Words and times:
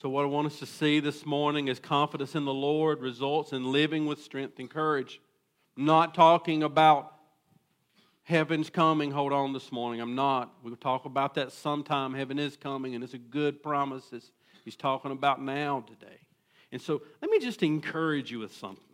So, 0.00 0.08
what 0.08 0.22
I 0.22 0.26
want 0.26 0.46
us 0.46 0.60
to 0.60 0.66
see 0.66 1.00
this 1.00 1.26
morning 1.26 1.66
is 1.66 1.80
confidence 1.80 2.36
in 2.36 2.44
the 2.44 2.54
Lord 2.54 3.00
results 3.00 3.52
in 3.52 3.72
living 3.72 4.06
with 4.06 4.22
strength 4.22 4.60
and 4.60 4.70
courage. 4.70 5.20
Not 5.76 6.14
talking 6.14 6.62
about 6.62 7.14
heaven's 8.22 8.70
coming. 8.70 9.10
Hold 9.10 9.32
on 9.32 9.52
this 9.52 9.72
morning. 9.72 10.00
I'm 10.00 10.14
not. 10.14 10.54
We'll 10.62 10.76
talk 10.76 11.04
about 11.04 11.34
that 11.34 11.50
sometime. 11.50 12.14
Heaven 12.14 12.38
is 12.38 12.56
coming, 12.56 12.94
and 12.94 13.02
it's 13.02 13.14
a 13.14 13.18
good 13.18 13.60
promise. 13.60 14.04
He's 14.64 14.76
talking 14.76 15.10
about 15.10 15.42
now 15.42 15.84
today. 15.88 16.20
And 16.70 16.80
so, 16.80 17.02
let 17.20 17.28
me 17.28 17.40
just 17.40 17.64
encourage 17.64 18.30
you 18.30 18.38
with 18.38 18.54
something. 18.54 18.84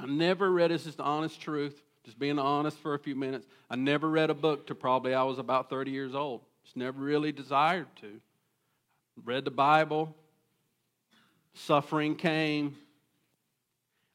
I 0.00 0.06
never 0.06 0.50
read 0.50 0.72
this 0.72 0.86
is 0.86 0.96
the 0.96 1.04
honest 1.04 1.40
truth, 1.40 1.80
just 2.04 2.18
being 2.18 2.40
honest 2.40 2.76
for 2.78 2.94
a 2.94 2.98
few 2.98 3.14
minutes. 3.14 3.46
I 3.70 3.76
never 3.76 4.10
read 4.10 4.30
a 4.30 4.34
book 4.34 4.66
till 4.66 4.74
probably 4.74 5.14
I 5.14 5.22
was 5.22 5.38
about 5.38 5.70
30 5.70 5.92
years 5.92 6.16
old. 6.16 6.40
Just 6.64 6.76
never 6.76 7.00
really 7.00 7.30
desired 7.30 7.86
to. 8.00 8.20
Read 9.24 9.44
the 9.44 9.50
Bible, 9.50 10.14
suffering 11.54 12.16
came. 12.16 12.76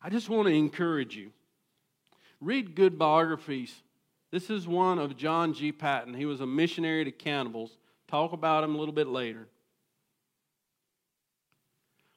I 0.02 0.10
just 0.10 0.30
want 0.30 0.48
to 0.48 0.54
encourage 0.54 1.16
you. 1.16 1.32
Read 2.42 2.76
good 2.76 2.98
biographies. 2.98 3.74
This 4.32 4.50
is 4.50 4.68
one 4.68 5.00
of 5.00 5.16
John 5.16 5.54
G. 5.54 5.72
Paton. 5.72 6.14
He 6.14 6.26
was 6.26 6.42
a 6.42 6.46
missionary 6.46 7.06
to 7.06 7.12
cannibals. 7.12 7.78
Talk 8.08 8.34
about 8.34 8.64
him 8.64 8.76
a 8.76 8.78
little 8.78 8.94
bit 8.94 9.08
later. 9.08 9.48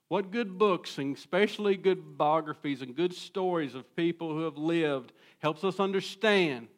What 0.08 0.30
good 0.30 0.58
books, 0.58 0.98
and 0.98 1.16
especially 1.16 1.76
good 1.76 2.16
biographies 2.16 2.80
and 2.80 2.96
good 2.96 3.12
stories 3.12 3.74
of 3.74 3.94
people 3.94 4.32
who 4.32 4.44
have 4.44 4.56
lived, 4.56 5.12
helps 5.38 5.64
us 5.64 5.78
understand 5.78 6.68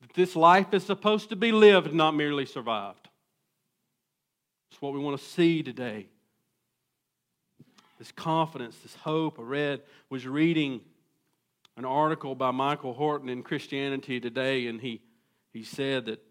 that 0.00 0.14
this 0.14 0.36
life 0.36 0.72
is 0.72 0.84
supposed 0.84 1.28
to 1.30 1.36
be 1.36 1.50
lived, 1.50 1.92
not 1.92 2.14
merely 2.14 2.46
survived. 2.46 3.07
It's 4.70 4.82
what 4.82 4.92
we 4.92 5.00
want 5.00 5.18
to 5.18 5.24
see 5.24 5.62
today. 5.62 6.06
This 7.98 8.12
confidence, 8.12 8.76
this 8.78 8.94
hope. 8.94 9.38
I 9.40 9.42
read, 9.42 9.80
was 10.08 10.26
reading 10.26 10.80
an 11.76 11.84
article 11.84 12.34
by 12.34 12.52
Michael 12.52 12.92
Horton 12.92 13.28
in 13.28 13.42
Christianity 13.42 14.20
Today, 14.20 14.68
and 14.68 14.80
he, 14.80 15.00
he 15.52 15.64
said 15.64 16.06
that 16.06 16.22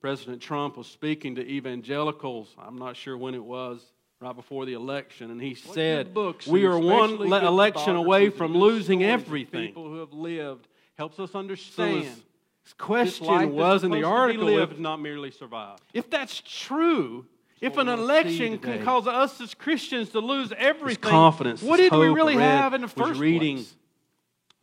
President 0.00 0.42
Trump 0.42 0.76
was 0.76 0.86
speaking 0.86 1.36
to 1.36 1.46
evangelicals. 1.46 2.54
I'm 2.58 2.76
not 2.76 2.96
sure 2.96 3.16
when 3.16 3.34
it 3.34 3.44
was 3.44 3.80
right 4.20 4.34
before 4.34 4.66
the 4.66 4.72
election, 4.72 5.30
and 5.30 5.40
he 5.40 5.50
what 5.50 5.74
said, 5.74 6.14
books, 6.14 6.46
"We 6.46 6.64
are 6.64 6.78
one 6.78 7.16
le- 7.16 7.46
election 7.46 7.94
away 7.94 8.30
from 8.30 8.56
losing 8.56 9.04
everything." 9.04 9.68
People 9.68 9.88
who 9.88 10.00
have 10.00 10.12
lived 10.12 10.66
helps 10.96 11.18
us 11.18 11.34
understand. 11.34 12.04
So 12.04 12.22
his 12.64 12.72
question 12.72 13.52
was 13.52 13.84
in 13.84 13.90
the 13.92 14.02
article, 14.02 14.46
lived, 14.46 14.80
not 14.80 15.00
merely 15.00 15.30
survived. 15.30 15.82
If 15.94 16.10
that's 16.10 16.42
true, 16.44 17.26
if 17.60 17.76
an 17.76 17.88
election 17.88 18.58
can 18.58 18.84
cause 18.84 19.06
us 19.06 19.40
as 19.40 19.54
Christians 19.54 20.10
to 20.10 20.20
lose 20.20 20.52
everything, 20.56 21.02
His 21.02 21.10
confidence, 21.10 21.62
what 21.62 21.78
did 21.78 21.92
we 21.92 22.08
really 22.08 22.36
have 22.36 22.74
in 22.74 22.82
the 22.82 22.88
first 22.88 23.18
reading 23.18 23.56
place? 23.56 23.74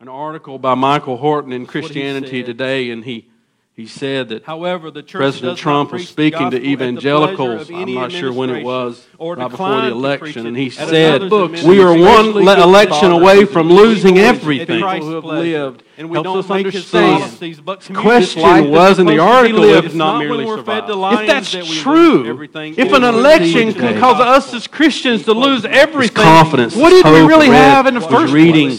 An 0.00 0.08
article 0.08 0.58
by 0.58 0.74
Michael 0.74 1.16
Horton 1.16 1.52
in 1.52 1.66
Christianity 1.66 2.42
Today, 2.42 2.90
and 2.90 3.04
he 3.04 3.30
he 3.76 3.86
said 3.86 4.28
that 4.28 4.44
However, 4.44 4.88
the 4.90 5.02
President 5.02 5.58
Trump 5.58 5.92
was 5.92 6.08
speaking 6.08 6.50
to 6.52 6.64
evangelicals. 6.64 7.70
I'm 7.70 7.92
not 7.92 8.12
sure 8.12 8.32
when 8.32 8.50
it 8.50 8.64
was, 8.64 9.04
right 9.18 9.50
before 9.50 9.80
the 9.80 9.88
election, 9.88 10.46
and 10.46 10.56
he 10.56 10.70
said, 10.70 11.22
"We 11.22 11.80
are 11.80 11.96
one 11.96 12.36
election 12.36 13.10
away 13.10 13.44
from 13.44 13.72
losing 13.72 14.16
everything." 14.18 14.80
People 14.80 15.00
who 15.00 15.14
have 15.14 15.24
lived 15.24 15.82
and 15.98 16.08
we 16.08 16.22
don't 16.22 16.38
us 16.38 16.50
understand. 16.50 17.32
The 17.32 17.94
question 17.94 18.70
was 18.70 19.00
in 19.00 19.06
the 19.06 19.18
article, 19.18 19.64
if 19.64 19.94
not 19.94 20.18
merely 20.18 20.46
survive. 20.46 20.88
If 20.88 21.26
that's 21.26 21.80
true, 21.80 22.48
if 22.54 22.92
an 22.92 23.02
election 23.02 23.74
can 23.74 23.98
cause 23.98 24.20
us 24.20 24.54
as 24.54 24.68
Christians 24.68 25.24
to 25.24 25.32
lose 25.32 25.64
everything, 25.64 26.22
confidence, 26.22 26.76
what 26.76 26.90
did 26.90 27.04
we 27.06 27.26
really 27.26 27.48
have 27.48 27.86
in 27.88 27.94
the 27.94 28.00
first 28.00 28.32
reading 28.32 28.78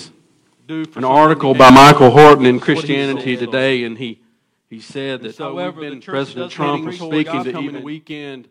an 0.69 1.03
article 1.03 1.53
by 1.53 1.69
Michael 1.69 2.11
Horton 2.11 2.45
in 2.45 2.61
Christianity 2.61 3.35
Today, 3.35 3.83
and 3.83 3.97
he 3.97 4.19
he 4.75 4.81
said 4.81 5.21
that 5.21 5.29
oh, 5.29 5.31
so 5.31 5.43
however, 5.55 5.99
President 6.01 6.51
Trump 6.51 6.85
was 6.85 6.97
speaking 6.97 7.45
to 7.45 7.59
even 7.59 7.75
the 7.75 7.81
weekend 7.81 8.49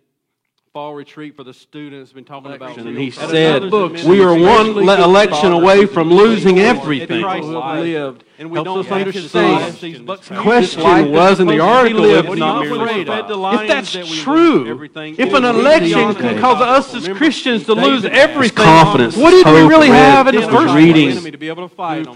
fall 0.74 0.92
retreat 0.92 1.36
for 1.36 1.44
the 1.44 1.54
students. 1.54 2.12
Been 2.12 2.24
talking 2.24 2.52
about, 2.52 2.76
and 2.76 2.98
he 2.98 3.08
said, 3.12 3.62
"We 3.62 4.24
are 4.24 4.34
one 4.34 4.76
election 4.76 5.52
away 5.52 5.86
from 5.86 6.10
losing 6.10 6.58
everything." 6.58 7.20
Who 7.20 7.60
have 7.60 7.78
lived, 7.78 8.24
and 8.40 8.50
we 8.50 8.64
don't 8.64 8.90
understand. 8.90 9.74
The 9.74 10.36
question 10.36 11.12
was 11.12 11.38
in 11.38 11.46
the 11.46 11.60
article, 11.60 12.04
if 12.04 12.26
not 12.36 12.66
afraid 12.66 13.08
If 13.08 13.68
that's 13.68 13.92
true, 14.22 14.82
if 15.16 15.32
an 15.32 15.44
election 15.44 16.14
can 16.16 16.40
cause 16.40 16.60
us 16.60 16.92
as 16.94 17.06
Christians 17.16 17.66
to 17.66 17.74
lose 17.74 18.04
everything, 18.04 18.64
confidence, 18.64 19.16
what 19.16 19.30
did 19.30 19.46
we 19.46 19.62
really 19.68 19.90
have 19.90 20.26
in 20.26 20.34
the 20.34 20.48
first 20.48 20.74
reading? 20.74 21.16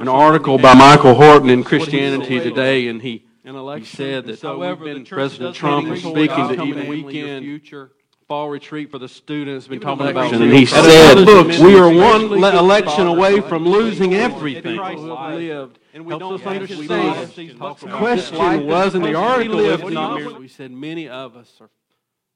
An 0.00 0.08
article 0.08 0.58
by 0.58 0.74
Michael 0.74 1.14
Horton 1.14 1.50
in 1.50 1.62
Christianity 1.62 2.40
Today, 2.40 2.88
and 2.88 3.02
he 3.02 3.27
he 3.56 3.84
said 3.84 4.26
that 4.26 4.38
so 4.38 4.56
however, 4.56 5.04
President 5.04 5.54
Trump 5.54 5.88
was 5.88 6.00
speaking 6.00 6.48
to 6.48 6.62
even 6.64 6.88
weekend 6.88 7.44
future 7.44 7.92
fall 8.28 8.50
retreat 8.50 8.90
for 8.90 8.98
the 8.98 9.08
students. 9.08 9.66
Been 9.66 9.80
talking 9.80 10.06
about, 10.06 10.32
and 10.32 10.52
he 10.52 10.66
said, 10.66 11.26
"We 11.60 11.76
are 11.76 11.90
one 11.90 12.32
election 12.44 13.06
away 13.06 13.40
from 13.40 13.66
losing 13.66 14.14
everything." 14.14 14.76
Lived, 14.78 15.78
and 15.94 16.04
we 16.04 16.18
don't 16.18 16.44
understand. 16.46 17.30
The 17.58 17.88
question 17.90 18.66
was 18.66 18.94
in 18.94 19.02
the 19.02 19.14
article, 19.14 19.58
if 19.58 19.84
not, 19.88 20.38
we 20.38 20.48
said 20.48 20.70
many 20.70 21.08
of 21.08 21.36
us 21.36 21.50
are, 21.60 21.70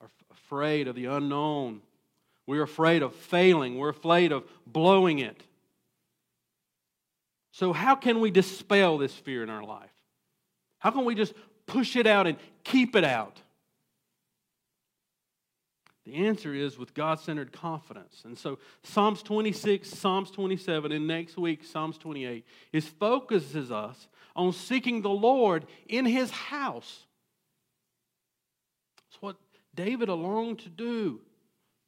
are 0.01 0.11
afraid 0.31 0.89
of 0.89 0.97
the 0.97 1.05
unknown. 1.05 1.83
We're 2.47 2.63
afraid 2.63 3.03
of 3.03 3.15
failing. 3.15 3.79
We're 3.79 3.91
afraid 3.91 4.33
of 4.33 4.45
blowing 4.67 5.21
it. 5.21 5.45
So, 7.53 7.73
how 7.73 7.95
can 7.95 8.21
we 8.21 8.31
dispel 8.31 8.97
this 8.99 9.15
fear 9.15 9.43
in 9.43 9.51
our 9.51 9.63
life? 9.63 9.92
How 10.83 10.91
can 10.91 11.05
we 11.05 11.15
just 11.15 11.33
push 11.67 11.95
it 11.95 12.09
out 12.09 12.27
and 12.27 12.37
keep 12.65 12.97
it 12.97 13.05
out? 13.05 13.41
The 16.05 16.27
answer 16.27 16.53
is 16.53 16.77
with 16.77 16.93
God 16.93 17.21
centered 17.21 17.53
confidence. 17.53 18.23
And 18.25 18.37
so, 18.37 18.59
Psalms 18.83 19.23
26, 19.23 19.89
Psalms 19.89 20.33
27, 20.33 20.91
and 20.91 21.07
next 21.07 21.37
week, 21.37 21.63
Psalms 21.63 21.99
28, 21.99 22.45
is 22.73 22.85
focuses 22.85 23.71
us 23.71 24.09
on 24.35 24.53
seeking 24.53 25.03
the 25.03 25.09
Lord 25.09 25.67
in 25.87 26.05
his 26.05 26.33
house. 26.33 27.07
It's 29.09 29.23
what 29.23 29.37
David 29.77 30.09
longed 30.09 30.59
to 30.61 30.69
do. 30.69 31.21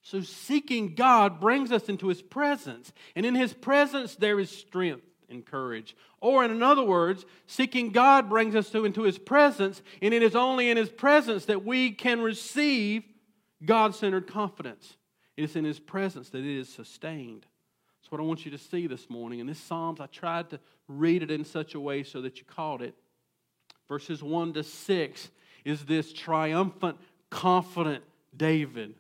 So, 0.02 0.20
seeking 0.20 0.94
God 0.94 1.40
brings 1.40 1.72
us 1.72 1.88
into 1.88 2.06
his 2.06 2.22
presence. 2.22 2.92
And 3.16 3.26
in 3.26 3.34
his 3.34 3.52
presence, 3.52 4.14
there 4.14 4.38
is 4.38 4.56
strength 4.56 5.02
and 5.28 5.44
courage. 5.44 5.96
Or, 6.20 6.44
in 6.44 6.62
other 6.62 6.82
words, 6.82 7.24
seeking 7.46 7.90
God 7.90 8.28
brings 8.28 8.54
us 8.54 8.70
to, 8.70 8.84
into 8.84 9.02
His 9.02 9.18
presence, 9.18 9.82
and 10.00 10.14
it 10.14 10.22
is 10.22 10.34
only 10.36 10.70
in 10.70 10.76
His 10.76 10.88
presence 10.88 11.46
that 11.46 11.64
we 11.64 11.92
can 11.92 12.20
receive 12.20 13.04
God 13.64 13.94
centered 13.94 14.26
confidence. 14.26 14.96
It 15.36 15.44
is 15.44 15.56
in 15.56 15.64
His 15.64 15.80
presence 15.80 16.28
that 16.30 16.38
it 16.38 16.58
is 16.58 16.68
sustained. 16.68 17.46
That's 18.00 18.12
what 18.12 18.20
I 18.20 18.24
want 18.24 18.44
you 18.44 18.50
to 18.50 18.58
see 18.58 18.86
this 18.86 19.08
morning. 19.08 19.38
In 19.38 19.46
this 19.46 19.58
Psalms, 19.58 20.00
I 20.00 20.06
tried 20.06 20.50
to 20.50 20.60
read 20.88 21.22
it 21.22 21.30
in 21.30 21.44
such 21.44 21.74
a 21.74 21.80
way 21.80 22.02
so 22.02 22.20
that 22.20 22.38
you 22.38 22.44
caught 22.44 22.82
it. 22.82 22.94
Verses 23.88 24.22
1 24.22 24.54
to 24.54 24.62
6 24.62 25.30
is 25.64 25.84
this 25.84 26.12
triumphant, 26.12 26.98
confident 27.30 28.04
David 28.36 28.94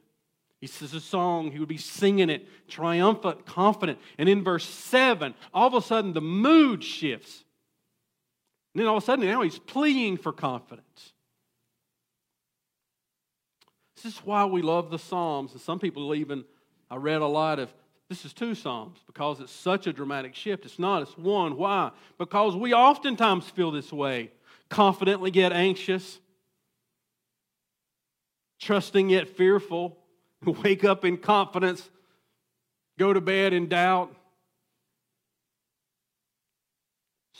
he 0.64 0.68
says 0.68 0.94
a 0.94 1.00
song, 1.00 1.50
he 1.50 1.58
would 1.58 1.68
be 1.68 1.76
singing 1.76 2.30
it, 2.30 2.48
triumphant, 2.68 3.44
confident. 3.44 3.98
And 4.16 4.30
in 4.30 4.42
verse 4.42 4.64
7, 4.64 5.34
all 5.52 5.66
of 5.66 5.74
a 5.74 5.82
sudden 5.82 6.14
the 6.14 6.22
mood 6.22 6.82
shifts. 6.82 7.44
And 8.72 8.80
then 8.80 8.88
all 8.88 8.96
of 8.96 9.02
a 9.02 9.04
sudden 9.04 9.26
now 9.26 9.42
he's 9.42 9.58
pleading 9.58 10.16
for 10.16 10.32
confidence. 10.32 11.12
This 13.96 14.14
is 14.14 14.18
why 14.20 14.46
we 14.46 14.62
love 14.62 14.90
the 14.90 14.98
Psalms. 14.98 15.52
And 15.52 15.60
some 15.60 15.78
people 15.78 16.14
even, 16.14 16.46
I 16.90 16.96
read 16.96 17.20
a 17.20 17.26
lot 17.26 17.58
of, 17.58 17.70
this 18.08 18.24
is 18.24 18.32
two 18.32 18.54
Psalms 18.54 19.00
because 19.06 19.40
it's 19.40 19.52
such 19.52 19.86
a 19.86 19.92
dramatic 19.92 20.34
shift. 20.34 20.64
It's 20.64 20.78
not, 20.78 21.02
it's 21.02 21.18
one. 21.18 21.58
Why? 21.58 21.90
Because 22.16 22.56
we 22.56 22.72
oftentimes 22.72 23.44
feel 23.50 23.70
this 23.70 23.92
way 23.92 24.30
confidently 24.70 25.30
yet 25.30 25.52
anxious, 25.52 26.20
trusting 28.58 29.10
yet 29.10 29.28
fearful 29.28 29.98
wake 30.64 30.84
up 30.84 31.04
in 31.04 31.16
confidence, 31.16 31.88
go 32.98 33.12
to 33.12 33.20
bed 33.20 33.52
in 33.52 33.68
doubt. 33.68 34.14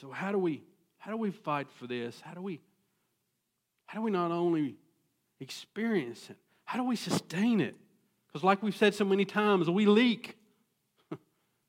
So 0.00 0.10
how 0.10 0.32
do 0.32 0.38
we 0.38 0.62
how 0.98 1.10
do 1.10 1.16
we 1.16 1.30
fight 1.30 1.68
for 1.78 1.86
this? 1.86 2.20
How 2.20 2.34
do 2.34 2.40
we 2.40 2.60
how 3.86 3.98
do 3.98 4.04
we 4.04 4.10
not 4.10 4.30
only 4.30 4.76
experience 5.40 6.28
it, 6.30 6.36
how 6.64 6.78
do 6.78 6.84
we 6.84 6.96
sustain 6.96 7.60
it? 7.60 7.76
Because 8.26 8.42
like 8.42 8.62
we've 8.62 8.76
said 8.76 8.94
so 8.94 9.04
many 9.04 9.24
times, 9.24 9.70
we 9.70 9.86
leak. 9.86 10.36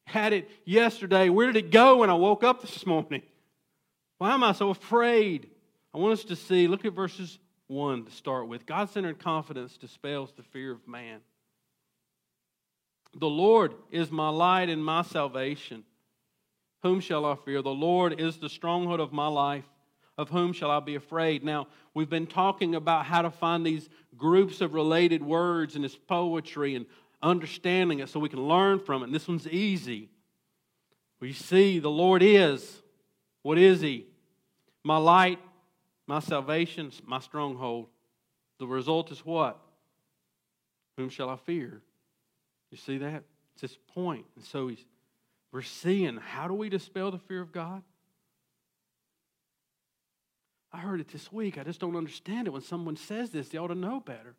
Had 0.08 0.34
it 0.34 0.50
yesterday. 0.66 1.30
Where 1.30 1.52
did 1.52 1.58
it 1.58 1.72
go 1.72 1.98
when 1.98 2.10
I 2.10 2.16
woke 2.16 2.44
up 2.44 2.62
this 2.62 2.86
morning? 2.86 3.22
Why 4.18 4.34
am 4.34 4.44
I 4.44 4.54
so 4.54 4.70
afraid? 4.70 5.50
I 5.94 5.98
want 5.98 6.14
us 6.14 6.24
to 6.26 6.36
see, 6.36 6.68
look 6.68 6.86
at 6.86 6.94
verses 6.94 7.38
1 7.68 8.06
to 8.06 8.12
start 8.12 8.48
with. 8.48 8.66
God 8.66 8.90
centered 8.90 9.20
confidence 9.20 9.78
dispels 9.78 10.32
the 10.36 10.44
fear 10.44 10.72
of 10.72 10.88
man. 10.88 11.20
The 13.18 13.30
Lord 13.30 13.74
is 13.92 14.12
my 14.12 14.30
light 14.30 14.70
and 14.70 14.84
my 14.84 15.02
salvation. 15.02 15.84
Whom 16.84 17.00
shall 17.00 17.26
I 17.26 17.36
fear? 17.36 17.62
The 17.62 17.70
Lord 17.70 18.20
is 18.20 18.38
the 18.38 18.50
stronghold 18.50 19.00
of 19.00 19.14
my 19.14 19.28
life. 19.28 19.66
Of 20.18 20.30
whom 20.30 20.54
shall 20.54 20.72
I 20.72 20.80
be 20.80 20.96
afraid? 20.96 21.44
Now, 21.44 21.68
we've 21.94 22.10
been 22.10 22.28
talking 22.28 22.76
about 22.76 23.06
how 23.06 23.22
to 23.22 23.30
find 23.30 23.66
these 23.66 23.90
groups 24.16 24.62
of 24.62 24.74
related 24.74 25.22
words 25.22 25.76
in 25.76 25.82
this 25.82 25.96
poetry 25.96 26.76
and 26.76 26.86
understanding 27.22 28.00
it 28.00 28.08
so 28.08 28.20
we 28.20 28.30
can 28.30 28.48
learn 28.48 28.80
from 28.80 29.02
it. 29.02 29.06
And 29.06 29.16
this 29.16 29.28
one's 29.28 29.48
easy. 29.48 30.10
We 31.20 31.34
see 31.34 31.80
the 31.80 31.90
Lord 31.90 32.22
is. 32.22 32.82
What 33.42 33.58
is 33.58 33.82
He? 33.82 34.06
My 34.84 34.98
light, 34.98 35.40
my 36.08 36.20
salvation, 36.20 36.92
my 37.06 37.20
stronghold. 37.20 37.88
The 38.60 38.68
result 38.68 39.12
is 39.12 39.26
what? 39.26 39.60
Whom 40.98 41.10
shall 41.10 41.30
I 41.30 41.36
fear? 41.36 41.82
You 42.72 42.78
see 42.78 42.98
that? 43.00 43.24
It's 43.54 43.62
this 43.62 43.78
point. 43.94 44.26
And 44.36 44.46
so 44.46 44.68
he's, 44.68 44.84
we're 45.52 45.62
seeing 45.62 46.18
how 46.18 46.48
do 46.48 46.54
we 46.54 46.70
dispel 46.70 47.12
the 47.12 47.20
fear 47.20 47.42
of 47.42 47.52
God? 47.52 47.84
I 50.72 50.80
heard 50.80 51.00
it 51.00 51.08
this 51.08 51.32
week. 51.32 51.58
I 51.58 51.64
just 51.64 51.80
don't 51.80 51.96
understand 51.96 52.48
it. 52.48 52.52
When 52.52 52.62
someone 52.62 52.98
says 52.98 53.30
this, 53.30 53.48
they 53.50 53.58
ought 53.58 53.68
to 53.68 53.76
know 53.76 54.02
better. 54.02 54.36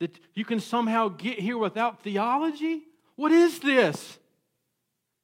That 0.00 0.18
you 0.34 0.44
can 0.44 0.58
somehow 0.58 1.08
get 1.08 1.38
here 1.38 1.56
without 1.56 2.02
theology? 2.02 2.82
What 3.14 3.30
is 3.30 3.60
this? 3.60 4.18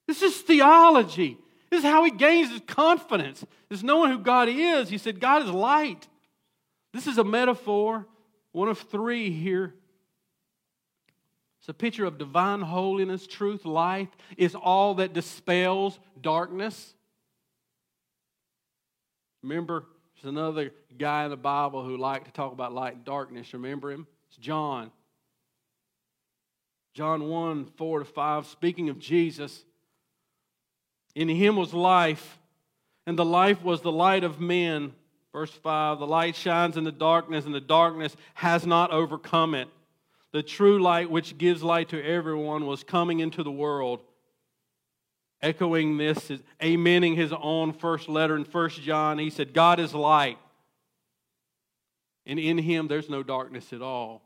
This 0.07 0.23
is 0.23 0.37
theology. 0.37 1.39
This 1.71 1.81
is 1.81 1.85
how 1.85 2.05
he 2.05 2.11
gains 2.11 2.51
his 2.51 2.63
confidence. 2.67 3.45
Is 3.71 3.85
knowing 3.85 4.11
who 4.11 4.19
God 4.19 4.49
is. 4.49 4.89
He 4.89 4.99
said, 4.99 5.21
God 5.21 5.43
is 5.43 5.51
light. 5.51 6.09
This 6.95 7.07
is 7.07 7.19
a 7.19 7.25
metaphor, 7.25 8.07
one 8.53 8.69
of 8.69 8.79
three 8.79 9.31
here 9.31 9.75
it's 11.69 11.77
a 11.77 11.79
picture 11.79 12.07
of 12.07 12.17
divine 12.17 12.63
holiness, 12.63 13.27
truth, 13.27 13.67
light 13.67 14.09
is 14.39 14.55
all 14.55 14.95
that 14.95 15.13
dispels 15.13 15.99
darkness. 16.19 16.95
Remember, 19.43 19.85
there's 20.15 20.31
another 20.33 20.73
guy 20.97 21.25
in 21.25 21.31
the 21.31 21.37
Bible 21.37 21.85
who 21.85 21.99
liked 21.99 22.25
to 22.25 22.33
talk 22.33 22.55
about 22.55 22.73
light 22.73 22.95
and 22.95 23.05
darkness. 23.05 23.53
Remember 23.53 23.93
him? 23.93 24.07
It's 24.31 24.39
John. 24.39 24.91
John 26.95 27.29
1 27.29 27.67
4 27.77 27.99
to 27.99 28.05
5, 28.07 28.47
speaking 28.47 28.89
of 28.89 28.99
Jesus. 28.99 29.63
In 31.19 31.29
him 31.29 31.57
was 31.57 31.75
life, 31.75 32.39
and 33.05 33.19
the 33.19 33.25
life 33.25 33.65
was 33.65 33.81
the 33.81 33.91
light 33.91 34.23
of 34.23 34.39
men. 34.39 34.93
Verse 35.33 35.51
5 35.51 35.99
The 35.99 36.07
light 36.07 36.37
shines 36.37 36.77
in 36.77 36.85
the 36.85 36.93
darkness, 36.93 37.45
and 37.45 37.53
the 37.53 37.61
darkness 37.61 38.17
has 38.35 38.65
not 38.65 38.93
overcome 38.93 39.57
it. 39.57 39.67
The 40.31 40.45
true 40.45 40.81
light, 40.81 41.11
which 41.11 41.37
gives 41.37 41.61
light 41.61 41.89
to 41.89 42.01
everyone, 42.01 42.67
was 42.67 42.85
coming 42.85 43.19
into 43.19 43.43
the 43.43 43.51
world. 43.51 43.99
Echoing 45.43 45.97
this, 45.97 46.31
amening 46.61 47.17
his 47.17 47.33
own 47.33 47.73
first 47.73 48.09
letter 48.09 48.37
in 48.37 48.45
First 48.45 48.81
John, 48.83 49.19
he 49.19 49.31
said, 49.31 49.53
God 49.53 49.81
is 49.81 49.93
light, 49.93 50.39
and 52.27 52.39
in 52.39 52.59
him 52.59 52.87
there's 52.87 53.11
no 53.11 53.25
darkness 53.25 53.73
at 53.73 53.83
all. 53.83 54.23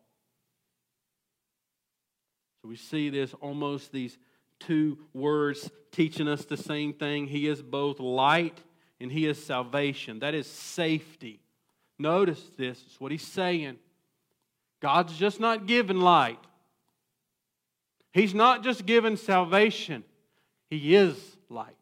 So 2.60 2.68
we 2.68 2.76
see 2.76 3.08
this 3.08 3.32
almost 3.40 3.92
these 3.92 4.18
two 4.66 4.98
words 5.12 5.70
teaching 5.90 6.28
us 6.28 6.44
the 6.44 6.56
same 6.56 6.92
thing. 6.92 7.26
He 7.26 7.46
is 7.46 7.62
both 7.62 8.00
light 8.00 8.58
and 9.00 9.10
he 9.10 9.26
is 9.26 9.42
salvation. 9.42 10.20
That 10.20 10.34
is 10.34 10.46
safety. 10.46 11.40
Notice 11.98 12.42
this, 12.56 12.78
is 12.78 12.96
what 12.98 13.12
he's 13.12 13.26
saying. 13.26 13.78
God's 14.80 15.16
just 15.16 15.38
not 15.38 15.66
giving 15.66 15.98
light. 16.00 16.40
He's 18.12 18.34
not 18.34 18.62
just 18.62 18.84
giving 18.84 19.16
salvation. 19.16 20.04
He 20.68 20.94
is 20.94 21.16
light. 21.48 21.76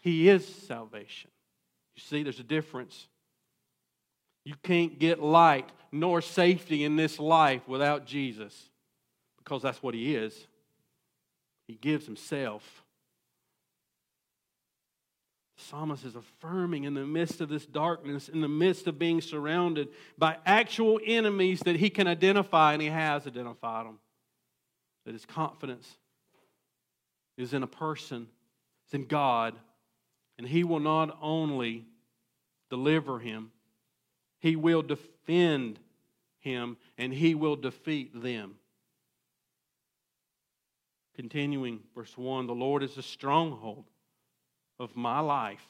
He 0.00 0.28
is 0.28 0.46
salvation. 0.46 1.30
You 1.94 2.02
see, 2.02 2.22
there's 2.22 2.40
a 2.40 2.44
difference. 2.44 3.06
You 4.44 4.54
can't 4.62 4.98
get 4.98 5.22
light 5.22 5.70
nor 5.92 6.20
safety 6.20 6.84
in 6.84 6.96
this 6.96 7.18
life 7.18 7.66
without 7.68 8.06
Jesus 8.06 8.70
because 9.38 9.62
that's 9.62 9.82
what 9.82 9.94
He 9.94 10.14
is. 10.14 10.46
He 11.66 11.74
gives 11.74 12.06
Himself 12.06 12.84
The 15.56 15.64
psalmist 15.64 16.04
is 16.04 16.16
affirming 16.16 16.84
in 16.84 16.94
the 16.94 17.06
midst 17.06 17.40
of 17.40 17.48
this 17.48 17.66
darkness, 17.66 18.28
in 18.28 18.40
the 18.40 18.48
midst 18.48 18.86
of 18.86 18.98
being 18.98 19.20
surrounded 19.20 19.88
by 20.18 20.38
actual 20.44 21.00
enemies 21.04 21.60
that 21.60 21.76
he 21.76 21.90
can 21.90 22.06
identify, 22.06 22.72
and 22.72 22.82
he 22.82 22.88
has 22.88 23.26
identified 23.26 23.86
them. 23.86 23.98
That 25.04 25.12
his 25.12 25.26
confidence 25.26 25.96
is 27.36 27.52
in 27.52 27.62
a 27.62 27.66
person, 27.66 28.28
it's 28.84 28.94
in 28.94 29.06
God, 29.06 29.54
and 30.38 30.46
he 30.46 30.64
will 30.64 30.80
not 30.80 31.16
only 31.20 31.86
deliver 32.70 33.18
him, 33.18 33.52
he 34.40 34.56
will 34.56 34.82
defend 34.82 35.78
him, 36.40 36.76
and 36.98 37.12
he 37.12 37.34
will 37.34 37.56
defeat 37.56 38.22
them. 38.22 38.56
Continuing, 41.14 41.80
verse 41.94 42.16
1 42.16 42.46
the 42.46 42.54
Lord 42.54 42.82
is 42.82 42.96
a 42.96 43.02
stronghold 43.02 43.84
of 44.78 44.96
my 44.96 45.20
life. 45.20 45.64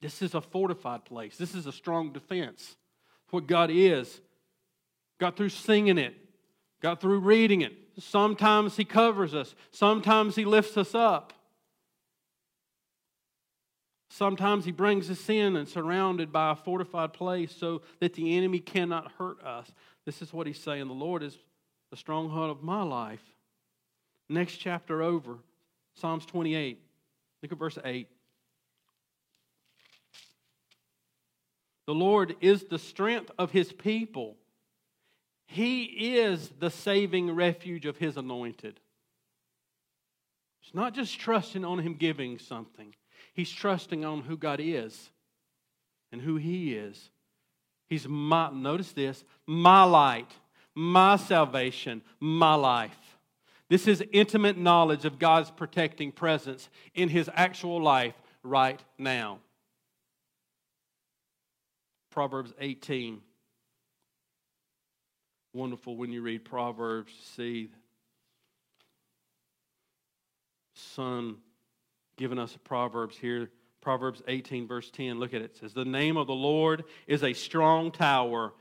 This 0.00 0.22
is 0.22 0.34
a 0.34 0.40
fortified 0.40 1.04
place. 1.04 1.36
This 1.36 1.54
is 1.54 1.66
a 1.66 1.72
strong 1.72 2.12
defense. 2.12 2.76
What 3.30 3.46
God 3.46 3.70
is. 3.70 4.20
Got 5.18 5.36
through 5.36 5.50
singing 5.50 5.98
it, 5.98 6.14
got 6.80 7.00
through 7.00 7.20
reading 7.20 7.60
it. 7.60 7.74
Sometimes 7.98 8.76
He 8.76 8.86
covers 8.86 9.34
us, 9.34 9.54
sometimes 9.70 10.34
He 10.34 10.46
lifts 10.46 10.76
us 10.78 10.94
up. 10.94 11.34
Sometimes 14.08 14.64
He 14.64 14.72
brings 14.72 15.10
us 15.10 15.28
in 15.28 15.56
and 15.56 15.68
surrounded 15.68 16.32
by 16.32 16.50
a 16.50 16.56
fortified 16.56 17.12
place 17.12 17.54
so 17.54 17.82
that 18.00 18.14
the 18.14 18.36
enemy 18.36 18.58
cannot 18.58 19.12
hurt 19.18 19.42
us. 19.44 19.70
This 20.06 20.22
is 20.22 20.32
what 20.32 20.46
He's 20.46 20.58
saying. 20.58 20.88
The 20.88 20.94
Lord 20.94 21.22
is 21.22 21.38
the 21.90 21.96
stronghold 21.96 22.50
of 22.50 22.62
my 22.62 22.82
life. 22.82 23.22
Next 24.30 24.58
chapter 24.58 25.02
over, 25.02 25.38
Psalms 25.94 26.24
28. 26.24 26.80
Look 27.42 27.50
at 27.50 27.58
verse 27.58 27.78
8. 27.84 28.06
The 31.88 31.94
Lord 31.94 32.36
is 32.40 32.62
the 32.62 32.78
strength 32.78 33.32
of 33.40 33.50
his 33.50 33.72
people. 33.72 34.36
He 35.46 35.82
is 36.18 36.48
the 36.60 36.70
saving 36.70 37.34
refuge 37.34 37.86
of 37.86 37.96
his 37.96 38.16
anointed. 38.16 38.78
It's 40.62 40.76
not 40.76 40.94
just 40.94 41.18
trusting 41.18 41.64
on 41.64 41.80
him 41.80 41.94
giving 41.94 42.38
something, 42.38 42.94
he's 43.34 43.50
trusting 43.50 44.04
on 44.04 44.20
who 44.20 44.36
God 44.36 44.60
is 44.62 45.10
and 46.12 46.20
who 46.20 46.36
he 46.36 46.76
is. 46.76 47.10
He's 47.88 48.06
my, 48.06 48.52
notice 48.52 48.92
this, 48.92 49.24
my 49.44 49.82
light, 49.82 50.30
my 50.72 51.16
salvation, 51.16 52.02
my 52.20 52.54
life. 52.54 53.09
This 53.70 53.86
is 53.86 54.02
intimate 54.12 54.58
knowledge 54.58 55.04
of 55.04 55.20
God's 55.20 55.48
protecting 55.48 56.10
presence 56.10 56.68
in 56.92 57.08
his 57.08 57.30
actual 57.32 57.80
life 57.80 58.14
right 58.42 58.80
now. 58.98 59.38
Proverbs 62.10 62.52
18. 62.58 63.20
Wonderful 65.54 65.96
when 65.96 66.10
you 66.10 66.20
read 66.20 66.44
Proverbs, 66.44 67.12
see 67.36 67.70
Son 70.74 71.36
giving 72.16 72.40
us 72.40 72.56
Proverbs 72.64 73.16
here. 73.16 73.50
Proverbs 73.80 74.20
18, 74.26 74.66
verse 74.66 74.90
10. 74.90 75.20
Look 75.20 75.32
at 75.32 75.42
it. 75.42 75.52
It 75.52 75.56
says, 75.58 75.74
The 75.74 75.84
name 75.84 76.16
of 76.16 76.26
the 76.26 76.34
Lord 76.34 76.84
is 77.06 77.22
a 77.22 77.32
strong 77.32 77.92
tower. 77.92 78.52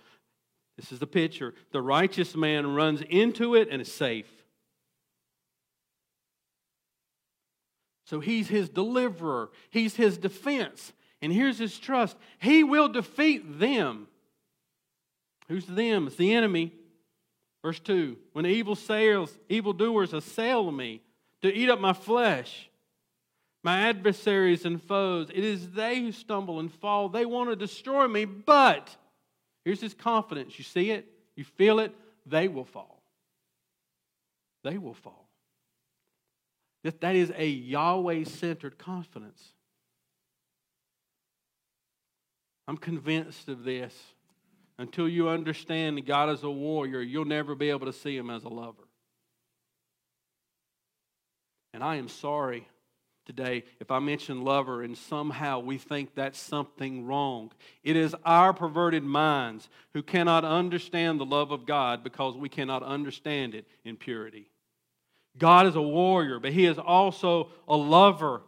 This 0.77 0.91
is 0.91 0.99
the 0.99 1.07
picture. 1.07 1.55
The 1.71 1.81
righteous 1.81 2.35
man 2.35 2.75
runs 2.75 3.01
into 3.01 3.55
it 3.55 3.69
and 3.71 3.81
is 3.81 3.91
safe. 3.91 4.38
So 8.09 8.19
he's 8.19 8.47
his 8.47 8.69
deliverer, 8.69 9.51
he's 9.69 9.95
his 9.95 10.17
defense. 10.17 10.93
And 11.21 11.31
here's 11.31 11.59
his 11.59 11.77
trust 11.77 12.17
He 12.39 12.63
will 12.63 12.89
defeat 12.89 13.59
them. 13.59 14.07
Who's 15.47 15.67
them? 15.67 16.07
It's 16.07 16.15
the 16.15 16.33
enemy. 16.33 16.73
Verse 17.61 17.79
2 17.79 18.17
When 18.33 18.47
evil 18.47 18.75
sales, 18.75 19.37
evildoers 19.47 20.13
assail 20.13 20.71
me 20.71 21.03
to 21.43 21.53
eat 21.53 21.69
up 21.69 21.79
my 21.79 21.93
flesh, 21.93 22.71
my 23.61 23.81
adversaries 23.81 24.65
and 24.65 24.81
foes, 24.81 25.29
it 25.29 25.43
is 25.43 25.69
they 25.69 25.99
who 25.99 26.11
stumble 26.11 26.59
and 26.59 26.73
fall. 26.73 27.09
They 27.09 27.25
want 27.25 27.51
to 27.51 27.55
destroy 27.55 28.07
me, 28.07 28.25
but 28.25 28.89
here's 29.65 29.81
his 29.81 29.93
confidence. 29.93 30.57
You 30.57 30.63
see 30.63 30.89
it, 30.89 31.05
you 31.35 31.43
feel 31.43 31.79
it, 31.79 31.93
they 32.25 32.47
will 32.47 32.65
fall. 32.65 33.03
They 34.63 34.79
will 34.79 34.95
fall. 34.95 35.28
That, 36.83 37.01
that 37.01 37.15
is 37.15 37.31
a 37.35 37.47
Yahweh 37.47 38.23
centered 38.23 38.77
confidence. 38.77 39.43
I'm 42.67 42.77
convinced 42.77 43.49
of 43.49 43.63
this. 43.63 43.93
Until 44.77 45.09
you 45.09 45.27
understand 45.27 45.97
that 45.97 46.05
God 46.05 46.29
is 46.29 46.43
a 46.43 46.49
warrior, 46.49 47.01
you'll 47.01 47.25
never 47.25 47.53
be 47.53 47.69
able 47.69 47.87
to 47.87 47.93
see 47.93 48.15
Him 48.15 48.29
as 48.29 48.45
a 48.45 48.49
lover. 48.49 48.87
And 51.73 51.83
I 51.83 51.97
am 51.97 52.07
sorry 52.07 52.67
today 53.25 53.63
if 53.79 53.91
I 53.91 53.99
mention 53.99 54.43
lover 54.43 54.81
and 54.81 54.97
somehow 54.97 55.59
we 55.59 55.77
think 55.77 56.15
that's 56.15 56.39
something 56.39 57.05
wrong. 57.05 57.51
It 57.83 57.95
is 57.95 58.15
our 58.23 58.53
perverted 58.53 59.03
minds 59.03 59.69
who 59.93 60.01
cannot 60.01 60.45
understand 60.45 61.19
the 61.19 61.25
love 61.25 61.51
of 61.51 61.65
God 61.65 62.03
because 62.03 62.37
we 62.37 62.49
cannot 62.49 62.81
understand 62.81 63.53
it 63.53 63.67
in 63.83 63.97
purity. 63.97 64.49
God 65.39 65.65
is 65.65 65.75
a 65.75 65.81
warrior, 65.81 66.39
but 66.39 66.53
He 66.53 66.65
is 66.65 66.77
also 66.77 67.49
a 67.67 67.75
lover, 67.75 68.41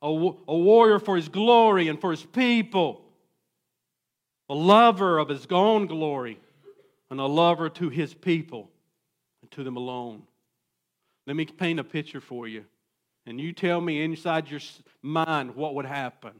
a, 0.00 0.06
a 0.06 0.56
warrior 0.56 0.98
for 0.98 1.16
His 1.16 1.28
glory 1.28 1.88
and 1.88 2.00
for 2.00 2.10
His 2.12 2.24
people, 2.24 3.02
a 4.48 4.54
lover 4.54 5.18
of 5.18 5.28
His 5.28 5.46
own 5.50 5.86
glory, 5.86 6.38
and 7.10 7.20
a 7.20 7.26
lover 7.26 7.68
to 7.68 7.88
His 7.88 8.14
people 8.14 8.70
and 9.42 9.50
to 9.50 9.64
them 9.64 9.76
alone. 9.76 10.22
Let 11.26 11.36
me 11.36 11.44
paint 11.44 11.80
a 11.80 11.84
picture 11.84 12.20
for 12.20 12.48
you 12.48 12.64
and 13.26 13.40
you 13.40 13.52
tell 13.52 13.80
me 13.80 14.02
inside 14.02 14.48
your 14.48 14.60
mind 15.02 15.56
what 15.56 15.74
would 15.74 15.84
happen. 15.84 16.32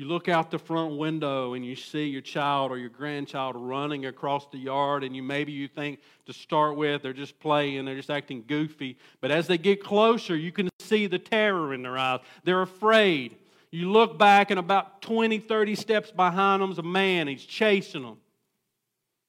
You 0.00 0.06
look 0.06 0.30
out 0.30 0.50
the 0.50 0.58
front 0.58 0.96
window 0.96 1.52
and 1.52 1.62
you 1.62 1.76
see 1.76 2.06
your 2.06 2.22
child 2.22 2.72
or 2.72 2.78
your 2.78 2.88
grandchild 2.88 3.54
running 3.54 4.06
across 4.06 4.46
the 4.46 4.56
yard, 4.56 5.04
and 5.04 5.14
you 5.14 5.22
maybe 5.22 5.52
you 5.52 5.68
think 5.68 6.00
to 6.24 6.32
start 6.32 6.76
with 6.76 7.02
they're 7.02 7.12
just 7.12 7.38
playing, 7.38 7.84
they're 7.84 7.96
just 7.96 8.08
acting 8.08 8.44
goofy. 8.46 8.96
But 9.20 9.30
as 9.30 9.46
they 9.46 9.58
get 9.58 9.84
closer, 9.84 10.34
you 10.34 10.52
can 10.52 10.70
see 10.78 11.06
the 11.06 11.18
terror 11.18 11.74
in 11.74 11.82
their 11.82 11.98
eyes. 11.98 12.20
They're 12.44 12.62
afraid. 12.62 13.36
You 13.70 13.92
look 13.92 14.18
back, 14.18 14.50
and 14.50 14.58
about 14.58 15.02
20, 15.02 15.38
30 15.38 15.74
steps 15.74 16.10
behind 16.10 16.62
them 16.62 16.72
is 16.72 16.78
a 16.78 16.82
man. 16.82 17.28
He's 17.28 17.44
chasing 17.44 18.00
them. 18.00 18.16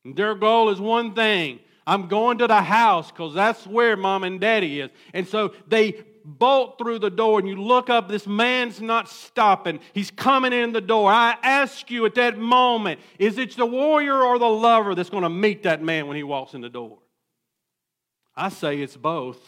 And 0.05 0.15
their 0.15 0.35
goal 0.35 0.69
is 0.69 0.79
one 0.79 1.13
thing 1.15 1.59
I'm 1.85 2.07
going 2.07 2.37
to 2.37 2.47
the 2.47 2.61
house 2.61 3.11
because 3.11 3.33
that's 3.33 3.67
where 3.67 3.97
mom 3.97 4.23
and 4.23 4.39
daddy 4.39 4.79
is. 4.79 4.89
And 5.13 5.27
so 5.27 5.53
they 5.67 6.05
bolt 6.25 6.77
through 6.77 6.99
the 6.99 7.09
door 7.09 7.39
and 7.39 7.47
you 7.47 7.55
look 7.55 7.89
up, 7.89 8.07
this 8.07 8.27
man's 8.27 8.81
not 8.81 9.09
stopping. 9.09 9.79
He's 9.93 10.11
coming 10.11 10.53
in 10.53 10.73
the 10.73 10.81
door. 10.81 11.11
I 11.11 11.35
ask 11.43 11.89
you 11.89 12.05
at 12.05 12.15
that 12.15 12.37
moment, 12.37 12.99
is 13.19 13.37
it 13.37 13.55
the 13.55 13.65
warrior 13.65 14.15
or 14.23 14.39
the 14.39 14.49
lover 14.49 14.95
that's 14.95 15.09
going 15.09 15.23
to 15.23 15.29
meet 15.29 15.63
that 15.63 15.81
man 15.81 16.07
when 16.07 16.17
he 16.17 16.23
walks 16.23 16.53
in 16.53 16.61
the 16.61 16.69
door? 16.69 16.99
I 18.35 18.49
say 18.49 18.79
it's 18.79 18.97
both. 18.97 19.39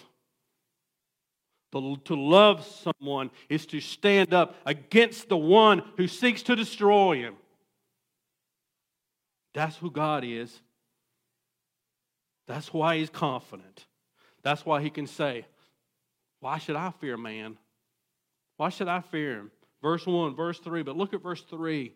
To 1.71 2.15
love 2.15 2.63
someone 2.65 3.31
is 3.49 3.65
to 3.67 3.79
stand 3.79 4.31
up 4.31 4.55
against 4.63 5.27
the 5.27 5.37
one 5.37 5.81
who 5.97 6.07
seeks 6.07 6.43
to 6.43 6.55
destroy 6.55 7.15
him. 7.15 7.35
That's 9.55 9.77
who 9.77 9.89
God 9.89 10.23
is. 10.23 10.61
That's 12.45 12.71
why 12.71 12.97
he's 12.97 13.09
confident. 13.09 13.85
That's 14.43 14.65
why 14.65 14.81
he 14.81 14.91
can 14.91 15.07
say, 15.07 15.45
Why 16.43 16.57
should 16.57 16.75
I 16.75 16.91
fear 16.99 17.15
man? 17.15 17.57
Why 18.57 18.67
should 18.67 18.89
I 18.89 18.99
fear 18.99 19.37
him? 19.37 19.51
Verse 19.81 20.05
1, 20.05 20.35
verse 20.35 20.59
3, 20.59 20.83
but 20.83 20.97
look 20.97 21.13
at 21.13 21.23
verse 21.23 21.41
3. 21.41 21.85
I 21.85 21.91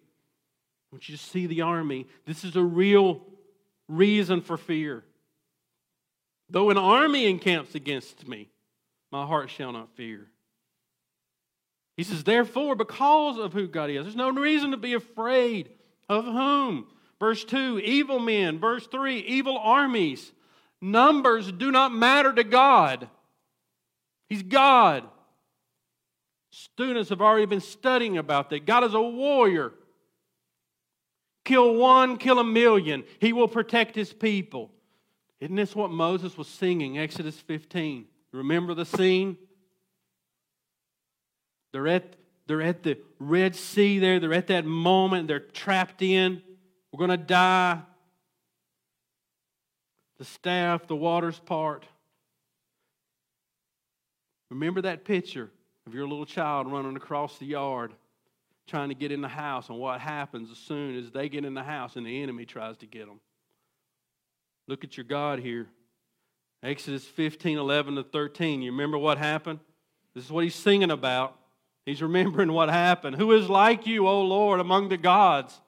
want 0.90 1.10
you 1.10 1.18
to 1.18 1.22
see 1.22 1.48
the 1.48 1.64
army. 1.64 2.08
This 2.26 2.46
is 2.46 2.56
a 2.56 2.64
real 2.64 3.20
reason 3.90 4.40
for 4.40 4.56
fear. 4.56 5.04
Though 6.50 6.70
an 6.70 6.78
army 6.78 7.28
encamps 7.28 7.76
against 7.76 8.26
me, 8.26 8.48
my 9.12 9.26
heart 9.26 9.50
shall 9.50 9.74
not 9.74 9.94
fear. 9.98 10.28
He 11.98 12.04
says, 12.04 12.24
therefore, 12.24 12.76
because 12.76 13.38
of 13.38 13.52
who 13.52 13.68
God 13.68 13.90
is, 13.90 14.04
there's 14.04 14.16
no 14.16 14.30
reason 14.30 14.72
to 14.72 14.78
be 14.78 14.94
afraid. 14.94 15.72
Of 16.08 16.24
whom? 16.24 16.88
Verse 17.20 17.44
2, 17.44 17.80
evil 17.80 18.20
men. 18.20 18.60
Verse 18.60 18.88
3, 18.88 19.20
evil 19.20 19.58
armies. 19.58 20.32
Numbers 20.80 21.52
do 21.52 21.70
not 21.70 21.92
matter 21.92 22.32
to 22.32 22.46
God. 22.46 23.10
He's 24.30 24.44
God. 24.44 25.04
Students 26.50 27.10
have 27.10 27.22
already 27.22 27.46
been 27.46 27.62
studying 27.62 28.18
about 28.18 28.50
that. 28.50 28.66
God 28.66 28.84
is 28.84 28.94
a 28.94 29.02
warrior. 29.02 29.74
Kill 31.46 31.76
one, 31.76 32.18
kill 32.18 32.40
a 32.40 32.44
million. 32.44 33.04
He 33.20 33.32
will 33.32 33.48
protect 33.48 33.96
his 33.96 34.12
people. 34.12 34.72
Isn't 35.40 35.56
this 35.56 35.76
what 35.76 35.92
Moses 35.92 36.38
was 36.38 36.48
singing, 36.48 36.98
Exodus 36.98 37.40
15? 37.40 38.06
Remember 38.32 38.74
the 38.74 38.86
scene? 38.86 39.38
They're 41.72 41.88
at, 41.88 42.16
they're 42.48 42.62
at 42.62 42.84
the 42.84 42.98
Red 43.20 43.56
Sea 43.56 44.00
there. 44.00 44.20
They're 44.20 44.34
at 44.34 44.48
that 44.48 44.66
moment. 44.66 45.28
They're 45.28 45.40
trapped 45.40 46.02
in. 46.02 46.42
We're 46.92 47.06
going 47.06 47.18
to 47.18 47.26
die 47.26 47.82
the 50.18 50.26
staff, 50.26 50.88
the 50.88 50.96
waters 50.96 51.40
part. 51.40 51.86
Remember 54.50 54.82
that 54.82 55.06
picture 55.06 55.52
of 55.86 55.94
your 55.94 56.08
little 56.08 56.26
child 56.26 56.72
running 56.72 56.96
across 56.96 57.38
the 57.38 57.46
yard 57.46 57.94
trying 58.68 58.90
to 58.90 58.96
get 58.96 59.12
in 59.12 59.22
the 59.22 59.28
house 59.28 59.70
and 59.70 59.80
what 59.80 60.02
happens 60.02 60.52
as 60.52 60.58
soon 60.58 60.98
as 60.98 61.12
they 61.12 61.30
get 61.30 61.46
in 61.46 61.54
the 61.54 61.64
house 61.64 61.96
and 61.96 62.06
the 62.06 62.22
enemy 62.22 62.46
tries 62.46 62.78
to 62.78 62.86
get 62.86 63.08
them. 63.08 63.20
Look 64.68 64.84
at 64.84 64.98
your 64.98 65.06
God 65.06 65.40
here. 65.40 65.68
Exodus 66.62 67.06
15, 67.06 67.58
11 67.58 67.96
to 67.96 68.04
13. 68.04 68.62
You 68.62 68.72
remember 68.72 68.98
what 68.98 69.18
happened? 69.18 69.60
This 70.14 70.26
is 70.26 70.32
what 70.32 70.44
he's 70.44 70.56
singing 70.56 70.92
about. 70.92 71.38
He's 71.86 72.02
remembering 72.02 72.52
what 72.52 72.70
happened. 72.70 73.16
Who 73.16 73.32
is 73.32 73.50
like 73.50 73.88
you, 73.88 74.08
O 74.08 74.22
Lord, 74.22 74.60
among 74.60 74.90
the 74.90 74.98
gods? 74.98 75.62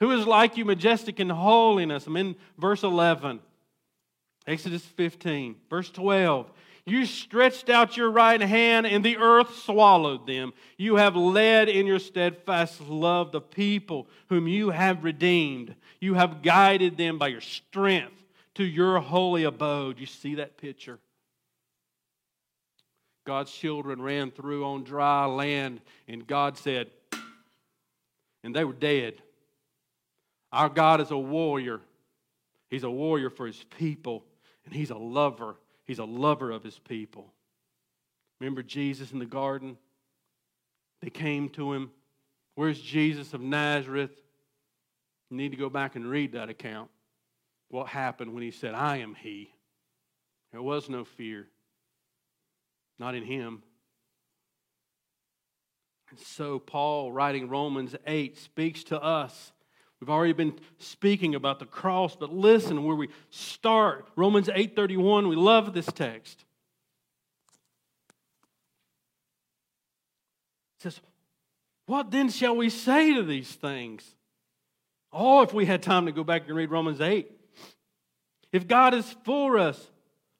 Who 0.00 0.10
is 0.10 0.26
like 0.26 0.58
you, 0.58 0.66
majestic 0.66 1.20
in 1.20 1.30
holiness? 1.30 2.06
I'm 2.06 2.16
in 2.16 2.36
verse 2.58 2.82
11. 2.82 3.40
Exodus 4.46 4.84
15, 4.84 5.56
verse 5.70 5.88
12. 5.88 6.50
You 6.86 7.06
stretched 7.06 7.70
out 7.70 7.96
your 7.96 8.10
right 8.10 8.40
hand, 8.40 8.86
and 8.86 9.02
the 9.02 9.16
earth 9.16 9.56
swallowed 9.56 10.26
them. 10.26 10.52
You 10.76 10.96
have 10.96 11.16
led 11.16 11.68
in 11.70 11.86
your 11.86 11.98
steadfast 11.98 12.80
love 12.82 13.32
the 13.32 13.40
people 13.40 14.06
whom 14.28 14.46
you 14.46 14.70
have 14.70 15.02
redeemed. 15.02 15.74
You 16.00 16.14
have 16.14 16.42
guided 16.42 16.98
them 16.98 17.18
by 17.18 17.28
your 17.28 17.40
strength 17.40 18.12
to 18.56 18.64
your 18.64 19.00
holy 19.00 19.44
abode. 19.44 19.98
You 19.98 20.06
see 20.06 20.34
that 20.36 20.58
picture? 20.58 20.98
God's 23.26 23.50
children 23.50 24.02
ran 24.02 24.30
through 24.30 24.66
on 24.66 24.84
dry 24.84 25.24
land, 25.24 25.80
and 26.06 26.26
God 26.26 26.58
said, 26.58 26.90
and 28.42 28.54
they 28.54 28.64
were 28.64 28.74
dead. 28.74 29.22
Our 30.52 30.68
God 30.68 31.00
is 31.00 31.10
a 31.10 31.18
warrior. 31.18 31.80
He's 32.68 32.84
a 32.84 32.90
warrior 32.90 33.30
for 33.30 33.46
his 33.46 33.64
people 33.78 34.24
and 34.64 34.74
he's 34.74 34.90
a 34.90 34.96
lover. 34.96 35.56
He's 35.86 35.98
a 35.98 36.04
lover 36.04 36.50
of 36.50 36.62
his 36.62 36.78
people. 36.78 37.32
Remember 38.40 38.62
Jesus 38.62 39.12
in 39.12 39.18
the 39.18 39.26
garden? 39.26 39.76
They 41.02 41.10
came 41.10 41.48
to 41.50 41.72
him. 41.72 41.90
Where's 42.54 42.80
Jesus 42.80 43.34
of 43.34 43.40
Nazareth? 43.40 44.12
You 45.30 45.36
need 45.36 45.50
to 45.50 45.56
go 45.56 45.68
back 45.68 45.96
and 45.96 46.06
read 46.06 46.32
that 46.32 46.48
account. 46.48 46.90
What 47.68 47.88
happened 47.88 48.34
when 48.34 48.42
he 48.42 48.50
said, 48.50 48.74
I 48.74 48.98
am 48.98 49.14
he? 49.14 49.50
There 50.52 50.62
was 50.62 50.88
no 50.88 51.04
fear, 51.04 51.48
not 52.98 53.14
in 53.14 53.24
him. 53.24 53.62
And 56.10 56.18
so, 56.18 56.60
Paul, 56.60 57.10
writing 57.10 57.48
Romans 57.48 57.96
8, 58.06 58.38
speaks 58.38 58.84
to 58.84 59.02
us 59.02 59.52
We've 60.04 60.10
already 60.10 60.34
been 60.34 60.58
speaking 60.76 61.34
about 61.34 61.60
the 61.60 61.64
cross, 61.64 62.14
but 62.14 62.30
listen 62.30 62.84
where 62.84 62.94
we 62.94 63.08
start. 63.30 64.06
Romans 64.16 64.50
8:31, 64.50 65.30
we 65.30 65.34
love 65.34 65.72
this 65.72 65.86
text. 65.86 66.44
It 70.76 70.82
says, 70.82 71.00
"What 71.86 72.10
then 72.10 72.28
shall 72.28 72.54
we 72.54 72.68
say 72.68 73.14
to 73.14 73.22
these 73.22 73.54
things?" 73.54 74.14
Oh, 75.10 75.40
if 75.40 75.54
we 75.54 75.64
had 75.64 75.82
time 75.82 76.04
to 76.04 76.12
go 76.12 76.22
back 76.22 76.46
and 76.48 76.54
read 76.54 76.70
Romans 76.70 77.00
8. 77.00 77.32
If 78.52 78.68
God 78.68 78.92
is 78.92 79.10
for 79.24 79.56
us, 79.56 79.90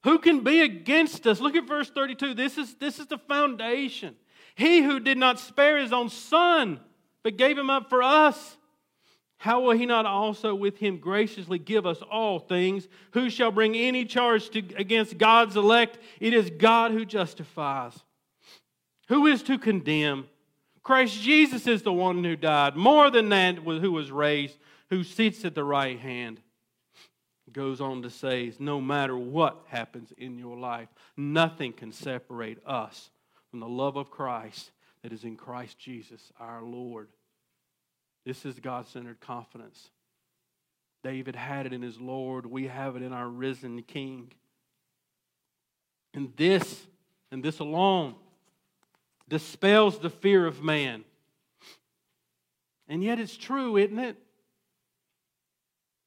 who 0.03 0.19
can 0.19 0.41
be 0.41 0.61
against 0.61 1.25
us? 1.25 1.39
Look 1.39 1.55
at 1.55 1.65
verse 1.65 1.89
32. 1.89 2.35
This 2.35 2.59
is, 2.59 2.75
this 2.75 2.99
is 2.99 3.07
the 3.07 3.17
foundation. 3.17 4.15
He 4.53 4.83
who 4.83 4.99
did 4.99 5.17
not 5.17 5.39
spare 5.39 5.79
his 5.79 5.91
own 5.91 6.09
son, 6.09 6.81
but 7.23 7.35
gave 7.35 7.57
him 7.57 7.71
up 7.71 7.89
for 7.89 8.03
us 8.03 8.57
how 9.37 9.61
will 9.61 9.77
he 9.77 9.85
not 9.85 10.05
also 10.05 10.55
with 10.55 10.77
him 10.77 10.97
graciously 10.97 11.59
give 11.59 11.85
us 11.85 12.01
all 12.09 12.39
things? 12.39 12.87
Who 13.11 13.29
shall 13.29 13.51
bring 13.51 13.75
any 13.75 14.05
charge 14.05 14.49
to, 14.51 14.59
against 14.75 15.17
God's 15.17 15.55
elect? 15.55 15.99
It 16.19 16.33
is 16.33 16.49
God 16.49 16.91
who 16.91 17.05
justifies. 17.05 17.99
Who 19.09 19.27
is 19.27 19.43
to 19.43 19.59
condemn? 19.59 20.27
Christ 20.83 21.21
Jesus 21.21 21.67
is 21.67 21.81
the 21.81 21.93
one 21.93 22.23
who 22.23 22.35
died, 22.35 22.75
more 22.75 23.09
than 23.09 23.29
that, 23.29 23.57
who 23.57 23.91
was 23.91 24.11
raised, 24.11 24.57
who 24.89 25.03
sits 25.03 25.43
at 25.43 25.55
the 25.55 25.63
right 25.63 25.99
hand. 25.99 26.39
Goes 27.51 27.79
on 27.79 28.01
to 28.01 28.09
say, 28.09 28.51
no 28.59 28.81
matter 28.81 29.17
what 29.17 29.63
happens 29.67 30.11
in 30.17 30.37
your 30.37 30.57
life, 30.57 30.89
nothing 31.15 31.71
can 31.71 31.93
separate 31.93 32.57
us 32.65 33.09
from 33.49 33.61
the 33.61 33.67
love 33.67 33.95
of 33.95 34.11
Christ 34.11 34.71
that 35.03 35.13
is 35.13 35.23
in 35.23 35.37
Christ 35.37 35.79
Jesus 35.79 36.33
our 36.37 36.61
Lord. 36.61 37.07
This 38.25 38.45
is 38.45 38.59
God 38.59 38.87
centered 38.87 39.19
confidence. 39.19 39.89
David 41.03 41.35
had 41.35 41.67
it 41.67 41.73
in 41.73 41.81
his 41.81 41.99
Lord. 41.99 42.47
We 42.47 42.67
have 42.67 42.95
it 42.95 43.03
in 43.03 43.13
our 43.13 43.27
risen 43.27 43.83
King. 43.83 44.31
And 46.13 46.33
this, 46.35 46.87
And 47.31 47.43
this 47.43 47.59
alone 47.59 48.15
dispels 49.27 49.99
the 49.99 50.09
fear 50.09 50.45
of 50.45 50.63
man. 50.63 51.03
And 52.87 53.03
yet 53.03 53.19
it's 53.19 53.35
true, 53.35 53.77
isn't 53.77 53.99
it? 53.99 54.17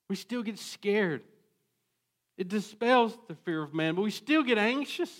We 0.08 0.16
still 0.16 0.42
get 0.42 0.58
scared. 0.58 1.22
It 2.36 2.48
dispels 2.48 3.18
the 3.26 3.34
fear 3.34 3.62
of 3.62 3.74
man, 3.74 3.94
but 3.94 4.02
we 4.02 4.10
still 4.10 4.42
get 4.42 4.58
anxious. 4.58 5.10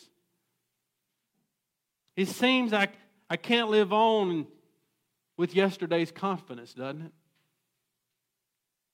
It 2.16 2.28
seems 2.28 2.72
like 2.72 2.92
I 3.28 3.36
can't 3.36 3.68
live 3.68 3.92
on 3.92 4.46
with 5.38 5.54
yesterday's 5.54 6.12
confidence, 6.12 6.74
doesn't 6.74 7.06
it? 7.06 7.12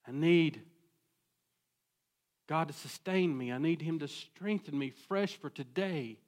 I 0.07 0.13
need 0.13 0.61
God 2.47 2.69
to 2.69 2.75
sustain 2.75 3.37
me. 3.37 3.51
I 3.51 3.59
need 3.59 3.81
Him 3.81 3.99
to 4.01 4.07
strengthen 4.07 4.79
me 4.79 4.91
fresh 5.09 5.35
for 5.35 5.49
today. 5.51 6.19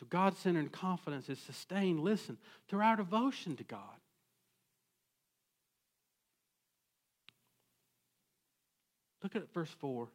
So, 0.00 0.06
God 0.08 0.36
centered 0.38 0.72
confidence 0.72 1.28
is 1.28 1.38
sustained, 1.38 2.00
listen, 2.00 2.38
through 2.68 2.80
our 2.80 2.96
devotion 2.96 3.54
to 3.56 3.64
God. 3.64 3.78
Look 9.22 9.36
at 9.36 9.52
verse 9.52 9.70
4. 9.78 10.08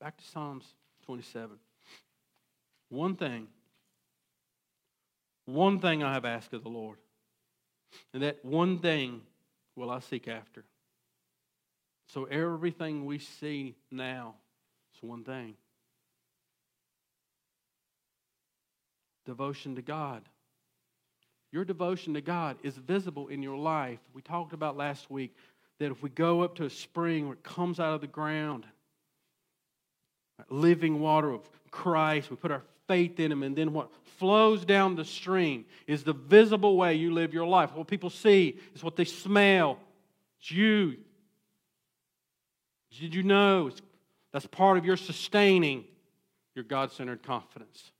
Back 0.00 0.16
to 0.16 0.24
Psalms 0.24 0.64
27. 1.04 1.50
One 2.88 3.14
thing, 3.14 3.46
one 5.46 5.78
thing 5.80 6.02
I 6.02 6.12
have 6.12 6.24
asked 6.24 6.52
of 6.52 6.62
the 6.62 6.68
Lord, 6.68 6.98
and 8.14 8.22
that 8.22 8.44
one 8.44 8.78
thing 8.78 9.22
will 9.76 9.90
I 9.90 10.00
seek 10.00 10.28
after. 10.28 10.64
So 12.08 12.24
everything 12.24 13.06
we 13.06 13.18
see 13.18 13.74
now 13.90 14.34
is 14.94 15.02
one 15.02 15.24
thing 15.24 15.54
devotion 19.24 19.76
to 19.76 19.82
God. 19.82 20.22
Your 21.52 21.64
devotion 21.64 22.14
to 22.14 22.20
God 22.20 22.56
is 22.62 22.74
visible 22.76 23.28
in 23.28 23.42
your 23.42 23.56
life. 23.56 24.00
We 24.14 24.22
talked 24.22 24.52
about 24.52 24.76
last 24.76 25.10
week 25.10 25.36
that 25.78 25.90
if 25.90 26.02
we 26.02 26.10
go 26.10 26.42
up 26.42 26.56
to 26.56 26.64
a 26.64 26.70
spring 26.70 27.26
where 27.26 27.34
it 27.34 27.42
comes 27.42 27.78
out 27.78 27.94
of 27.94 28.00
the 28.00 28.06
ground, 28.06 28.66
living 30.48 31.00
water 31.00 31.30
of 31.30 31.48
Christ, 31.70 32.30
we 32.30 32.36
put 32.36 32.50
our 32.50 32.62
faith 32.88 33.18
in 33.20 33.32
Him, 33.32 33.42
and 33.42 33.56
then 33.56 33.72
what 33.72 33.90
flows 34.18 34.64
down 34.64 34.94
the 34.94 35.04
stream 35.04 35.64
is 35.86 36.04
the 36.04 36.12
visible 36.12 36.76
way 36.76 36.94
you 36.94 37.12
live 37.12 37.34
your 37.34 37.46
life. 37.46 37.74
What 37.74 37.88
people 37.88 38.10
see 38.10 38.58
is 38.74 38.84
what 38.84 38.96
they 38.96 39.04
smell. 39.04 39.78
It's 40.40 40.50
you. 40.50 40.96
Did 43.00 43.14
you 43.14 43.22
know 43.22 43.70
that's 44.32 44.46
part 44.46 44.78
of 44.78 44.84
your 44.84 44.96
sustaining 44.96 45.84
your 46.54 46.64
God 46.64 46.92
centered 46.92 47.22
confidence? 47.22 47.90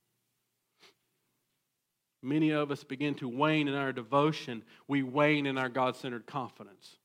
Many 2.23 2.51
of 2.51 2.71
us 2.71 2.85
begin 2.85 3.15
to 3.17 3.29
wane 3.29 3.67
in 3.67 3.75
our 3.75 3.93
devotion, 3.93 4.63
we 4.87 5.03
wane 5.03 5.47
in 5.47 5.59
our 5.59 5.69
God 5.69 5.97
centered 5.97 6.27
confidence. 6.27 6.97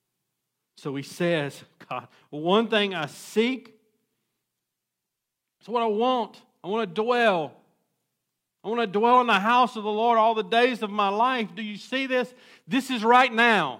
So 0.75 0.96
he 0.96 1.01
says, 1.01 1.63
God, 1.89 2.07
one 2.29 2.67
thing 2.67 2.93
I 2.93 3.07
seek, 3.07 3.74
it's 5.60 5.67
what 5.67 5.81
I 5.81 5.88
want. 5.88 6.39
I 6.63 6.67
want 6.67 6.88
to 6.88 7.01
dwell. 7.01 7.53
I 8.64 8.70
want 8.70 8.82
to 8.82 8.88
dwell 8.88 9.22
in 9.22 9.28
the 9.28 9.40
house 9.40 9.76
of 9.76 9.84
the 9.84 9.92
Lord 9.92 10.18
all 10.18 10.36
the 10.36 10.44
days 10.44 10.82
of 10.82 10.90
my 10.90 11.10
life. 11.10 11.50
Do 11.56 11.62
you 11.62 11.78
see 11.78 12.08
this? 12.08 12.34
This 12.68 12.90
is 12.90 13.04
right 13.04 13.32
now. 13.32 13.80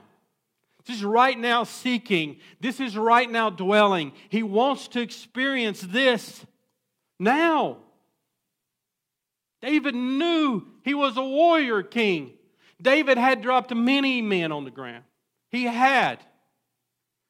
This 0.86 0.98
is 0.98 1.04
right 1.04 1.38
now 1.38 1.66
seeking. 1.66 2.38
This 2.62 2.80
is 2.80 2.96
right 2.96 3.30
now 3.30 3.50
dwelling. 3.50 4.14
He 4.30 4.44
wants 4.44 4.88
to 4.90 5.02
experience 5.02 5.82
this 5.82 6.46
now. 7.20 7.78
David 9.62 9.96
knew 9.96 10.66
he 10.84 10.94
was 10.94 11.18
a 11.18 11.24
warrior 11.24 11.84
king. 11.84 12.34
David 12.82 13.18
had 13.18 13.42
dropped 13.42 13.74
many 13.74 14.22
men 14.22 14.52
on 14.52 14.64
the 14.64 14.72
ground. 14.72 15.04
He 15.50 15.64
had. 15.64 16.20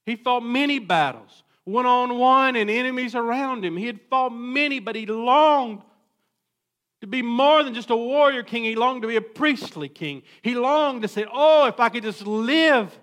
He 0.06 0.16
fought 0.16 0.44
many 0.44 0.80
battles, 0.80 1.44
one 1.64 1.86
on 1.86 2.18
one 2.18 2.56
and 2.56 2.70
enemies 2.70 3.16
around 3.16 3.66
him. 3.66 3.76
He 3.78 3.88
had 3.88 4.00
fought 4.10 4.32
many, 4.32 4.80
but 4.80 4.96
he 4.96 5.06
longed 5.06 5.82
to 7.02 7.08
be 7.08 7.22
more 7.22 7.64
than 7.64 7.74
just 7.74 7.90
a 7.90 7.96
warrior 7.96 8.44
king. 8.44 8.64
He 8.64 8.76
longed 8.76 9.04
to 9.04 9.08
be 9.08 9.16
a 9.16 9.22
priestly 9.22 9.90
king. 9.90 10.24
He 10.42 10.56
longed 10.56 11.04
to 11.04 11.08
say, 11.08 11.26
Oh, 11.32 11.68
if 11.68 11.80
I 11.80 11.90
could 11.90 12.04
just 12.04 12.26
live 12.26 12.98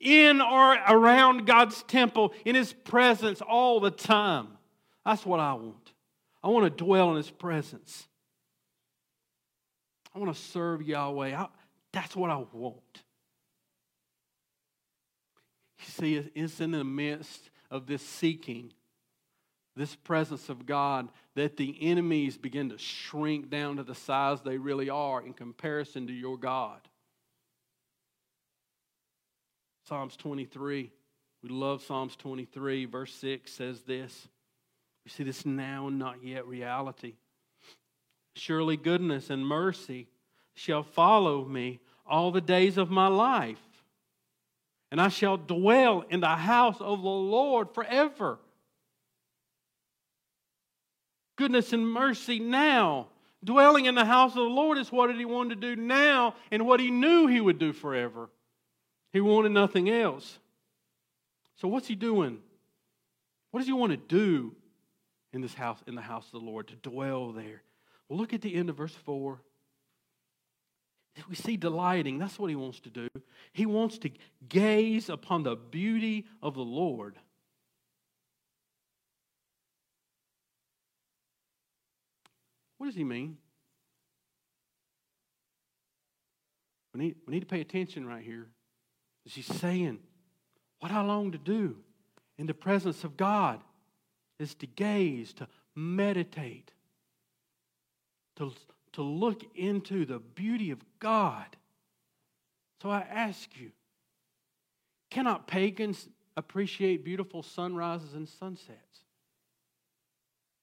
in 0.00 0.40
or 0.40 0.74
around 0.88 1.46
God's 1.46 1.82
temple, 1.84 2.32
in 2.44 2.54
His 2.54 2.72
presence 2.72 3.40
all 3.40 3.80
the 3.80 3.90
time. 3.90 4.48
That's 5.04 5.26
what 5.26 5.40
I 5.40 5.54
want. 5.54 5.92
I 6.42 6.48
want 6.48 6.64
to 6.64 6.84
dwell 6.84 7.10
in 7.10 7.16
His 7.16 7.30
presence. 7.30 8.06
I 10.14 10.18
want 10.18 10.34
to 10.34 10.40
serve 10.40 10.82
Yahweh. 10.82 11.34
I, 11.36 11.46
that's 11.92 12.14
what 12.14 12.30
I 12.30 12.44
want. 12.52 13.02
You 15.80 15.86
see, 15.86 16.30
it's 16.34 16.60
in 16.60 16.72
the 16.72 16.84
midst 16.84 17.50
of 17.70 17.86
this 17.86 18.02
seeking, 18.02 18.72
this 19.78 19.96
presence 19.96 20.48
of 20.48 20.66
God, 20.66 21.08
that 21.34 21.56
the 21.56 21.76
enemies 21.80 22.36
begin 22.36 22.68
to 22.70 22.78
shrink 22.78 23.48
down 23.48 23.76
to 23.76 23.82
the 23.82 23.94
size 23.94 24.40
they 24.40 24.58
really 24.58 24.90
are 24.90 25.22
in 25.22 25.32
comparison 25.32 26.06
to 26.06 26.12
your 26.12 26.36
God. 26.36 26.80
Psalms 29.88 30.16
23. 30.16 30.92
We 31.42 31.48
love 31.48 31.82
Psalms 31.82 32.16
23. 32.16 32.84
Verse 32.84 33.14
6 33.14 33.50
says 33.50 33.80
this. 33.82 34.28
We 35.04 35.10
see 35.10 35.24
this 35.24 35.46
now 35.46 35.88
and 35.88 35.98
not 35.98 36.22
yet 36.22 36.46
reality. 36.46 37.14
Surely 38.34 38.76
goodness 38.76 39.30
and 39.30 39.46
mercy 39.46 40.08
shall 40.54 40.82
follow 40.82 41.44
me 41.44 41.80
all 42.04 42.30
the 42.30 42.40
days 42.40 42.76
of 42.76 42.90
my 42.90 43.06
life 43.06 43.58
and 44.90 45.00
I 45.00 45.08
shall 45.08 45.36
dwell 45.36 46.04
in 46.08 46.20
the 46.20 46.26
house 46.28 46.80
of 46.80 47.02
the 47.02 47.08
Lord 47.08 47.74
forever. 47.74 48.38
Goodness 51.38 51.72
and 51.72 51.90
mercy 51.90 52.38
now. 52.38 53.06
Dwelling 53.42 53.86
in 53.86 53.94
the 53.94 54.04
house 54.04 54.32
of 54.32 54.42
the 54.42 54.42
Lord 54.42 54.76
is 54.76 54.92
what 54.92 55.14
he 55.14 55.24
wanted 55.24 55.60
to 55.60 55.74
do 55.74 55.80
now 55.80 56.34
and 56.50 56.66
what 56.66 56.80
he 56.80 56.90
knew 56.90 57.28
he 57.28 57.40
would 57.40 57.58
do 57.58 57.72
forever. 57.72 58.28
He 59.12 59.20
wanted 59.20 59.52
nothing 59.52 59.88
else. 59.88 60.38
So 61.56 61.68
what's 61.68 61.86
he 61.86 61.94
doing? 61.94 62.40
What 63.52 63.60
does 63.60 63.68
he 63.68 63.72
want 63.72 63.92
to 63.92 63.96
do 63.96 64.54
in 65.32 65.40
this 65.40 65.54
house, 65.54 65.78
in 65.86 65.94
the 65.94 66.02
house 66.02 66.26
of 66.26 66.32
the 66.32 66.46
Lord, 66.46 66.68
to 66.68 66.74
dwell 66.74 67.32
there? 67.32 67.62
Well, 68.08 68.18
look 68.18 68.34
at 68.34 68.42
the 68.42 68.54
end 68.54 68.68
of 68.68 68.76
verse 68.76 68.94
4 68.94 69.40
we 71.28 71.34
see 71.34 71.56
delighting. 71.56 72.18
That's 72.18 72.38
what 72.38 72.50
he 72.50 72.56
wants 72.56 72.80
to 72.80 72.90
do. 72.90 73.08
He 73.52 73.66
wants 73.66 73.98
to 73.98 74.10
gaze 74.48 75.08
upon 75.08 75.42
the 75.42 75.56
beauty 75.56 76.26
of 76.42 76.54
the 76.54 76.60
Lord. 76.60 77.16
What 82.78 82.86
does 82.86 82.96
he 82.96 83.04
mean? 83.04 83.36
We 86.94 87.00
need, 87.00 87.16
we 87.26 87.34
need 87.34 87.40
to 87.40 87.46
pay 87.46 87.60
attention 87.60 88.06
right 88.06 88.24
here. 88.24 88.46
As 89.26 89.34
he's 89.34 89.46
saying, 89.46 89.98
what 90.80 90.90
I 90.90 91.02
long 91.02 91.32
to 91.32 91.38
do 91.38 91.76
in 92.38 92.46
the 92.46 92.54
presence 92.54 93.04
of 93.04 93.16
God 93.16 93.60
is 94.38 94.54
to 94.56 94.66
gaze, 94.66 95.32
to 95.34 95.48
meditate, 95.74 96.72
to 98.36 98.52
to 98.92 99.02
look 99.02 99.44
into 99.54 100.04
the 100.04 100.18
beauty 100.18 100.70
of 100.70 100.80
God. 100.98 101.46
So 102.82 102.90
I 102.90 103.00
ask 103.00 103.48
you 103.56 103.70
cannot 105.10 105.46
pagans 105.46 106.08
appreciate 106.36 107.04
beautiful 107.04 107.42
sunrises 107.42 108.14
and 108.14 108.28
sunsets? 108.28 109.04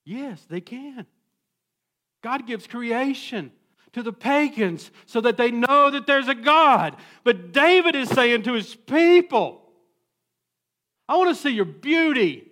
Yes, 0.06 0.46
they 0.50 0.62
can. 0.62 1.06
God 2.26 2.48
gives 2.48 2.66
creation 2.66 3.52
to 3.94 4.02
the 4.02 4.12
pagans 4.12 4.90
so 5.06 5.22
that 5.22 5.38
they 5.38 5.52
know 5.52 5.92
that 5.92 6.08
there's 6.08 6.28
a 6.28 6.34
God. 6.34 6.96
But 7.24 7.52
David 7.54 7.94
is 7.94 8.10
saying 8.10 8.42
to 8.44 8.54
his 8.54 8.74
people, 8.74 9.62
I 11.08 11.18
want 11.18 11.30
to 11.30 11.40
see 11.40 11.52
your 11.52 11.66
beauty. 11.66 12.52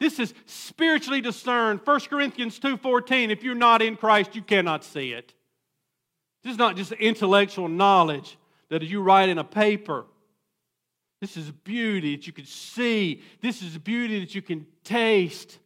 This 0.00 0.18
is 0.18 0.34
spiritually 0.46 1.20
discerned. 1.20 1.82
1 1.84 2.10
Corinthians 2.10 2.58
2:14, 2.58 3.30
if 3.30 3.44
you're 3.44 3.54
not 3.54 3.82
in 3.82 3.94
Christ, 3.94 4.34
you 4.34 4.42
cannot 4.42 4.82
see 4.82 5.12
it. 5.12 5.32
This 6.42 6.50
is 6.50 6.58
not 6.58 6.74
just 6.74 6.90
intellectual 6.90 7.68
knowledge 7.68 8.36
that 8.68 8.82
you 8.82 9.00
write 9.00 9.28
in 9.28 9.38
a 9.38 9.44
paper. 9.44 10.06
This 11.20 11.36
is 11.36 11.52
beauty 11.52 12.16
that 12.16 12.26
you 12.26 12.32
can 12.32 12.46
see. 12.46 13.22
This 13.42 13.62
is 13.62 13.78
beauty 13.78 14.18
that 14.18 14.34
you 14.34 14.42
can 14.42 14.66
taste. 14.82 15.60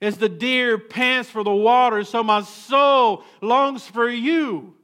As 0.00 0.18
the 0.18 0.28
deer 0.28 0.78
pants 0.78 1.30
for 1.30 1.42
the 1.42 1.54
water, 1.54 2.04
so 2.04 2.22
my 2.22 2.42
soul 2.42 3.24
longs 3.40 3.86
for 3.86 4.08
you. 4.08 4.74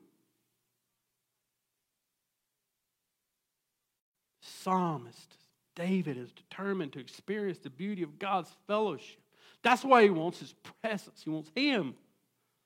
Psalmist 4.40 5.36
David 5.74 6.16
is 6.16 6.30
determined 6.32 6.92
to 6.92 7.00
experience 7.00 7.58
the 7.58 7.70
beauty 7.70 8.02
of 8.02 8.18
God's 8.18 8.50
fellowship, 8.66 9.20
That's 9.62 9.84
why 9.84 10.02
he 10.02 10.10
wants 10.10 10.40
his 10.40 10.54
presence. 10.82 11.22
He 11.24 11.30
wants 11.30 11.50
him. 11.54 11.94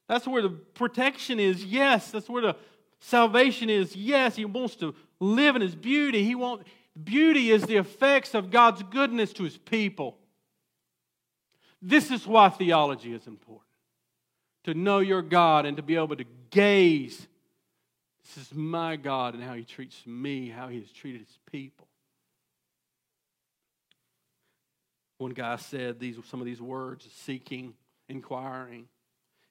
That's 0.09 0.27
where 0.27 0.43
the 0.43 0.51
protection 0.51 1.41
is, 1.41 1.65
yes. 1.65 2.11
That's 2.11 2.29
where 2.29 2.43
the 2.43 2.57
salvation 3.01 3.69
is, 3.69 3.95
yes. 3.95 4.37
He 4.37 4.45
wants 4.45 4.77
to 4.77 4.95
live 5.21 5.57
in 5.57 5.63
his 5.63 5.75
beauty. 5.75 6.25
He 6.25 6.35
wants 6.35 6.65
beauty 7.03 7.51
is 7.51 7.63
the 7.65 7.77
effects 7.77 8.35
of 8.35 8.51
God's 8.51 8.83
goodness 8.83 9.33
to 9.35 9.45
his 9.45 9.59
people. 9.59 10.19
This 11.87 12.11
is 12.11 12.27
why 12.27 12.49
theology 12.49 13.15
is 13.15 13.29
important. 13.29 13.63
To 14.65 14.75
know 14.75 14.99
your 14.99 15.23
God 15.23 15.67
and 15.67 15.77
to 15.77 15.85
be 15.85 15.95
able 15.95 16.17
to 16.17 16.25
gaze. 16.51 17.29
This 18.25 18.45
is 18.45 18.53
my 18.53 18.97
God 18.97 19.35
and 19.35 19.43
how 19.43 19.55
he 19.55 19.63
treats 19.63 20.05
me, 20.05 20.49
how 20.49 20.67
he 20.67 20.81
has 20.81 20.91
treated 20.91 21.21
his 21.21 21.39
people. 21.49 21.87
One 25.19 25.31
guy 25.31 25.55
said 25.55 26.01
these 26.01 26.17
some 26.29 26.41
of 26.41 26.47
these 26.47 26.61
words 26.61 27.07
seeking, 27.25 27.75
inquiring 28.09 28.89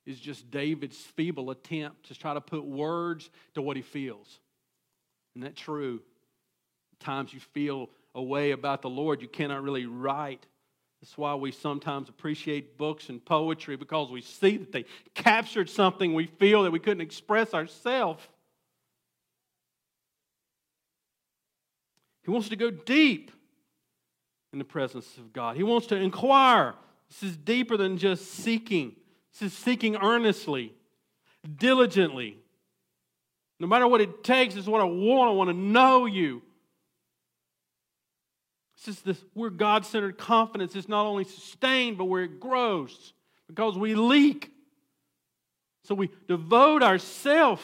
is 0.05 0.19
just 0.19 0.51
David's 0.51 0.97
feeble 0.97 1.51
attempt 1.51 2.07
to 2.07 2.15
try 2.15 2.33
to 2.33 2.41
put 2.41 2.65
words 2.65 3.29
to 3.53 3.61
what 3.61 3.77
he 3.77 3.81
feels. 3.81 4.39
Isn't 5.35 5.45
that 5.45 5.55
true? 5.55 6.01
Times 6.99 7.33
you 7.33 7.39
feel 7.39 7.89
a 8.13 8.21
way 8.21 8.51
about 8.51 8.81
the 8.81 8.89
Lord 8.89 9.21
you 9.21 9.29
cannot 9.29 9.63
really 9.63 9.85
write. 9.85 10.45
That's 11.05 11.19
why 11.19 11.35
we 11.35 11.51
sometimes 11.51 12.09
appreciate 12.09 12.79
books 12.79 13.09
and 13.09 13.23
poetry 13.23 13.75
because 13.75 14.09
we 14.09 14.21
see 14.21 14.57
that 14.57 14.71
they 14.71 14.85
captured 15.13 15.69
something 15.69 16.15
we 16.15 16.25
feel 16.25 16.63
that 16.63 16.71
we 16.71 16.79
couldn't 16.79 17.01
express 17.01 17.53
ourselves. 17.53 18.27
He 22.23 22.31
wants 22.31 22.49
to 22.49 22.55
go 22.55 22.71
deep 22.71 23.29
in 24.51 24.57
the 24.57 24.65
presence 24.65 25.15
of 25.17 25.31
God. 25.31 25.55
He 25.55 25.61
wants 25.61 25.85
to 25.87 25.95
inquire. 25.95 26.73
This 27.09 27.21
is 27.21 27.37
deeper 27.37 27.77
than 27.77 27.99
just 27.99 28.31
seeking. 28.31 28.95
This 29.31 29.53
is 29.53 29.53
seeking 29.55 29.97
earnestly, 29.97 30.73
diligently. 31.55 32.39
No 33.59 33.67
matter 33.67 33.87
what 33.87 34.01
it 34.01 34.23
takes, 34.23 34.55
is 34.55 34.67
what 34.67 34.81
I 34.81 34.85
want. 34.85 35.29
I 35.29 35.33
want 35.33 35.51
to 35.51 35.55
know 35.55 36.07
you. 36.07 36.41
This 38.77 38.95
is 38.95 39.01
this 39.01 39.23
we're 39.33 39.49
God 39.49 39.85
centered 39.85 40.17
confidence 40.17 40.75
is 40.75 40.89
not 40.89 41.05
only 41.05 41.23
sustained, 41.23 41.97
but 41.97 42.05
where 42.05 42.23
it 42.23 42.39
grows 42.39 43.13
because 43.47 43.77
we 43.77 43.95
leak. 43.95 44.51
So 45.83 45.93
we 45.95 46.09
devote 46.27 46.81
ourselves. 46.81 47.61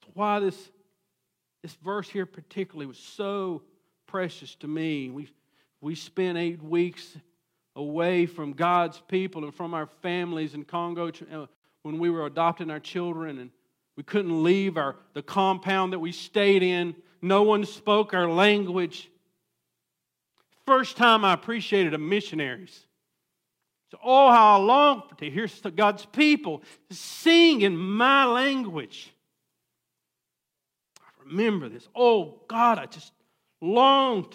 That's 0.00 0.14
why 0.14 0.40
this, 0.40 0.70
this 1.62 1.74
verse 1.74 2.08
here, 2.08 2.26
particularly, 2.26 2.86
was 2.86 2.98
so 2.98 3.62
precious 4.06 4.56
to 4.56 4.68
me. 4.68 5.10
We, 5.10 5.28
we 5.80 5.94
spent 5.94 6.38
eight 6.38 6.60
weeks 6.60 7.16
away 7.76 8.26
from 8.26 8.52
God's 8.52 9.00
people 9.08 9.44
and 9.44 9.54
from 9.54 9.74
our 9.74 9.86
families 10.02 10.54
in 10.54 10.64
Congo 10.64 11.08
uh, 11.08 11.46
when 11.82 11.98
we 11.98 12.10
were 12.10 12.26
adopting 12.26 12.70
our 12.70 12.80
children 12.80 13.38
and 13.38 13.50
we 13.96 14.02
couldn't 14.02 14.42
leave 14.42 14.76
our, 14.76 14.96
the 15.14 15.22
compound 15.22 15.92
that 15.92 15.98
we 15.98 16.12
stayed 16.12 16.62
in. 16.62 16.94
No 17.22 17.44
one 17.44 17.64
spoke 17.64 18.12
our 18.12 18.28
language. 18.28 19.08
First 20.66 20.96
time 20.96 21.24
I 21.24 21.32
appreciated 21.32 21.94
a 21.94 21.98
missionaries. 21.98 22.86
So, 23.92 23.98
oh, 24.02 24.30
how 24.30 24.58
I 24.58 24.62
long 24.62 25.02
to 25.18 25.30
hear 25.30 25.46
God's 25.76 26.04
people 26.06 26.62
sing 26.90 27.60
in 27.60 27.76
my 27.76 28.24
language. 28.24 29.12
I 31.00 31.28
remember 31.28 31.68
this. 31.68 31.86
Oh, 31.94 32.40
God, 32.48 32.78
I 32.78 32.86
just 32.86 33.12
longed 33.60 34.34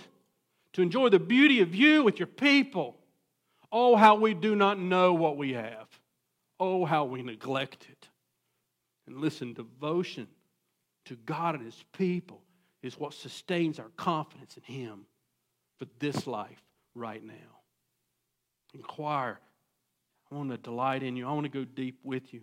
to 0.73 0.82
enjoy 0.82 1.10
the 1.10 1.19
beauty 1.19 1.62
of 1.62 1.76
you 1.76 2.04
with 2.04 2.19
your 2.19 2.28
people. 2.28 2.95
Oh, 3.71 3.95
how 3.95 4.15
we 4.15 4.34
do 4.34 4.56
not 4.56 4.80
know 4.80 5.13
what 5.13 5.38
we 5.38 5.54
have. 5.54 5.88
Oh, 6.60 6.86
how 6.86 7.06
we 7.06 7.21
neglect 7.21 7.88
it. 7.89 8.08
And 9.08 9.17
listen, 9.17 9.54
devotion 9.54 10.28
to 11.06 11.15
God 11.15 11.56
and 11.56 11.65
His 11.65 11.84
people 11.93 12.41
is 12.81 12.99
what 12.99 13.13
sustains 13.13 13.79
our 13.79 13.89
confidence 13.97 14.57
in 14.57 14.63
Him 14.63 15.05
for 15.77 15.85
this 15.99 16.27
life 16.27 16.61
right 16.95 17.23
now. 17.23 17.33
Inquire. 18.73 19.39
I 20.31 20.35
want 20.35 20.51
to 20.51 20.57
delight 20.57 21.03
in 21.03 21.15
you. 21.15 21.27
I 21.27 21.31
want 21.31 21.45
to 21.45 21.49
go 21.49 21.63
deep 21.63 21.99
with 22.03 22.33
you. 22.33 22.41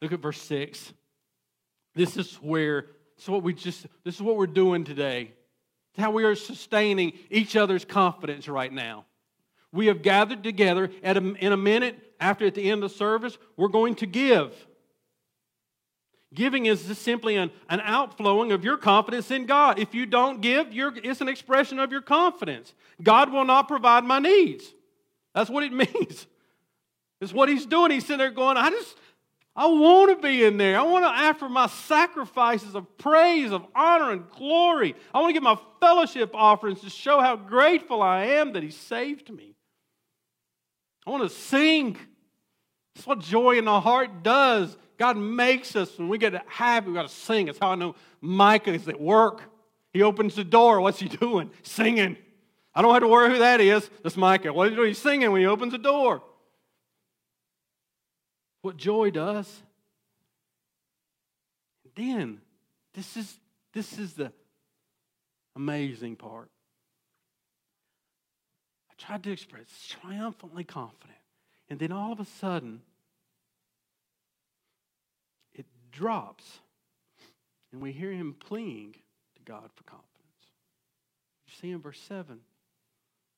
Look 0.00 0.12
at 0.12 0.20
verse 0.20 0.40
6. 0.42 0.92
This 1.94 2.16
is 2.16 2.34
where, 2.36 2.82
this 3.16 3.24
is 3.24 3.28
what 3.28 3.42
we 3.42 3.54
just, 3.54 3.86
this 4.04 4.14
is 4.14 4.22
what 4.22 4.36
we're 4.36 4.46
doing 4.46 4.84
today. 4.84 5.32
It's 5.90 6.00
how 6.02 6.10
we 6.10 6.24
are 6.24 6.34
sustaining 6.34 7.12
each 7.30 7.56
other's 7.56 7.84
confidence 7.84 8.48
right 8.48 8.72
now. 8.72 9.06
We 9.72 9.86
have 9.86 10.02
gathered 10.02 10.44
together 10.44 10.90
at 11.02 11.16
a, 11.16 11.34
in 11.34 11.52
a 11.52 11.56
minute 11.56 11.98
after 12.20 12.46
at 12.46 12.54
the 12.54 12.70
end 12.70 12.84
of 12.84 12.90
the 12.90 12.96
service, 12.96 13.38
we're 13.56 13.68
going 13.68 13.96
to 13.96 14.06
give. 14.06 14.54
Giving 16.34 16.66
is 16.66 16.84
just 16.86 17.02
simply 17.02 17.36
an, 17.36 17.50
an 17.68 17.80
outflowing 17.80 18.50
of 18.50 18.64
your 18.64 18.76
confidence 18.76 19.30
in 19.30 19.46
God. 19.46 19.78
If 19.78 19.94
you 19.94 20.04
don't 20.04 20.40
give, 20.40 20.68
it's 20.70 21.20
an 21.20 21.28
expression 21.28 21.78
of 21.78 21.92
your 21.92 22.02
confidence. 22.02 22.74
God 23.02 23.32
will 23.32 23.44
not 23.44 23.68
provide 23.68 24.04
my 24.04 24.18
needs. 24.18 24.64
That's 25.34 25.48
what 25.48 25.62
it 25.62 25.72
means. 25.94 26.26
It's 27.20 27.32
what 27.32 27.48
he's 27.48 27.66
doing. 27.66 27.90
He's 27.90 28.04
sitting 28.04 28.18
there 28.18 28.30
going, 28.30 28.56
I 28.56 28.70
just, 28.70 28.96
I 29.54 29.66
want 29.66 30.10
to 30.10 30.26
be 30.26 30.44
in 30.44 30.56
there. 30.56 30.78
I 30.78 30.82
want 30.82 31.04
to 31.04 31.08
offer 31.08 31.48
my 31.48 31.68
sacrifices 31.68 32.74
of 32.74 32.98
praise, 32.98 33.52
of 33.52 33.64
honor, 33.74 34.10
and 34.10 34.28
glory. 34.30 34.96
I 35.12 35.20
want 35.20 35.30
to 35.30 35.34
give 35.34 35.42
my 35.42 35.58
fellowship 35.80 36.32
offerings 36.34 36.80
to 36.80 36.90
show 36.90 37.20
how 37.20 37.36
grateful 37.36 38.02
I 38.02 38.24
am 38.26 38.52
that 38.54 38.62
he 38.62 38.70
saved 38.70 39.30
me. 39.30 39.54
I 41.06 41.10
want 41.10 41.22
to 41.22 41.28
sing. 41.28 41.96
That's 42.94 43.06
what 43.06 43.20
joy 43.20 43.58
in 43.58 43.66
the 43.66 43.80
heart 43.80 44.22
does. 44.22 44.76
God 44.98 45.16
makes 45.16 45.76
us 45.76 45.98
when 45.98 46.08
we 46.08 46.18
get 46.18 46.34
happy, 46.46 46.88
we 46.88 46.94
got 46.94 47.08
to 47.08 47.14
sing. 47.14 47.46
That's 47.46 47.58
how 47.58 47.70
I 47.70 47.74
know 47.74 47.94
Micah 48.20 48.72
is 48.72 48.88
at 48.88 49.00
work. 49.00 49.42
He 49.92 50.02
opens 50.02 50.34
the 50.34 50.44
door. 50.44 50.80
What's 50.80 51.00
he 51.00 51.08
doing? 51.08 51.50
Singing. 51.62 52.16
I 52.74 52.82
don't 52.82 52.92
have 52.92 53.02
to 53.02 53.08
worry 53.08 53.30
who 53.30 53.38
that 53.38 53.60
is. 53.60 53.88
That's 54.02 54.16
Micah. 54.16 54.52
What 54.52 54.72
is 54.72 54.78
he? 54.78 54.86
He's 54.86 54.98
singing 54.98 55.30
when 55.30 55.40
he 55.40 55.46
opens 55.46 55.72
the 55.72 55.78
door. 55.78 56.22
What 58.62 58.76
joy 58.76 59.10
does. 59.10 59.62
Then, 61.94 62.40
this 62.94 63.16
is, 63.16 63.38
this 63.72 63.98
is 63.98 64.14
the 64.14 64.32
amazing 65.54 66.16
part. 66.16 66.50
I 68.90 68.94
tried 68.98 69.22
to 69.24 69.30
express 69.32 69.66
triumphantly 69.88 70.64
confident. 70.64 71.18
And 71.68 71.78
then 71.78 71.92
all 71.92 72.12
of 72.12 72.20
a 72.20 72.24
sudden, 72.24 72.82
it 75.52 75.66
drops. 75.94 76.60
And 77.72 77.80
we 77.80 77.92
hear 77.92 78.12
him 78.12 78.36
pleading 78.38 78.92
to 78.92 79.42
God 79.44 79.70
for 79.74 79.84
confidence. 79.84 80.10
You 81.46 81.52
see 81.60 81.70
in 81.70 81.80
verse 81.80 82.00
7. 82.08 82.38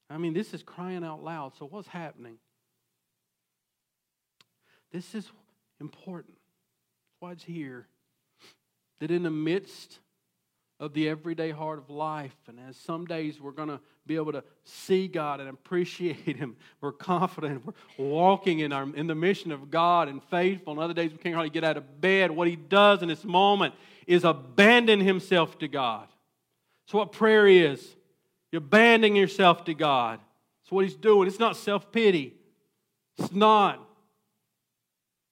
I 0.09 0.19
mean, 0.19 0.35
this 0.35 0.55
is 0.55 0.62
crying 0.62 1.05
out 1.05 1.23
loud. 1.23 1.53
So, 1.59 1.66
what's 1.66 1.88
happening? 1.88 2.38
This 4.92 5.14
is 5.14 5.31
important. 5.81 6.37
Why 7.21 7.33
it's 7.33 7.45
here. 7.45 7.87
That 9.01 9.11
in 9.11 9.23
the 9.23 9.31
midst 9.31 9.99
of 10.79 10.93
the 10.93 11.09
everyday 11.09 11.51
heart 11.51 11.79
of 11.79 11.89
life. 11.89 12.37
And 12.49 12.59
as 12.69 12.77
some 12.77 13.07
days 13.07 13.41
we're 13.41 13.53
going 13.53 13.69
to 13.69 13.81
be 14.07 14.17
able 14.17 14.33
to 14.33 14.45
see 14.65 15.09
God 15.09 15.41
and 15.41 15.49
appreciate 15.49 16.37
Him, 16.37 16.57
we're 16.81 16.93
confident, 16.93 17.65
we're 17.97 18.07
walking 18.07 18.61
in, 18.61 18.73
our, 18.73 18.83
in 18.95 19.07
the 19.07 19.15
mission 19.15 19.53
of 19.53 19.71
God 19.71 20.09
and 20.09 20.23
faithful. 20.25 20.75
And 20.75 20.83
other 20.83 20.95
days 20.95 21.12
we 21.12 21.19
can't 21.19 21.35
hardly 21.35 21.51
get 21.51 21.65
out 21.65 21.77
of 21.77 22.01
bed. 22.01 22.31
What 22.31 22.49
He 22.49 22.57
does 22.57 23.03
in 23.03 23.09
this 23.09 23.25
moment 23.25 23.75
is 24.07 24.25
abandon 24.25 25.01
Himself 25.01 25.59
to 25.61 25.69
God. 25.69 26.09
That's 26.87 26.95
what 26.95 27.12
prayer 27.12 27.49
is. 27.49 27.97
You're 28.53 28.59
abandoning 28.59 29.17
yourself 29.17 29.65
to 29.65 29.75
God. 29.75 30.21
That's 30.62 30.73
what 30.73 30.85
He's 30.85 30.95
doing. 30.95 31.27
It's 31.27 31.41
not 31.41 31.57
self 31.57 31.91
pity. 31.91 32.35
It's 33.19 33.33
not. 33.33 33.86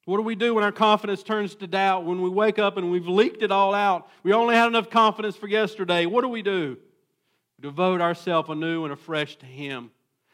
What 0.04 0.18
do 0.18 0.22
we 0.22 0.34
do 0.34 0.54
when 0.54 0.64
our 0.64 0.72
confidence 0.72 1.22
turns 1.22 1.54
to 1.56 1.66
doubt? 1.66 2.04
When 2.04 2.20
we 2.20 2.28
wake 2.28 2.58
up 2.58 2.76
and 2.76 2.90
we've 2.90 3.08
leaked 3.08 3.42
it 3.42 3.50
all 3.50 3.74
out, 3.74 4.08
we 4.22 4.32
only 4.32 4.54
had 4.54 4.66
enough 4.66 4.90
confidence 4.90 5.36
for 5.36 5.48
yesterday. 5.48 6.04
What 6.04 6.20
do 6.22 6.28
we 6.28 6.42
do? 6.42 6.76
We 7.58 7.62
devote 7.62 8.00
ourselves 8.00 8.50
anew 8.50 8.84
and 8.84 8.92
afresh 8.92 9.36
to 9.36 9.46
Him. 9.46 9.90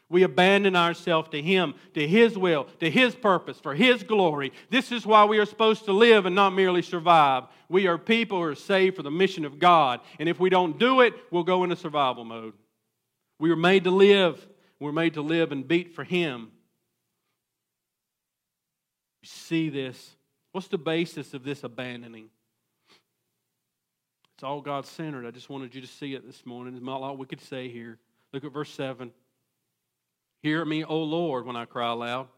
We 0.09 0.25
abandon 0.25 0.75
ourselves 0.75 1.29
to 1.29 1.41
Him, 1.41 1.75
to 1.95 2.05
His 2.05 2.37
will, 2.37 2.65
to 2.81 2.91
His 2.91 3.15
purpose, 3.15 3.61
for 3.61 3.77
His 3.77 4.03
glory. 4.03 4.53
This 4.69 4.91
is 4.91 5.07
why 5.07 5.25
we 5.25 5.39
are 5.39 5.47
supposed 5.47 5.85
to 5.85 5.93
live 5.93 6.27
and 6.27 6.35
not 6.35 6.51
merely 6.51 6.83
survive. 6.83 7.45
We 7.69 7.87
are 7.87 7.97
people 7.97 8.39
who 8.39 8.45
are 8.45 8.57
saved 8.57 8.97
for 8.97 9.05
the 9.05 9.11
mission 9.13 9.45
of 9.45 9.61
God. 9.61 10.01
And 10.19 10.29
if 10.29 10.41
we 10.41 10.51
don't 10.51 10.81
do 10.81 11.01
it, 11.03 11.15
we'll 11.31 11.45
go 11.45 11.63
into 11.63 11.77
survival 11.77 12.25
mode. 12.25 12.55
We 13.39 13.51
were 13.51 13.57
made 13.57 13.85
to 13.85 13.93
live. 13.93 14.45
We're 14.81 14.91
made 14.91 15.15
to 15.15 15.23
live 15.23 15.53
and 15.53 15.69
beat 15.69 15.95
for 15.95 16.03
Him. 16.03 16.51
See 19.23 19.69
this. 19.69 20.17
What's 20.53 20.69
the 20.69 20.79
basis 20.79 21.35
of 21.35 21.45
this 21.45 21.63
abandoning? 21.65 22.31
It's 24.35 24.43
all 24.43 24.61
God 24.61 24.87
centered. 24.87 25.27
I 25.27 25.31
just 25.31 25.51
wanted 25.51 25.75
you 25.75 25.81
to 25.81 25.87
see 25.87 26.15
it 26.15 26.27
this 26.27 26.47
morning. 26.47 26.73
There's 26.73 26.85
not 26.85 26.99
a 26.99 27.01
lot 27.01 27.19
we 27.19 27.27
could 27.27 27.43
say 27.43 27.69
here. 27.69 27.99
Look 28.33 28.45
at 28.45 28.53
verse 28.53 28.71
7. 28.71 29.13
Hear 30.43 30.65
me, 30.65 30.85
O 30.85 31.03
Lord, 31.03 31.45
when 31.45 31.57
I 31.57 31.67
cry 31.67 31.91
aloud. 31.91 32.29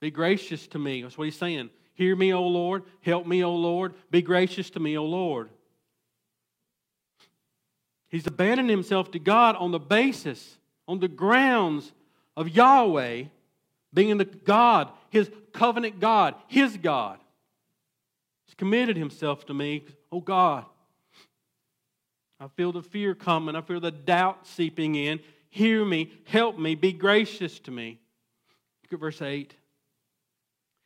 Be 0.00 0.10
gracious 0.10 0.66
to 0.68 0.78
me. 0.78 1.02
That's 1.02 1.18
what 1.18 1.24
he's 1.24 1.36
saying. 1.36 1.70
Hear 1.94 2.16
me, 2.16 2.32
O 2.32 2.42
Lord. 2.46 2.84
Help 3.02 3.26
me, 3.26 3.44
O 3.44 3.54
Lord. 3.54 3.94
Be 4.10 4.22
gracious 4.22 4.70
to 4.70 4.80
me, 4.80 4.96
O 4.96 5.04
Lord. 5.04 5.50
He's 8.08 8.26
abandoned 8.26 8.70
himself 8.70 9.10
to 9.10 9.18
God 9.18 9.56
on 9.56 9.72
the 9.72 9.78
basis, 9.78 10.56
on 10.88 11.00
the 11.00 11.08
grounds 11.08 11.92
of 12.36 12.48
Yahweh 12.48 13.24
being 13.92 14.18
the 14.18 14.24
God, 14.24 14.90
his 15.16 15.30
covenant 15.52 15.98
God, 15.98 16.34
his 16.46 16.76
God. 16.76 17.18
He's 18.44 18.54
committed 18.54 18.96
himself 18.96 19.46
to 19.46 19.54
me. 19.54 19.86
Oh 20.12 20.20
God, 20.20 20.66
I 22.38 22.48
feel 22.48 22.70
the 22.70 22.82
fear 22.82 23.14
coming. 23.14 23.56
I 23.56 23.62
feel 23.62 23.80
the 23.80 23.90
doubt 23.90 24.46
seeping 24.46 24.94
in. 24.94 25.20
Hear 25.48 25.84
me, 25.84 26.12
help 26.26 26.58
me, 26.58 26.74
be 26.74 26.92
gracious 26.92 27.58
to 27.60 27.70
me. 27.70 27.98
Look 28.82 28.92
at 28.92 29.00
verse 29.00 29.22
8. 29.22 29.54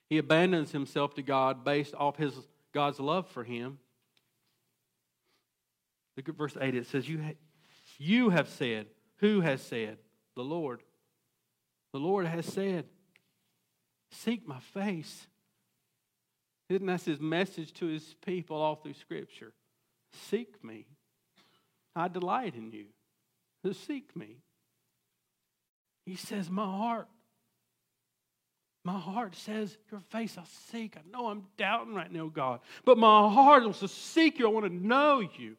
He 0.08 0.18
abandons 0.18 0.70
himself 0.70 1.14
to 1.14 1.22
God 1.22 1.64
based 1.64 1.94
off 1.94 2.16
his 2.16 2.32
God's 2.72 3.00
love 3.00 3.26
for 3.28 3.42
him. 3.42 3.78
Look 6.16 6.28
at 6.28 6.36
verse 6.36 6.56
8. 6.60 6.74
It 6.76 6.86
says, 6.86 7.08
You, 7.08 7.20
ha- 7.20 7.36
you 7.98 8.30
have 8.30 8.48
said. 8.48 8.86
Who 9.16 9.40
has 9.40 9.60
said? 9.60 9.98
The 10.36 10.44
Lord. 10.44 10.82
The 11.92 11.98
Lord 11.98 12.26
has 12.26 12.46
said, 12.46 12.86
Seek 14.10 14.46
my 14.46 14.58
face. 14.58 15.26
Isn't 16.68 16.86
that 16.86 17.02
his 17.02 17.20
message 17.20 17.72
to 17.74 17.86
his 17.86 18.14
people 18.24 18.56
all 18.56 18.76
through 18.76 18.94
Scripture? 18.94 19.52
Seek 20.30 20.62
me. 20.64 20.86
I 21.94 22.08
delight 22.08 22.54
in 22.54 22.70
you. 22.70 22.86
seek 23.72 24.14
me. 24.16 24.36
He 26.06 26.16
says, 26.16 26.50
My 26.50 26.64
heart. 26.64 27.08
My 28.84 28.98
heart 28.98 29.36
says, 29.36 29.76
Your 29.90 30.00
face 30.00 30.38
I 30.38 30.44
seek. 30.70 30.96
I 30.96 31.00
know 31.10 31.28
I'm 31.28 31.44
doubting 31.56 31.94
right 31.94 32.10
now, 32.10 32.28
God. 32.28 32.60
But 32.84 32.98
my 32.98 33.28
heart 33.28 33.64
wants 33.64 33.80
to 33.80 33.88
seek 33.88 34.38
you. 34.38 34.46
I 34.46 34.50
want 34.50 34.66
to 34.66 34.74
know 34.74 35.20
you. 35.20 35.56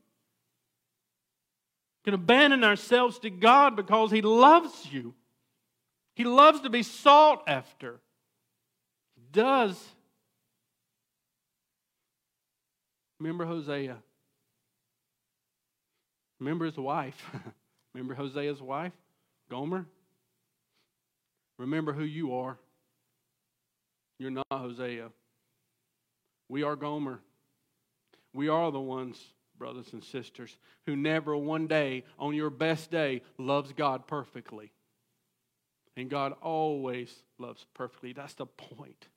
We 2.00 2.06
can 2.06 2.14
abandon 2.16 2.64
ourselves 2.64 3.20
to 3.20 3.30
God 3.30 3.76
because 3.76 4.12
He 4.12 4.22
loves 4.22 4.88
you. 4.92 5.14
He 6.16 6.24
loves 6.24 6.62
to 6.62 6.70
be 6.70 6.84
sought 6.84 7.44
after. 7.48 8.00
Does. 9.32 9.82
Remember 13.20 13.46
Hosea. 13.46 13.98
Remember 16.40 16.66
his 16.66 16.78
wife. 16.78 17.24
Remember 17.94 18.16
Hosea's 18.16 18.62
wife, 18.62 18.94
Gomer? 19.50 19.86
Remember 21.60 21.94
who 21.94 22.04
you 22.04 22.34
are. 22.34 22.58
You're 24.18 24.32
not 24.32 24.48
Hosea. 24.52 25.10
We 26.50 26.64
are 26.64 26.76
Gomer. 26.76 27.20
We 28.34 28.50
are 28.50 28.72
the 28.72 28.80
ones, 28.80 29.22
brothers 29.58 29.94
and 29.94 30.04
sisters, 30.04 30.58
who 30.86 30.96
never 30.96 31.38
one 31.38 31.68
day, 31.68 32.06
on 32.18 32.34
your 32.34 32.50
best 32.50 32.90
day, 32.90 33.22
loves 33.38 33.72
God 33.74 34.08
perfectly. 34.08 34.72
And 35.96 36.10
God 36.10 36.34
always 36.42 37.14
loves 37.38 37.66
perfectly. 37.74 38.14
That's 38.14 38.34
the 38.34 38.46
point. 38.46 39.08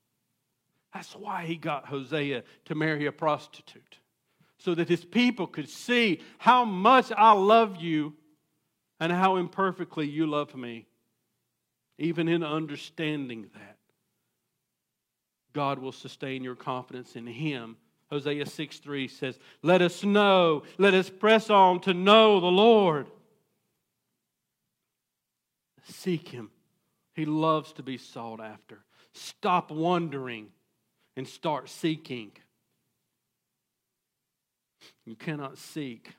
That's 0.94 1.14
why 1.16 1.44
he 1.44 1.57
got 1.57 1.87
Hosea 1.87 2.44
to 2.66 2.74
marry 2.76 3.07
a 3.07 3.12
prostitute 3.12 3.98
so 4.59 4.76
that 4.76 4.88
his 4.88 5.04
people 5.04 5.48
could 5.48 5.68
see 5.68 6.20
how 6.38 6.64
much 6.64 7.11
I 7.11 7.33
love 7.33 7.83
you 7.83 8.14
and 9.00 9.11
how 9.11 9.37
imperfectly 9.37 10.09
you 10.09 10.26
love 10.26 10.54
me. 10.54 10.87
Even 11.98 12.28
in 12.28 12.42
understanding 12.44 13.50
that, 13.54 13.78
God 15.52 15.80
will 15.80 15.92
sustain 15.92 16.42
your 16.42 16.54
confidence 16.54 17.16
in 17.16 17.26
him. 17.26 17.76
Hosea 18.11 18.46
6 18.46 18.78
3 18.78 19.09
says, 19.09 19.38
Let 19.62 19.83
us 19.83 20.04
know, 20.04 20.62
let 20.78 20.94
us 20.94 21.11
press 21.11 21.50
on 21.50 21.80
to 21.80 21.94
know 21.94 22.40
the 22.40 22.46
Lord. 22.46 23.09
Seek 25.88 26.28
him. 26.28 26.50
He 27.14 27.24
loves 27.24 27.72
to 27.74 27.83
be 27.83 27.98
sought 27.98 28.40
after. 28.40 28.85
Stop 29.12 29.70
wondering 29.70 30.48
and 31.16 31.27
start 31.27 31.68
seeking. 31.68 32.33
You 35.05 35.16
cannot 35.16 35.59
seek 35.59 36.14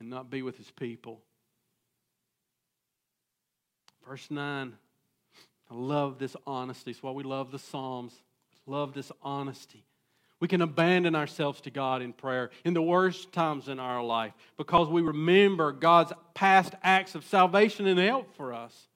and 0.00 0.08
not 0.08 0.30
be 0.30 0.42
with 0.42 0.56
his 0.56 0.70
people. 0.70 1.20
Verse 4.06 4.30
9. 4.30 4.74
I 5.70 5.74
love 5.74 6.18
this 6.18 6.36
honesty. 6.46 6.90
It's 6.90 7.02
why 7.02 7.12
we 7.12 7.22
love 7.22 7.50
the 7.50 7.58
Psalms. 7.58 8.12
Love 8.66 8.94
this 8.94 9.10
honesty. 9.22 9.84
We 10.40 10.48
can 10.48 10.60
abandon 10.60 11.14
ourselves 11.14 11.60
to 11.62 11.70
God 11.70 12.02
in 12.02 12.12
prayer 12.12 12.50
in 12.64 12.74
the 12.74 12.82
worst 12.82 13.32
times 13.32 13.68
in 13.68 13.78
our 13.78 14.02
life 14.02 14.32
because 14.56 14.88
we 14.88 15.00
remember 15.00 15.70
God's 15.70 16.12
past 16.34 16.74
acts 16.82 17.14
of 17.14 17.24
salvation 17.24 17.86
and 17.86 17.98
help 17.98 18.34
for 18.34 18.52
us. 18.52 18.88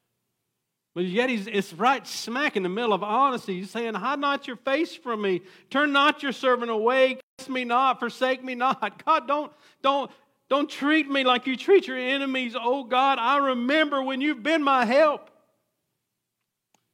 But 0.96 1.04
yet 1.04 1.28
he's 1.28 1.46
it's 1.46 1.74
right 1.74 2.06
smack 2.06 2.56
in 2.56 2.62
the 2.62 2.70
middle 2.70 2.94
of 2.94 3.02
honesty. 3.02 3.60
He's 3.60 3.70
saying, 3.70 3.92
Hide 3.92 4.18
not 4.18 4.46
your 4.46 4.56
face 4.56 4.96
from 4.96 5.20
me. 5.20 5.42
Turn 5.68 5.92
not 5.92 6.22
your 6.22 6.32
servant 6.32 6.70
away. 6.70 7.18
Curse 7.36 7.50
me 7.50 7.64
not. 7.64 7.98
Forsake 7.98 8.42
me 8.42 8.54
not. 8.54 9.04
God, 9.04 9.28
don't, 9.28 9.52
don't, 9.82 10.10
don't 10.48 10.70
treat 10.70 11.06
me 11.06 11.22
like 11.22 11.46
you 11.46 11.54
treat 11.54 11.86
your 11.86 11.98
enemies. 11.98 12.56
Oh 12.58 12.82
God, 12.82 13.18
I 13.18 13.36
remember 13.48 14.02
when 14.02 14.22
you've 14.22 14.42
been 14.42 14.62
my 14.62 14.86
help. 14.86 15.28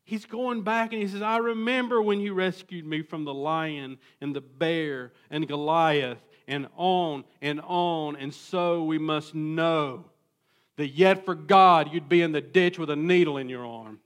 He's 0.02 0.26
going 0.26 0.62
back 0.62 0.92
and 0.92 1.00
he 1.00 1.06
says, 1.06 1.22
I 1.22 1.36
remember 1.36 2.02
when 2.02 2.18
you 2.18 2.34
rescued 2.34 2.84
me 2.84 3.02
from 3.02 3.22
the 3.22 3.32
lion 3.32 3.98
and 4.20 4.34
the 4.34 4.40
bear 4.40 5.12
and 5.30 5.46
Goliath 5.46 6.18
and 6.48 6.66
on 6.76 7.22
and 7.40 7.60
on. 7.60 8.16
And 8.16 8.34
so 8.34 8.82
we 8.82 8.98
must 8.98 9.32
know 9.32 10.06
that 10.76 10.88
yet 10.88 11.24
for 11.24 11.34
God 11.34 11.92
you'd 11.92 12.08
be 12.08 12.22
in 12.22 12.32
the 12.32 12.40
ditch 12.40 12.78
with 12.78 12.90
a 12.90 12.96
needle 12.96 13.36
in 13.36 13.48
your 13.48 13.66
arm. 13.66 14.00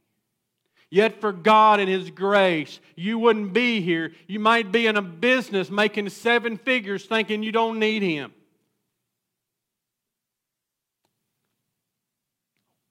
Yet 0.90 1.20
for 1.20 1.32
God 1.32 1.80
and 1.80 1.88
His 1.88 2.10
grace, 2.10 2.80
you 2.94 3.18
wouldn't 3.18 3.52
be 3.52 3.80
here. 3.80 4.12
You 4.28 4.38
might 4.38 4.70
be 4.70 4.86
in 4.86 4.96
a 4.96 5.02
business 5.02 5.70
making 5.70 6.08
seven 6.10 6.56
figures 6.56 7.04
thinking 7.04 7.42
you 7.42 7.52
don't 7.52 7.78
need 7.78 8.02
Him. 8.02 8.32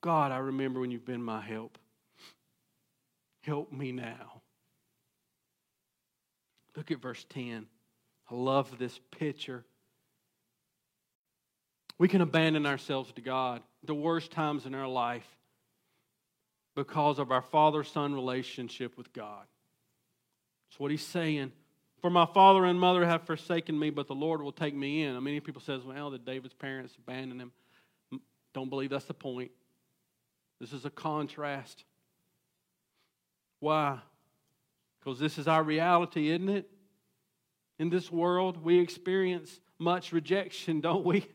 God, 0.01 0.31
I 0.31 0.37
remember 0.37 0.81
when 0.81 0.91
you've 0.91 1.05
been 1.05 1.23
my 1.23 1.41
help. 1.41 1.77
Help 3.41 3.71
me 3.71 3.91
now. 3.91 4.41
Look 6.75 6.91
at 6.91 7.01
verse 7.01 7.25
10. 7.29 7.65
I 8.29 8.35
love 8.35 8.77
this 8.77 8.99
picture 9.11 9.65
we 11.97 12.07
can 12.07 12.21
abandon 12.21 12.65
ourselves 12.65 13.11
to 13.13 13.21
God 13.21 13.61
the 13.83 13.95
worst 13.95 14.31
times 14.31 14.65
in 14.65 14.75
our 14.75 14.87
life 14.87 15.27
because 16.75 17.19
of 17.19 17.31
our 17.31 17.41
father 17.41 17.83
son 17.83 18.13
relationship 18.13 18.97
with 18.97 19.13
God. 19.13 19.45
That's 20.69 20.79
what 20.79 20.91
he's 20.91 21.05
saying. 21.05 21.51
For 22.01 22.09
my 22.09 22.25
father 22.25 22.65
and 22.65 22.79
mother 22.79 23.05
have 23.05 23.23
forsaken 23.23 23.79
me, 23.79 23.89
but 23.89 24.07
the 24.07 24.15
Lord 24.15 24.41
will 24.41 24.51
take 24.51 24.75
me 24.75 25.03
in. 25.03 25.15
I 25.15 25.19
many 25.19 25.39
people 25.39 25.61
says, 25.61 25.83
well, 25.83 26.11
did 26.11 26.25
David's 26.25 26.53
parents 26.53 26.93
abandon 26.97 27.39
him? 27.39 27.51
Don't 28.53 28.69
believe 28.69 28.89
that's 28.89 29.05
the 29.05 29.13
point. 29.13 29.51
This 30.59 30.73
is 30.73 30.85
a 30.85 30.89
contrast. 30.89 31.83
Why? 33.59 33.99
Because 34.99 35.19
this 35.19 35.37
is 35.37 35.47
our 35.47 35.63
reality, 35.63 36.29
isn't 36.29 36.49
it? 36.49 36.69
In 37.79 37.89
this 37.89 38.11
world, 38.11 38.63
we 38.63 38.79
experience 38.79 39.59
much 39.79 40.11
rejection, 40.11 40.81
don't 40.81 41.05
we? 41.05 41.25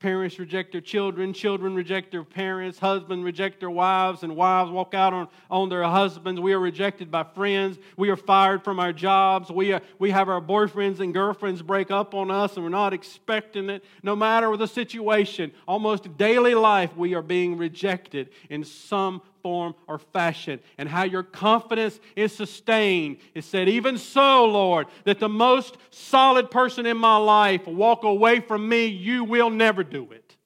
Parents 0.00 0.38
reject 0.38 0.72
their 0.72 0.80
children, 0.80 1.34
children 1.34 1.74
reject 1.74 2.10
their 2.10 2.24
parents, 2.24 2.78
husbands 2.78 3.22
reject 3.22 3.60
their 3.60 3.68
wives, 3.68 4.22
and 4.22 4.34
wives 4.34 4.70
walk 4.70 4.94
out 4.94 5.12
on, 5.12 5.28
on 5.50 5.68
their 5.68 5.82
husbands. 5.82 6.40
We 6.40 6.54
are 6.54 6.58
rejected 6.58 7.10
by 7.10 7.22
friends. 7.22 7.76
We 7.98 8.08
are 8.08 8.16
fired 8.16 8.64
from 8.64 8.80
our 8.80 8.94
jobs. 8.94 9.50
We, 9.50 9.72
are, 9.72 9.82
we 9.98 10.10
have 10.10 10.30
our 10.30 10.40
boyfriends 10.40 11.00
and 11.00 11.12
girlfriends 11.12 11.60
break 11.60 11.90
up 11.90 12.14
on 12.14 12.30
us, 12.30 12.54
and 12.54 12.64
we're 12.64 12.70
not 12.70 12.94
expecting 12.94 13.68
it. 13.68 13.84
No 14.02 14.16
matter 14.16 14.56
the 14.56 14.66
situation, 14.66 15.52
almost 15.68 16.16
daily 16.16 16.54
life, 16.54 16.96
we 16.96 17.14
are 17.14 17.20
being 17.20 17.58
rejected 17.58 18.30
in 18.48 18.64
some 18.64 19.20
form, 19.42 19.74
or 19.86 19.98
fashion, 19.98 20.60
and 20.78 20.88
how 20.88 21.04
your 21.04 21.22
confidence 21.22 22.00
is 22.16 22.34
sustained. 22.34 23.18
It 23.34 23.44
said, 23.44 23.68
Even 23.68 23.98
so, 23.98 24.44
Lord, 24.44 24.86
that 25.04 25.18
the 25.18 25.28
most 25.28 25.76
solid 25.90 26.50
person 26.50 26.86
in 26.86 26.96
my 26.96 27.16
life 27.16 27.66
walk 27.66 28.04
away 28.04 28.40
from 28.40 28.68
me, 28.68 28.86
you 28.86 29.24
will 29.24 29.50
never 29.50 29.84
do 29.84 30.10
it. 30.12 30.36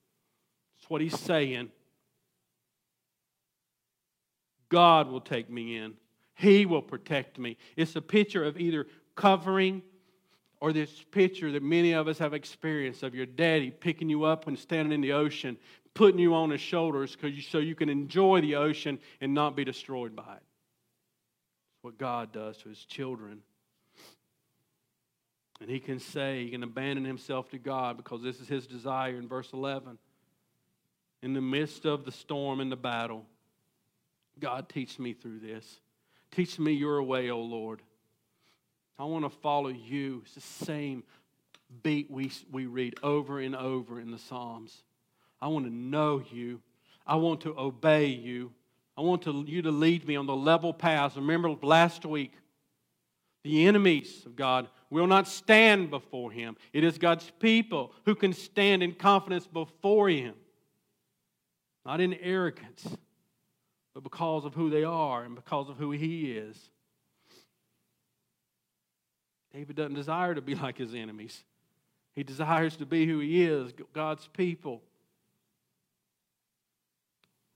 That's 0.77 0.89
what 0.89 1.01
he's 1.01 1.19
saying. 1.19 1.69
God 4.69 5.09
will 5.09 5.21
take 5.21 5.49
me 5.49 5.77
in. 5.77 5.93
He 6.35 6.65
will 6.65 6.81
protect 6.81 7.39
me. 7.39 7.57
It's 7.77 7.95
a 7.95 8.01
picture 8.01 8.43
of 8.43 8.59
either 8.59 8.87
covering 9.15 9.81
or 10.59 10.73
this 10.73 11.03
picture 11.11 11.51
that 11.51 11.63
many 11.63 11.93
of 11.93 12.07
us 12.07 12.17
have 12.17 12.33
experienced 12.33 13.03
of 13.03 13.15
your 13.15 13.25
daddy 13.25 13.71
picking 13.71 14.09
you 14.09 14.23
up 14.23 14.45
when 14.45 14.57
standing 14.57 14.91
in 14.91 15.01
the 15.01 15.13
ocean, 15.13 15.57
putting 15.95 16.19
you 16.19 16.35
on 16.35 16.51
his 16.51 16.61
shoulders 16.61 17.17
you, 17.23 17.41
so 17.41 17.57
you 17.57 17.73
can 17.73 17.89
enjoy 17.89 18.41
the 18.41 18.55
ocean 18.55 18.99
and 19.21 19.33
not 19.33 19.55
be 19.55 19.63
destroyed 19.63 20.15
by 20.15 20.35
it. 20.35 20.43
What 21.81 21.97
God 21.97 22.31
does 22.31 22.57
to 22.57 22.69
his 22.69 22.85
children. 22.85 23.41
And 25.61 25.69
he 25.69 25.79
can 25.79 25.99
say, 25.99 26.43
he 26.43 26.51
can 26.51 26.63
abandon 26.63 27.05
himself 27.05 27.49
to 27.51 27.57
God 27.57 27.97
because 27.97 28.21
this 28.21 28.39
is 28.39 28.47
his 28.47 28.67
desire 28.67 29.15
in 29.15 29.27
verse 29.27 29.51
11. 29.53 29.97
In 31.23 31.33
the 31.33 31.41
midst 31.41 31.85
of 31.85 32.03
the 32.03 32.11
storm 32.11 32.59
and 32.59 32.71
the 32.71 32.75
battle, 32.75 33.25
God, 34.39 34.67
teach 34.67 34.99
me 34.99 35.13
through 35.13 35.39
this. 35.39 35.79
Teach 36.31 36.59
me 36.59 36.73
your 36.73 37.01
way, 37.01 37.29
O 37.29 37.39
Lord. 37.39 37.81
I 38.99 39.05
want 39.05 39.23
to 39.23 39.29
follow 39.29 39.69
you. 39.69 40.23
It's 40.25 40.35
the 40.35 40.65
same 40.65 41.03
beat 41.83 42.11
we, 42.11 42.31
we 42.51 42.65
read 42.65 42.95
over 43.01 43.39
and 43.39 43.55
over 43.55 43.99
in 44.01 44.11
the 44.11 44.19
Psalms. 44.19 44.83
I 45.45 45.47
want 45.47 45.65
to 45.65 45.71
know 45.71 46.23
you. 46.31 46.59
I 47.05 47.17
want 47.17 47.41
to 47.41 47.55
obey 47.55 48.07
you. 48.07 48.51
I 48.97 49.01
want 49.01 49.21
to, 49.23 49.45
you 49.47 49.61
to 49.61 49.69
lead 49.69 50.07
me 50.07 50.15
on 50.15 50.25
the 50.25 50.35
level 50.35 50.73
path. 50.73 51.15
Remember 51.15 51.51
last 51.61 52.03
week, 52.03 52.33
the 53.43 53.67
enemies 53.67 54.23
of 54.25 54.35
God 54.35 54.67
will 54.89 55.05
not 55.05 55.27
stand 55.27 55.91
before 55.91 56.31
him. 56.31 56.57
It 56.73 56.83
is 56.83 56.97
God's 56.97 57.31
people 57.39 57.93
who 58.05 58.15
can 58.15 58.33
stand 58.33 58.81
in 58.81 58.93
confidence 58.93 59.45
before 59.45 60.09
him, 60.09 60.33
not 61.85 62.01
in 62.01 62.15
arrogance, 62.15 62.97
but 63.93 64.01
because 64.01 64.45
of 64.45 64.55
who 64.55 64.71
they 64.71 64.83
are 64.83 65.25
and 65.25 65.35
because 65.35 65.69
of 65.69 65.77
who 65.77 65.91
he 65.91 66.31
is. 66.31 66.57
David 69.53 69.75
doesn't 69.75 69.93
desire 69.93 70.33
to 70.33 70.41
be 70.41 70.55
like 70.55 70.79
his 70.79 70.95
enemies. 70.95 71.43
He 72.15 72.23
desires 72.23 72.75
to 72.77 72.87
be 72.87 73.05
who 73.05 73.19
he 73.19 73.43
is, 73.43 73.73
God's 73.93 74.27
people. 74.33 74.81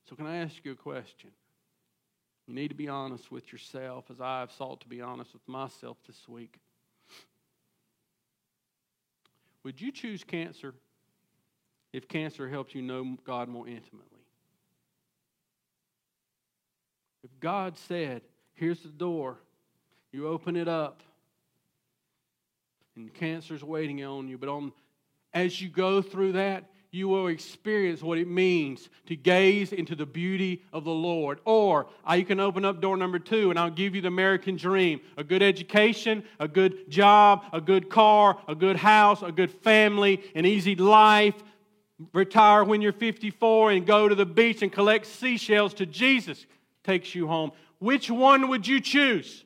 So, 0.09 0.15
can 0.15 0.25
I 0.25 0.37
ask 0.37 0.55
you 0.63 0.71
a 0.71 0.75
question? 0.75 1.29
You 2.47 2.55
need 2.55 2.69
to 2.69 2.75
be 2.75 2.87
honest 2.87 3.31
with 3.31 3.51
yourself, 3.51 4.05
as 4.09 4.19
I 4.19 4.39
have 4.39 4.51
sought 4.51 4.81
to 4.81 4.87
be 4.87 5.01
honest 5.01 5.33
with 5.33 5.47
myself 5.47 5.97
this 6.07 6.27
week. 6.27 6.57
Would 9.63 9.79
you 9.79 9.91
choose 9.91 10.23
cancer 10.23 10.73
if 11.93 12.07
cancer 12.07 12.49
helps 12.49 12.73
you 12.73 12.81
know 12.81 13.17
God 13.23 13.49
more 13.49 13.67
intimately? 13.67 14.23
If 17.23 17.29
God 17.39 17.77
said, 17.77 18.23
Here's 18.55 18.79
the 18.79 18.89
door, 18.89 19.37
you 20.11 20.27
open 20.27 20.55
it 20.55 20.67
up, 20.67 21.03
and 22.95 23.13
cancer's 23.13 23.63
waiting 23.63 24.03
on 24.03 24.27
you. 24.27 24.39
But 24.39 24.49
on, 24.49 24.71
as 25.35 25.61
you 25.61 25.69
go 25.69 26.01
through 26.01 26.31
that, 26.31 26.65
you 26.91 27.07
will 27.07 27.27
experience 27.27 28.01
what 28.01 28.17
it 28.17 28.27
means 28.27 28.89
to 29.05 29.15
gaze 29.15 29.71
into 29.73 29.95
the 29.95 30.05
beauty 30.05 30.63
of 30.73 30.83
the 30.83 30.91
Lord. 30.91 31.39
Or 31.45 31.87
uh, 32.09 32.13
you 32.13 32.25
can 32.25 32.39
open 32.39 32.65
up 32.65 32.81
door 32.81 32.97
number 32.97 33.19
two, 33.19 33.51
and 33.51 33.59
I'll 33.59 33.69
give 33.69 33.93
you 33.95 34.01
the 34.01 34.07
American 34.07 34.55
dream 34.55 35.01
a 35.15 35.23
good 35.23 35.43
education, 35.43 36.23
a 36.39 36.47
good 36.47 36.89
job, 36.89 37.43
a 37.53 37.61
good 37.61 37.89
car, 37.89 38.39
a 38.47 38.55
good 38.55 38.75
house, 38.75 39.21
a 39.21 39.31
good 39.31 39.51
family, 39.51 40.23
an 40.33 40.45
easy 40.45 40.75
life. 40.75 41.35
Retire 42.13 42.63
when 42.63 42.81
you're 42.81 42.93
54 42.93 43.71
and 43.71 43.85
go 43.85 44.07
to 44.07 44.15
the 44.15 44.25
beach 44.25 44.61
and 44.61 44.71
collect 44.71 45.05
seashells 45.05 45.73
to 45.75 45.85
Jesus 45.85 46.45
takes 46.83 47.13
you 47.13 47.27
home. 47.27 47.51
Which 47.79 48.09
one 48.09 48.49
would 48.49 48.65
you 48.65 48.79
choose? 48.79 49.43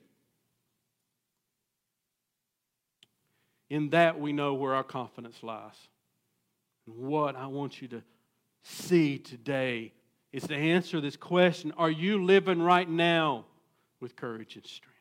In 3.69 3.89
that, 3.89 4.19
we 4.19 4.33
know 4.33 4.53
where 4.53 4.75
our 4.75 4.83
confidence 4.83 5.41
lies. 5.41 5.73
And 6.85 6.95
what 6.95 7.35
I 7.35 7.47
want 7.47 7.81
you 7.81 7.87
to 7.89 8.03
see 8.63 9.17
today 9.17 9.93
is 10.31 10.43
to 10.47 10.55
answer 10.55 10.99
this 10.99 11.15
question 11.15 11.73
Are 11.77 11.91
you 11.91 12.23
living 12.23 12.61
right 12.61 12.89
now 12.89 13.45
with 13.99 14.15
courage 14.15 14.55
and 14.55 14.65
strength? 14.65 14.93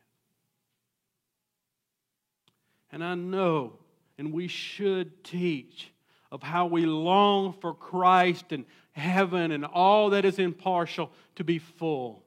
And 2.91 3.03
I 3.03 3.15
know, 3.15 3.73
and 4.19 4.33
we 4.33 4.49
should 4.49 5.25
teach 5.25 5.91
of 6.31 6.43
how 6.43 6.67
we 6.67 6.85
long 6.87 7.55
for 7.61 7.75
Christ 7.75 8.53
and 8.53 8.65
heaven 8.93 9.53
and 9.53 9.65
all 9.65 10.11
that 10.11 10.25
is 10.25 10.39
impartial 10.39 11.11
to 11.37 11.45
be 11.45 11.59
full. 11.59 12.23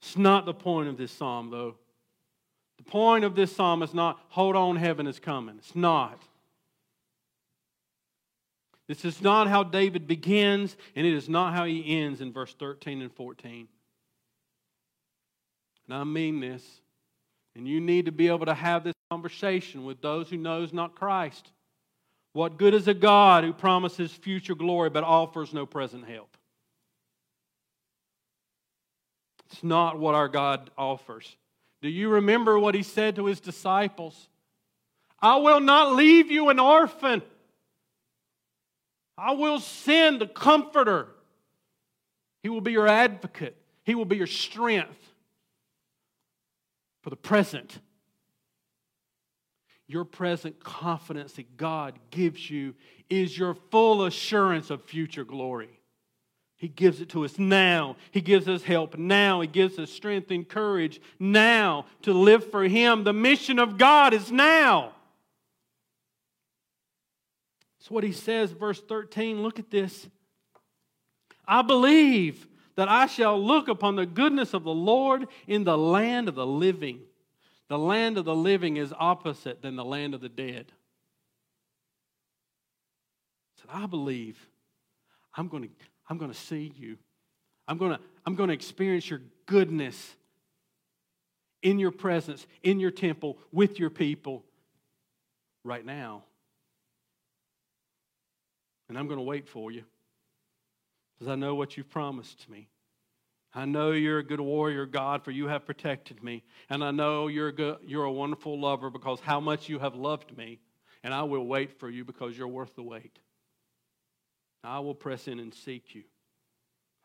It's 0.00 0.16
not 0.16 0.46
the 0.46 0.54
point 0.54 0.88
of 0.88 0.96
this 0.96 1.12
psalm, 1.12 1.50
though. 1.50 1.76
The 2.78 2.84
point 2.84 3.24
of 3.24 3.34
this 3.34 3.54
psalm 3.54 3.82
is 3.82 3.94
not, 3.94 4.20
hold 4.28 4.56
on, 4.56 4.76
heaven 4.76 5.06
is 5.06 5.18
coming. 5.18 5.56
It's 5.58 5.76
not. 5.76 6.22
This 8.86 9.04
is 9.04 9.22
not 9.22 9.48
how 9.48 9.62
David 9.62 10.06
begins, 10.06 10.76
and 10.94 11.06
it 11.06 11.14
is 11.14 11.28
not 11.28 11.54
how 11.54 11.64
he 11.64 11.98
ends 11.98 12.20
in 12.20 12.32
verse 12.32 12.54
13 12.58 13.00
and 13.00 13.12
14. 13.12 13.68
And 15.86 15.96
I 15.96 16.04
mean 16.04 16.40
this. 16.40 16.62
And 17.56 17.68
you 17.68 17.80
need 17.80 18.06
to 18.06 18.12
be 18.12 18.28
able 18.28 18.46
to 18.46 18.54
have 18.54 18.84
this 18.84 18.94
conversation 19.10 19.84
with 19.84 20.02
those 20.02 20.28
who 20.28 20.36
knows 20.36 20.72
not 20.72 20.94
Christ. 20.94 21.50
What 22.32 22.58
good 22.58 22.74
is 22.74 22.88
a 22.88 22.94
God 22.94 23.44
who 23.44 23.52
promises 23.52 24.12
future 24.12 24.56
glory 24.56 24.90
but 24.90 25.04
offers 25.04 25.54
no 25.54 25.66
present 25.66 26.04
help? 26.06 26.36
It's 29.50 29.62
not 29.62 29.98
what 29.98 30.16
our 30.16 30.28
God 30.28 30.70
offers. 30.76 31.36
Do 31.80 31.88
you 31.88 32.08
remember 32.08 32.58
what 32.58 32.74
he 32.74 32.82
said 32.82 33.16
to 33.16 33.26
his 33.26 33.40
disciples? 33.40 34.28
I 35.20 35.36
will 35.36 35.60
not 35.60 35.94
leave 35.94 36.30
you 36.30 36.48
an 36.48 36.58
orphan. 36.58 37.22
I 39.16 39.32
will 39.32 39.60
send 39.60 40.22
a 40.22 40.26
comforter. 40.26 41.08
He 42.42 42.48
will 42.48 42.60
be 42.60 42.72
your 42.72 42.88
advocate, 42.88 43.56
He 43.84 43.94
will 43.94 44.04
be 44.04 44.16
your 44.16 44.26
strength 44.26 45.12
for 47.02 47.10
the 47.10 47.16
present. 47.16 47.78
Your 49.86 50.06
present 50.06 50.64
confidence 50.64 51.34
that 51.34 51.58
God 51.58 51.98
gives 52.10 52.48
you 52.48 52.74
is 53.10 53.36
your 53.36 53.54
full 53.70 54.06
assurance 54.06 54.70
of 54.70 54.82
future 54.82 55.24
glory. 55.24 55.78
He 56.56 56.68
gives 56.68 57.02
it 57.02 57.10
to 57.10 57.26
us 57.26 57.38
now. 57.38 57.96
He 58.10 58.22
gives 58.22 58.48
us 58.48 58.62
help 58.62 58.96
now. 58.96 59.42
He 59.42 59.46
gives 59.46 59.78
us 59.78 59.90
strength 59.90 60.30
and 60.30 60.48
courage 60.48 61.02
now 61.18 61.84
to 62.02 62.14
live 62.14 62.50
for 62.50 62.64
Him. 62.64 63.04
The 63.04 63.12
mission 63.12 63.58
of 63.58 63.76
God 63.76 64.14
is 64.14 64.32
now. 64.32 64.93
That's 67.84 67.90
what 67.90 68.02
He 68.02 68.12
says, 68.12 68.50
verse 68.52 68.80
13. 68.80 69.42
Look 69.42 69.58
at 69.58 69.70
this. 69.70 70.08
I 71.46 71.60
believe 71.60 72.48
that 72.76 72.88
I 72.88 73.04
shall 73.04 73.38
look 73.38 73.68
upon 73.68 73.96
the 73.96 74.06
goodness 74.06 74.54
of 74.54 74.64
the 74.64 74.72
Lord 74.72 75.26
in 75.46 75.64
the 75.64 75.76
land 75.76 76.30
of 76.30 76.34
the 76.34 76.46
living. 76.46 77.00
The 77.68 77.76
land 77.78 78.16
of 78.16 78.24
the 78.24 78.34
living 78.34 78.78
is 78.78 78.94
opposite 78.98 79.60
than 79.60 79.76
the 79.76 79.84
land 79.84 80.14
of 80.14 80.22
the 80.22 80.30
dead. 80.30 80.72
Said, 83.60 83.68
I 83.70 83.84
believe 83.84 84.38
I'm 85.36 85.48
going 85.48 85.64
to 85.64 85.68
I'm 86.08 86.16
going 86.16 86.32
to 86.32 86.38
see 86.38 86.72
you. 86.74 86.96
I'm 87.68 87.76
going 87.76 87.92
to, 87.92 88.00
I'm 88.24 88.34
going 88.34 88.48
to 88.48 88.54
experience 88.54 89.10
your 89.10 89.20
goodness 89.44 90.16
in 91.62 91.78
your 91.78 91.90
presence, 91.90 92.46
in 92.62 92.80
your 92.80 92.90
temple, 92.90 93.38
with 93.52 93.78
your 93.78 93.90
people 93.90 94.42
right 95.64 95.84
now. 95.84 96.24
And 98.88 98.98
I'm 98.98 99.06
going 99.06 99.18
to 99.18 99.24
wait 99.24 99.48
for 99.48 99.70
you 99.70 99.84
because 101.14 101.30
I 101.30 101.36
know 101.36 101.54
what 101.54 101.76
you've 101.76 101.90
promised 101.90 102.48
me. 102.48 102.68
I 103.54 103.66
know 103.66 103.92
you're 103.92 104.18
a 104.18 104.24
good 104.24 104.40
warrior, 104.40 104.84
God, 104.84 105.22
for 105.24 105.30
you 105.30 105.46
have 105.46 105.64
protected 105.64 106.22
me. 106.22 106.42
And 106.68 106.82
I 106.82 106.90
know 106.90 107.28
you're 107.28 107.48
a, 107.48 107.52
good, 107.52 107.78
you're 107.86 108.04
a 108.04 108.12
wonderful 108.12 108.60
lover 108.60 108.90
because 108.90 109.20
how 109.20 109.38
much 109.38 109.68
you 109.68 109.78
have 109.78 109.94
loved 109.94 110.36
me. 110.36 110.58
And 111.04 111.14
I 111.14 111.22
will 111.22 111.46
wait 111.46 111.78
for 111.78 111.88
you 111.88 112.04
because 112.04 112.36
you're 112.36 112.48
worth 112.48 112.74
the 112.74 112.82
wait. 112.82 113.18
I 114.64 114.80
will 114.80 114.94
press 114.94 115.28
in 115.28 115.38
and 115.38 115.54
seek 115.54 115.94
you. 115.94 116.02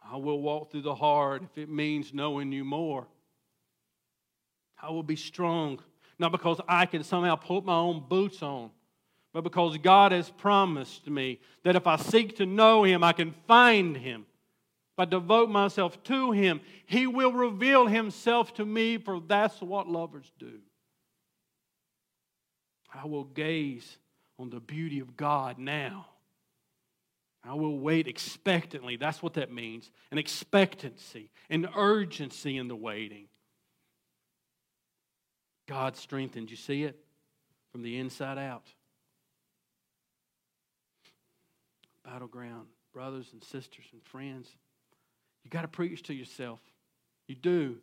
I 0.02 0.16
will 0.16 0.42
walk 0.42 0.72
through 0.72 0.84
the 0.84 0.96
hard 0.96 1.44
if 1.44 1.58
it 1.58 1.70
means 1.70 2.14
knowing 2.14 2.52
you 2.52 2.64
more. 2.64 3.08
I 4.82 4.90
will 4.92 5.04
be 5.04 5.18
strong, 5.18 5.80
not 6.18 6.32
because 6.32 6.60
I 6.68 6.86
can 6.86 7.04
somehow 7.04 7.36
put 7.36 7.66
my 7.66 7.76
own 7.76 8.06
boots 8.08 8.42
on, 8.42 8.72
but 9.34 9.44
because 9.44 9.78
God 9.78 10.12
has 10.12 10.30
promised 10.30 11.08
me 11.08 11.40
that 11.64 11.76
if 11.76 11.88
I 11.88 11.98
seek 11.98 12.38
to 12.38 12.46
know 12.46 12.84
Him, 12.84 13.04
I 13.04 13.14
can 13.14 13.34
find 13.48 13.96
Him. 13.96 14.26
If 14.98 15.00
I 15.00 15.06
devote 15.06 15.50
myself 15.50 16.02
to 16.06 16.32
Him, 16.32 16.62
He 16.86 17.08
will 17.08 17.32
reveal 17.32 17.88
Himself 17.88 18.54
to 18.56 18.66
me, 18.66 18.98
for 18.98 19.20
that's 19.20 19.62
what 19.62 19.88
lovers 19.88 20.32
do. 20.40 20.60
I 22.94 23.06
will 23.06 23.26
gaze 23.26 23.98
on 24.40 24.50
the 24.50 24.60
beauty 24.60 25.00
of 25.00 25.16
God 25.16 25.60
now 25.60 26.08
I 27.44 27.54
will 27.54 27.80
wait 27.80 28.08
expectantly. 28.08 28.98
That's 28.98 29.24
what 29.24 29.34
that 29.34 29.52
means 29.52 29.90
an 30.12 30.18
expectancy, 30.18 31.32
an 31.50 31.68
urgency 31.76 32.58
in 32.58 32.68
the 32.68 32.76
waiting. 32.76 33.28
God 35.68 35.96
strengthened. 35.96 36.52
You 36.52 36.58
see 36.58 36.84
it? 36.84 37.00
From 37.72 37.84
the 37.84 37.98
inside 37.98 38.38
out. 38.38 38.68
Battleground, 42.12 42.66
brothers 42.92 43.28
and 43.34 43.44
sisters 43.44 43.86
and 43.92 44.02
friends. 44.04 44.50
You 45.44 45.52
got 45.52 45.62
to 45.62 45.68
preach 45.68 46.02
to 46.04 46.14
yourself. 46.14 46.60
You 47.28 47.36
do. 47.36 47.78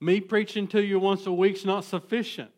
Me 0.00 0.20
preaching 0.20 0.68
to 0.68 0.80
you 0.80 1.00
once 1.00 1.26
a 1.26 1.32
week's 1.32 1.64
not 1.64 1.84
sufficient. 1.84 2.52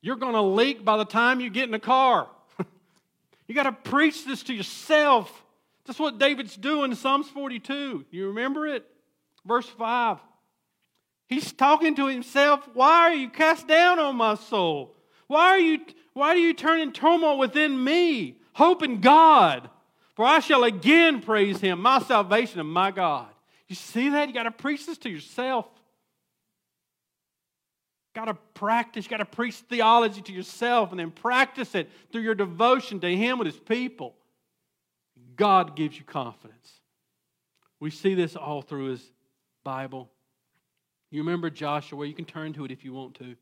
You're 0.00 0.16
going 0.16 0.34
to 0.34 0.42
leak 0.42 0.84
by 0.84 0.98
the 0.98 1.04
time 1.04 1.40
you 1.40 1.50
get 1.50 1.64
in 1.64 1.72
the 1.72 1.80
car. 1.80 2.28
you 3.48 3.56
got 3.56 3.64
to 3.64 3.72
preach 3.72 4.24
this 4.24 4.44
to 4.44 4.54
yourself. 4.54 5.44
That's 5.84 5.98
what 5.98 6.18
David's 6.18 6.54
doing 6.54 6.92
in 6.92 6.96
Psalms 6.96 7.28
42. 7.30 8.06
You 8.12 8.28
remember 8.28 8.68
it? 8.68 8.86
Verse 9.44 9.66
5. 9.66 10.18
He's 11.26 11.52
talking 11.52 11.96
to 11.96 12.06
himself. 12.06 12.68
Why 12.72 13.00
are 13.00 13.14
you 13.14 13.30
cast 13.30 13.66
down 13.66 13.98
on 13.98 14.14
my 14.14 14.36
soul? 14.36 14.94
Why 15.26 15.48
are 15.48 15.58
you, 15.58 15.80
why 16.12 16.34
do 16.34 16.40
you 16.40 16.54
turn 16.54 16.78
in 16.78 16.92
turmoil 16.92 17.36
within 17.36 17.82
me? 17.82 18.38
Hope 18.52 18.84
in 18.84 19.00
God, 19.00 19.70
for 20.18 20.26
I 20.26 20.40
shall 20.40 20.64
again 20.64 21.20
praise 21.20 21.60
him, 21.60 21.80
my 21.80 22.00
salvation 22.00 22.58
and 22.58 22.68
my 22.68 22.90
God. 22.90 23.28
You 23.68 23.76
see 23.76 24.08
that? 24.08 24.26
You 24.26 24.34
got 24.34 24.42
to 24.42 24.50
preach 24.50 24.84
this 24.84 24.98
to 24.98 25.08
yourself. 25.08 25.66
Got 28.16 28.24
to 28.24 28.34
practice, 28.52 29.06
got 29.06 29.18
to 29.18 29.24
preach 29.24 29.54
theology 29.54 30.20
to 30.22 30.32
yourself 30.32 30.90
and 30.90 30.98
then 30.98 31.12
practice 31.12 31.76
it 31.76 31.88
through 32.10 32.22
your 32.22 32.34
devotion 32.34 32.98
to 32.98 33.16
Him 33.16 33.38
with 33.38 33.46
His 33.46 33.60
people. 33.60 34.16
God 35.36 35.76
gives 35.76 35.96
you 35.96 36.04
confidence. 36.04 36.72
We 37.78 37.90
see 37.90 38.14
this 38.16 38.34
all 38.34 38.60
through 38.60 38.86
His 38.86 39.12
Bible. 39.62 40.10
You 41.12 41.20
remember 41.20 41.48
Joshua? 41.48 42.04
You 42.04 42.14
can 42.14 42.24
turn 42.24 42.54
to 42.54 42.64
it 42.64 42.72
if 42.72 42.84
you 42.84 42.92
want 42.92 43.14
to. 43.20 43.36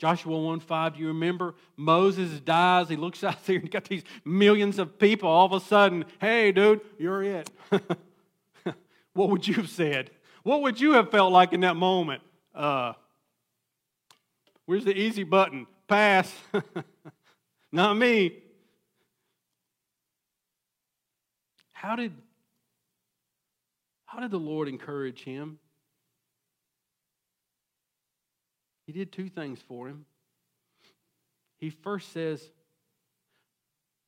Joshua 0.00 0.40
1 0.40 0.60
5, 0.60 0.94
do 0.94 1.00
you 1.00 1.08
remember? 1.08 1.54
Moses 1.76 2.40
dies. 2.40 2.88
He 2.88 2.96
looks 2.96 3.22
out 3.24 3.44
there 3.44 3.58
and 3.58 3.70
got 3.70 3.84
these 3.84 4.02
millions 4.24 4.78
of 4.78 4.98
people. 4.98 5.28
All 5.28 5.44
of 5.44 5.52
a 5.52 5.60
sudden, 5.64 6.06
hey, 6.20 6.52
dude, 6.52 6.80
you're 6.98 7.22
it. 7.22 7.50
what 9.12 9.28
would 9.28 9.46
you 9.46 9.54
have 9.54 9.68
said? 9.68 10.10
What 10.42 10.62
would 10.62 10.80
you 10.80 10.92
have 10.92 11.10
felt 11.10 11.32
like 11.32 11.52
in 11.52 11.60
that 11.60 11.76
moment? 11.76 12.22
Uh, 12.54 12.94
where's 14.64 14.86
the 14.86 14.96
easy 14.96 15.22
button? 15.22 15.66
Pass. 15.86 16.32
Not 17.72 17.94
me. 17.94 18.38
How 21.72 21.94
did, 21.94 22.12
how 24.06 24.20
did 24.20 24.30
the 24.30 24.38
Lord 24.38 24.66
encourage 24.66 25.24
him? 25.24 25.58
He 28.90 28.98
did 28.98 29.12
two 29.12 29.28
things 29.28 29.60
for 29.68 29.86
him. 29.86 30.04
He 31.58 31.70
first 31.70 32.12
says, 32.12 32.42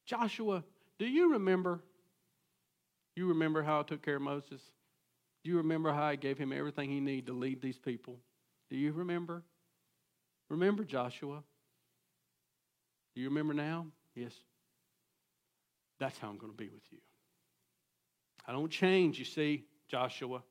Joshua, 0.07 0.65
do 0.99 1.07
you 1.07 1.35
remember? 1.35 1.79
You 3.15 3.29
remember 3.29 3.63
how 3.63 3.79
I 3.79 3.83
took 3.85 4.03
care 4.03 4.17
of 4.17 4.23
Moses? 4.23 4.61
Do 5.45 5.51
you 5.53 5.59
remember 5.59 5.93
how 5.93 6.03
I 6.03 6.17
gave 6.17 6.37
him 6.37 6.53
everything 6.53 6.91
he 6.91 6.99
needed 6.99 7.29
to 7.29 7.33
lead 7.33 7.63
these 7.63 7.79
people? 7.79 8.19
Do 8.71 8.77
you 8.77 8.91
remember? 8.91 9.45
Remember 10.49 10.83
Joshua? 10.83 11.45
Do 13.15 13.21
you 13.21 13.29
remember 13.29 13.55
now? 13.55 13.87
Yes. 14.17 14.33
That's 16.01 16.19
how 16.19 16.29
I'm 16.29 16.39
going 16.39 16.51
to 16.51 16.59
be 16.59 16.71
with 16.71 16.83
you. 16.91 16.99
I 18.49 18.51
don't 18.51 18.69
change, 18.69 19.21
you 19.21 19.27
see, 19.27 19.63
Joshua. 19.87 20.43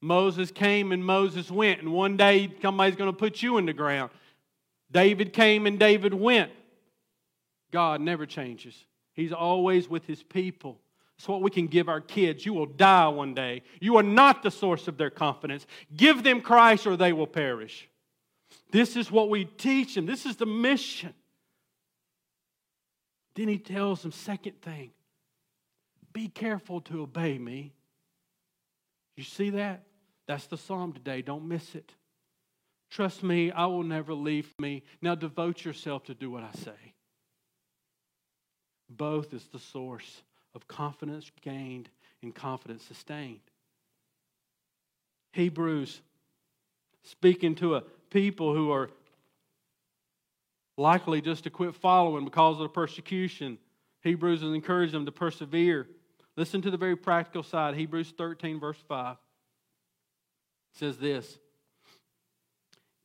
Moses 0.00 0.50
came 0.50 0.92
and 0.92 1.04
Moses 1.04 1.50
went, 1.50 1.80
and 1.80 1.92
one 1.92 2.16
day 2.16 2.52
somebody's 2.62 2.96
going 2.96 3.10
to 3.10 3.16
put 3.16 3.42
you 3.42 3.58
in 3.58 3.66
the 3.66 3.72
ground. 3.72 4.10
David 4.90 5.32
came 5.32 5.66
and 5.66 5.78
David 5.78 6.14
went. 6.14 6.50
God 7.72 8.00
never 8.00 8.26
changes, 8.26 8.74
He's 9.14 9.32
always 9.32 9.88
with 9.88 10.06
His 10.06 10.22
people. 10.22 10.80
It's 11.18 11.26
what 11.26 11.40
we 11.40 11.50
can 11.50 11.66
give 11.66 11.88
our 11.88 12.02
kids. 12.02 12.44
You 12.44 12.52
will 12.52 12.66
die 12.66 13.08
one 13.08 13.32
day. 13.32 13.62
You 13.80 13.96
are 13.96 14.02
not 14.02 14.42
the 14.42 14.50
source 14.50 14.86
of 14.86 14.98
their 14.98 15.08
confidence. 15.08 15.66
Give 15.96 16.22
them 16.22 16.42
Christ 16.42 16.86
or 16.86 16.94
they 16.94 17.14
will 17.14 17.26
perish. 17.26 17.88
This 18.70 18.96
is 18.96 19.10
what 19.10 19.30
we 19.30 19.46
teach 19.46 19.94
them. 19.94 20.04
This 20.04 20.26
is 20.26 20.36
the 20.36 20.44
mission. 20.44 21.14
Then 23.34 23.48
he 23.48 23.56
tells 23.56 24.02
them, 24.02 24.12
second 24.12 24.60
thing, 24.60 24.90
be 26.12 26.28
careful 26.28 26.82
to 26.82 27.02
obey 27.02 27.38
me. 27.38 27.72
You 29.16 29.24
see 29.24 29.50
that? 29.50 29.85
That's 30.26 30.46
the 30.46 30.56
psalm 30.56 30.92
today. 30.92 31.22
Don't 31.22 31.46
miss 31.46 31.74
it. 31.74 31.92
Trust 32.90 33.22
me, 33.22 33.50
I 33.50 33.66
will 33.66 33.82
never 33.82 34.14
leave 34.14 34.52
me. 34.58 34.82
Now 35.02 35.14
devote 35.14 35.64
yourself 35.64 36.04
to 36.04 36.14
do 36.14 36.30
what 36.30 36.42
I 36.42 36.52
say. 36.52 36.94
Both 38.88 39.34
is 39.34 39.46
the 39.46 39.58
source 39.58 40.22
of 40.54 40.68
confidence 40.68 41.30
gained 41.42 41.88
and 42.22 42.34
confidence 42.34 42.84
sustained. 42.84 43.40
Hebrews, 45.32 46.00
speaking 47.02 47.54
to 47.56 47.76
a 47.76 47.82
people 48.10 48.54
who 48.54 48.70
are 48.70 48.90
likely 50.78 51.20
just 51.20 51.44
to 51.44 51.50
quit 51.50 51.74
following 51.74 52.24
because 52.24 52.56
of 52.56 52.62
the 52.62 52.68
persecution, 52.68 53.58
Hebrews 54.02 54.42
has 54.42 54.52
encouraged 54.52 54.94
them 54.94 55.06
to 55.06 55.12
persevere. 55.12 55.88
Listen 56.36 56.62
to 56.62 56.70
the 56.70 56.76
very 56.76 56.96
practical 56.96 57.42
side. 57.42 57.74
Hebrews 57.74 58.14
13, 58.16 58.60
verse 58.60 58.78
5 58.88 59.16
says 60.76 60.98
this 60.98 61.38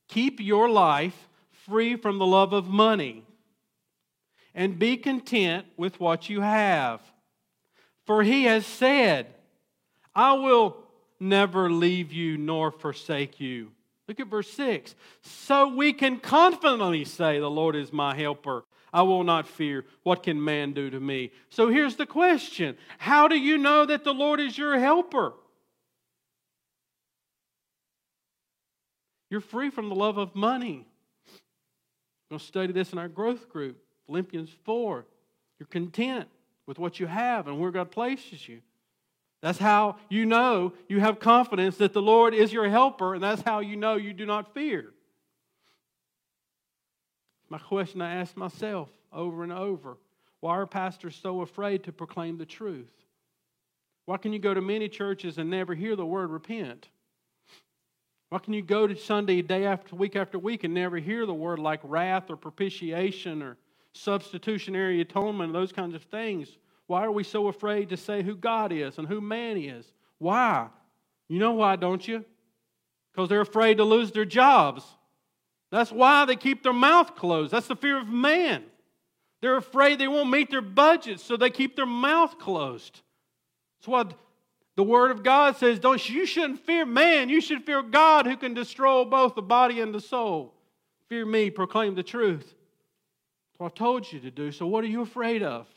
Keep 0.07 0.39
your 0.39 0.69
life 0.69 1.27
free 1.65 1.95
from 1.95 2.19
the 2.19 2.25
love 2.25 2.53
of 2.53 2.67
money 2.67 3.23
and 4.53 4.77
be 4.77 4.97
content 4.97 5.65
with 5.77 5.99
what 5.99 6.29
you 6.29 6.41
have. 6.41 7.01
For 8.05 8.23
he 8.23 8.43
has 8.43 8.65
said, 8.65 9.27
I 10.13 10.33
will 10.33 10.77
never 11.19 11.71
leave 11.71 12.11
you 12.11 12.37
nor 12.37 12.71
forsake 12.71 13.39
you. 13.39 13.71
Look 14.07 14.19
at 14.19 14.27
verse 14.27 14.51
6. 14.51 14.95
So 15.21 15.73
we 15.73 15.93
can 15.93 16.17
confidently 16.19 17.05
say, 17.05 17.39
The 17.39 17.49
Lord 17.49 17.75
is 17.75 17.93
my 17.93 18.15
helper. 18.15 18.65
I 18.93 19.03
will 19.03 19.23
not 19.23 19.47
fear. 19.47 19.85
What 20.03 20.23
can 20.23 20.43
man 20.43 20.73
do 20.73 20.89
to 20.89 20.99
me? 20.99 21.31
So 21.49 21.69
here's 21.69 21.95
the 21.95 22.05
question 22.05 22.75
How 22.97 23.29
do 23.29 23.37
you 23.37 23.57
know 23.57 23.85
that 23.85 24.03
the 24.03 24.13
Lord 24.13 24.41
is 24.41 24.57
your 24.57 24.77
helper? 24.77 25.33
You're 29.31 29.39
free 29.39 29.69
from 29.69 29.87
the 29.87 29.95
love 29.95 30.17
of 30.17 30.35
money. 30.35 30.85
We're 32.29 32.35
going 32.35 32.39
to 32.39 32.45
study 32.45 32.73
this 32.73 32.91
in 32.91 32.99
our 32.99 33.07
growth 33.07 33.47
group, 33.49 33.81
Philippians 34.05 34.49
4. 34.65 35.05
You're 35.57 35.67
content 35.67 36.27
with 36.67 36.77
what 36.77 36.99
you 36.99 37.07
have 37.07 37.47
and 37.47 37.57
where 37.57 37.71
God 37.71 37.91
places 37.91 38.47
you. 38.47 38.59
That's 39.41 39.57
how 39.57 39.95
you 40.09 40.25
know 40.25 40.73
you 40.89 40.99
have 40.99 41.19
confidence 41.19 41.77
that 41.77 41.93
the 41.93 42.01
Lord 42.01 42.33
is 42.33 42.51
your 42.51 42.69
helper, 42.69 43.15
and 43.15 43.23
that's 43.23 43.41
how 43.41 43.61
you 43.61 43.77
know 43.77 43.95
you 43.95 44.11
do 44.11 44.25
not 44.25 44.53
fear. 44.53 44.91
My 47.49 47.57
question 47.57 48.01
I 48.01 48.15
ask 48.15 48.35
myself 48.35 48.89
over 49.13 49.43
and 49.43 49.53
over 49.53 49.97
why 50.41 50.57
are 50.57 50.65
pastors 50.65 51.17
so 51.21 51.41
afraid 51.41 51.83
to 51.85 51.91
proclaim 51.91 52.37
the 52.37 52.45
truth? 52.45 52.91
Why 54.05 54.17
can 54.17 54.33
you 54.33 54.39
go 54.39 54.53
to 54.53 54.61
many 54.61 54.89
churches 54.89 55.37
and 55.37 55.49
never 55.49 55.73
hear 55.73 55.95
the 55.95 56.05
word 56.05 56.31
repent? 56.31 56.89
Why 58.31 58.39
can 58.39 58.53
you 58.53 58.61
go 58.61 58.87
to 58.87 58.95
Sunday 58.95 59.41
day 59.41 59.65
after 59.65 59.93
week 59.93 60.15
after 60.15 60.39
week 60.39 60.63
and 60.63 60.73
never 60.73 60.95
hear 60.95 61.25
the 61.25 61.33
word 61.33 61.59
like 61.59 61.81
wrath 61.83 62.29
or 62.29 62.37
propitiation 62.37 63.41
or 63.41 63.57
substitutionary 63.91 65.01
atonement, 65.01 65.51
those 65.51 65.73
kinds 65.73 65.95
of 65.95 66.03
things? 66.03 66.57
Why 66.87 67.03
are 67.03 67.11
we 67.11 67.25
so 67.25 67.49
afraid 67.49 67.89
to 67.89 67.97
say 67.97 68.23
who 68.23 68.37
God 68.37 68.71
is 68.71 68.97
and 68.97 69.05
who 69.05 69.19
man 69.19 69.57
is? 69.57 69.85
Why? 70.17 70.69
You 71.27 71.39
know 71.39 71.51
why, 71.51 71.75
don't 71.75 72.07
you? 72.07 72.23
Because 73.11 73.27
they're 73.27 73.41
afraid 73.41 73.79
to 73.79 73.83
lose 73.83 74.13
their 74.13 74.23
jobs. 74.23 74.85
That's 75.69 75.91
why 75.91 76.23
they 76.23 76.37
keep 76.37 76.63
their 76.63 76.71
mouth 76.71 77.17
closed. 77.17 77.51
That's 77.51 77.67
the 77.67 77.75
fear 77.75 77.99
of 77.99 78.07
man. 78.07 78.63
They're 79.41 79.57
afraid 79.57 79.99
they 79.99 80.07
won't 80.07 80.29
meet 80.29 80.49
their 80.49 80.61
budgets, 80.61 81.21
so 81.21 81.35
they 81.35 81.49
keep 81.49 81.75
their 81.75 81.85
mouth 81.85 82.39
closed. 82.39 83.01
That's 83.79 83.89
what 83.89 84.13
the 84.75 84.83
Word 84.83 85.11
of 85.11 85.23
God 85.23 85.57
says, 85.57 85.79
don't 85.79 86.09
you 86.09 86.25
shouldn't 86.25 86.65
fear 86.65 86.85
man, 86.85 87.29
you 87.29 87.41
should 87.41 87.63
fear 87.63 87.81
God 87.81 88.25
who 88.25 88.37
can 88.37 88.53
destroy 88.53 89.03
both 89.03 89.35
the 89.35 89.41
body 89.41 89.81
and 89.81 89.93
the 89.93 89.99
soul. 89.99 90.53
Fear 91.09 91.25
me, 91.25 91.49
proclaim 91.49 91.95
the 91.95 92.03
truth. 92.03 92.45
That's 92.45 93.59
what 93.59 93.73
I 93.73 93.75
told 93.75 94.11
you 94.11 94.19
to 94.21 94.31
do. 94.31 94.51
So 94.51 94.65
what 94.65 94.83
are 94.83 94.87
you 94.87 95.01
afraid 95.01 95.43
of? 95.43 95.67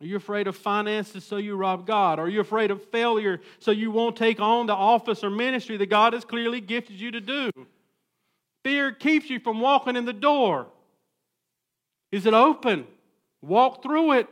Are 0.00 0.06
you 0.06 0.16
afraid 0.16 0.46
of 0.46 0.56
finances 0.56 1.24
so 1.24 1.38
you 1.38 1.56
rob 1.56 1.86
God? 1.86 2.18
Are 2.18 2.28
you 2.28 2.40
afraid 2.40 2.70
of 2.70 2.84
failure 2.90 3.40
so 3.58 3.72
you 3.72 3.90
won't 3.90 4.16
take 4.16 4.38
on 4.38 4.66
the 4.66 4.74
office 4.74 5.24
or 5.24 5.30
ministry 5.30 5.76
that 5.76 5.86
God 5.86 6.12
has 6.12 6.24
clearly 6.24 6.60
gifted 6.60 7.00
you 7.00 7.10
to 7.10 7.20
do? 7.20 7.50
Fear 8.64 8.92
keeps 8.92 9.28
you 9.28 9.40
from 9.40 9.60
walking 9.60 9.96
in 9.96 10.04
the 10.04 10.12
door. 10.12 10.66
Is 12.12 12.26
it 12.26 12.34
open? 12.34 12.86
Walk 13.42 13.82
through 13.82 14.12
it. 14.12 14.28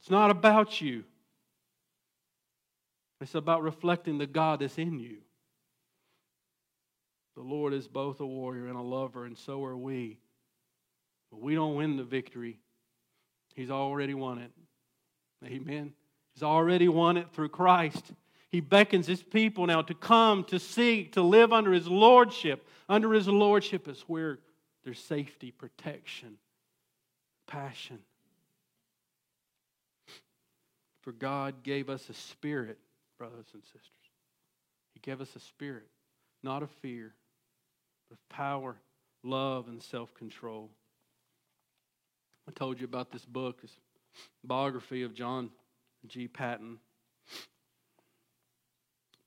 It's 0.00 0.10
not 0.10 0.30
about 0.30 0.80
you. 0.80 1.04
It's 3.24 3.34
about 3.34 3.62
reflecting 3.62 4.18
the 4.18 4.26
God 4.26 4.60
that's 4.60 4.76
in 4.76 5.00
you. 5.00 5.16
The 7.36 7.42
Lord 7.42 7.72
is 7.72 7.88
both 7.88 8.20
a 8.20 8.26
warrior 8.26 8.66
and 8.66 8.76
a 8.76 8.82
lover, 8.82 9.24
and 9.24 9.38
so 9.38 9.64
are 9.64 9.78
we. 9.78 10.18
But 11.30 11.40
we 11.40 11.54
don't 11.54 11.74
win 11.74 11.96
the 11.96 12.04
victory, 12.04 12.58
He's 13.54 13.70
already 13.70 14.12
won 14.12 14.40
it. 14.40 14.50
Amen. 15.42 15.94
He's 16.34 16.42
already 16.42 16.86
won 16.86 17.16
it 17.16 17.28
through 17.32 17.48
Christ. 17.48 18.12
He 18.50 18.60
beckons 18.60 19.06
his 19.06 19.22
people 19.22 19.66
now 19.66 19.80
to 19.80 19.94
come, 19.94 20.44
to 20.44 20.58
seek, 20.58 21.12
to 21.12 21.22
live 21.22 21.50
under 21.50 21.72
his 21.72 21.88
lordship. 21.88 22.68
Under 22.90 23.14
his 23.14 23.26
lordship 23.26 23.88
is 23.88 24.02
where 24.02 24.38
there's 24.84 24.98
safety, 24.98 25.50
protection, 25.50 26.36
passion. 27.46 28.00
For 31.00 31.12
God 31.12 31.62
gave 31.62 31.88
us 31.88 32.10
a 32.10 32.14
spirit, 32.14 32.78
brothers 33.18 33.46
and 33.52 33.62
sisters. 33.62 34.10
He 34.94 35.00
gave 35.00 35.20
us 35.20 35.34
a 35.36 35.40
spirit, 35.40 35.88
not 36.42 36.62
of 36.62 36.70
fear, 36.70 37.14
but 38.08 38.14
of 38.14 38.28
power, 38.28 38.76
love, 39.22 39.68
and 39.68 39.82
self 39.82 40.14
control. 40.14 40.70
I 42.48 42.52
told 42.52 42.78
you 42.78 42.84
about 42.84 43.10
this 43.10 43.24
book, 43.24 43.62
this 43.62 43.76
biography 44.44 45.02
of 45.02 45.14
John 45.14 45.50
G. 46.06 46.28
Paton, 46.28 46.78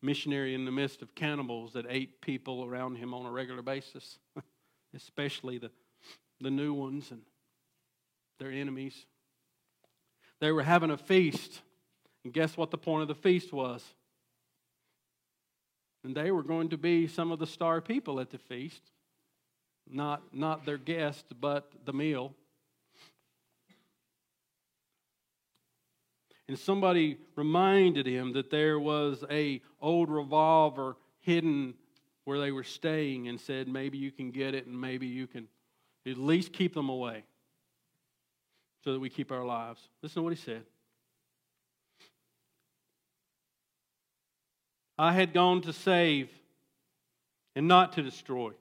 missionary 0.01 0.53
in 0.53 0.65
the 0.65 0.71
midst 0.71 1.01
of 1.01 1.15
cannibals 1.15 1.73
that 1.73 1.85
ate 1.89 2.21
people 2.21 2.63
around 2.63 2.95
him 2.95 3.13
on 3.13 3.25
a 3.25 3.31
regular 3.31 3.61
basis, 3.61 4.19
especially 4.95 5.57
the, 5.57 5.71
the 6.39 6.51
new 6.51 6.73
ones 6.73 7.11
and 7.11 7.21
their 8.39 8.51
enemies. 8.51 9.05
They 10.39 10.51
were 10.51 10.63
having 10.63 10.91
a 10.91 10.97
feast, 10.97 11.61
and 12.28 12.34
guess 12.34 12.57
what 12.57 12.71
the 12.71 12.78
point 12.78 13.03
of 13.03 13.07
the 13.07 13.15
feast 13.15 13.53
was? 13.53 13.82
And 16.03 16.13
they 16.13 16.30
were 16.30 16.43
going 16.43 16.67
to 16.71 16.78
be 16.78 17.07
some 17.07 17.32
of 17.32 17.39
the 17.39 17.47
star 17.47 17.80
people 17.80 18.19
at 18.19 18.32
the 18.32 18.38
feast, 18.38 18.82
not, 19.89 20.21
not 20.34 20.65
their 20.65 20.78
guests, 20.78 21.32
but 21.39 21.71
the 21.86 21.93
meal. 21.93 22.34
and 26.49 26.59
somebody 26.59 27.17
reminded 27.38 28.05
him 28.05 28.34
that 28.34 28.49
there 28.49 28.78
was 28.78 29.23
a 29.30 29.61
old 29.82 30.09
revolver 30.09 30.97
hidden 31.21 31.75
where 32.25 32.39
they 32.41 32.51
were 32.51 32.63
staying 32.63 33.30
and 33.30 33.39
said 33.39 33.69
maybe 33.69 33.97
you 33.97 34.11
can 34.11 34.32
get 34.32 34.53
it 34.53 34.65
and 34.65 34.80
maybe 34.80 35.07
you 35.07 35.28
can 35.28 35.47
at 36.05 36.17
least 36.17 36.51
keep 36.51 36.73
them 36.73 36.89
away 36.89 37.23
so 38.84 38.91
that 38.91 38.99
we 38.99 39.09
keep 39.09 39.32
our 39.32 39.45
lives 39.45 39.89
listen 40.01 40.15
to 40.15 40.23
what 40.23 40.34
he 40.34 40.41
said 40.41 40.63
i 44.97 45.13
had 45.13 45.33
gone 45.33 45.61
to 45.61 45.73
save 45.73 46.29
and 47.55 47.67
not 47.67 47.93
to 47.93 48.01
destroy 48.01 48.51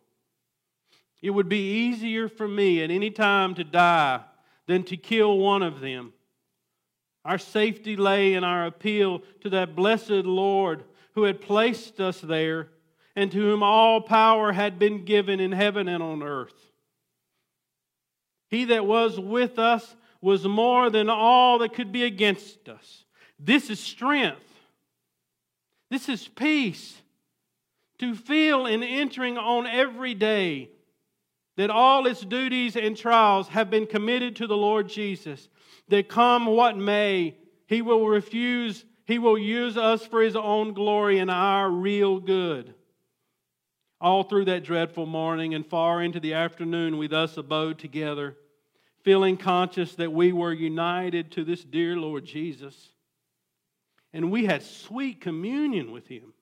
it 1.22 1.30
would 1.30 1.48
be 1.48 1.86
easier 1.86 2.28
for 2.28 2.46
me 2.46 2.82
at 2.82 2.90
any 2.90 3.10
time 3.10 3.54
to 3.54 3.64
die 3.64 4.20
than 4.66 4.82
to 4.82 4.96
kill 4.96 5.38
one 5.38 5.62
of 5.62 5.80
them 5.80 6.12
our 7.26 7.38
safety 7.38 7.96
lay 7.96 8.34
in 8.34 8.44
our 8.44 8.66
appeal 8.66 9.20
to 9.40 9.50
that 9.50 9.74
blessed 9.74 10.10
Lord 10.10 10.84
who 11.16 11.24
had 11.24 11.40
placed 11.40 12.00
us 12.00 12.20
there 12.20 12.68
and 13.16 13.32
to 13.32 13.38
whom 13.38 13.64
all 13.64 14.00
power 14.00 14.52
had 14.52 14.78
been 14.78 15.04
given 15.04 15.40
in 15.40 15.50
heaven 15.50 15.88
and 15.88 16.02
on 16.02 16.22
earth. 16.22 16.70
He 18.48 18.66
that 18.66 18.86
was 18.86 19.18
with 19.18 19.58
us 19.58 19.96
was 20.20 20.46
more 20.46 20.88
than 20.88 21.10
all 21.10 21.58
that 21.58 21.74
could 21.74 21.90
be 21.90 22.04
against 22.04 22.68
us. 22.68 23.04
This 23.40 23.70
is 23.70 23.80
strength. 23.80 24.45
This 25.90 26.08
is 26.08 26.26
peace. 26.28 27.00
To 27.98 28.14
feel 28.14 28.66
in 28.66 28.82
entering 28.82 29.38
on 29.38 29.66
every 29.66 30.14
day 30.14 30.68
that 31.56 31.70
all 31.70 32.06
its 32.06 32.20
duties 32.20 32.76
and 32.76 32.94
trials 32.96 33.48
have 33.48 33.70
been 33.70 33.86
committed 33.86 34.36
to 34.36 34.46
the 34.46 34.56
Lord 34.56 34.88
Jesus 34.88 35.48
that 35.88 36.08
come 36.08 36.46
what 36.46 36.76
may, 36.76 37.36
he 37.66 37.82
will 37.82 38.06
refuse, 38.06 38.84
he 39.06 39.18
will 39.18 39.38
use 39.38 39.76
us 39.76 40.04
for 40.04 40.20
his 40.20 40.36
own 40.36 40.74
glory 40.74 41.18
and 41.18 41.30
our 41.30 41.70
real 41.70 42.20
good. 42.20 42.74
All 44.00 44.24
through 44.24 44.46
that 44.46 44.64
dreadful 44.64 45.06
morning 45.06 45.54
and 45.54 45.64
far 45.64 46.02
into 46.02 46.20
the 46.20 46.34
afternoon, 46.34 46.98
we 46.98 47.06
thus 47.06 47.36
abode 47.38 47.78
together, 47.78 48.36
feeling 49.02 49.38
conscious 49.38 49.94
that 49.94 50.12
we 50.12 50.32
were 50.32 50.52
united 50.52 51.30
to 51.32 51.44
this 51.44 51.64
dear 51.64 51.96
Lord 51.96 52.26
Jesus. 52.26 52.90
And 54.12 54.30
we 54.30 54.46
had 54.46 54.62
sweet 54.62 55.20
communion 55.20 55.92
with 55.92 56.06
him, 56.06 56.32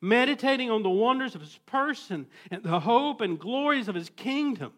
meditating 0.00 0.70
on 0.70 0.82
the 0.82 0.90
wonders 0.90 1.34
of 1.34 1.40
his 1.40 1.58
person 1.66 2.26
and 2.50 2.62
the 2.62 2.80
hope 2.80 3.20
and 3.20 3.38
glories 3.38 3.88
of 3.88 3.94
his 3.94 4.10
kingdom. 4.10 4.72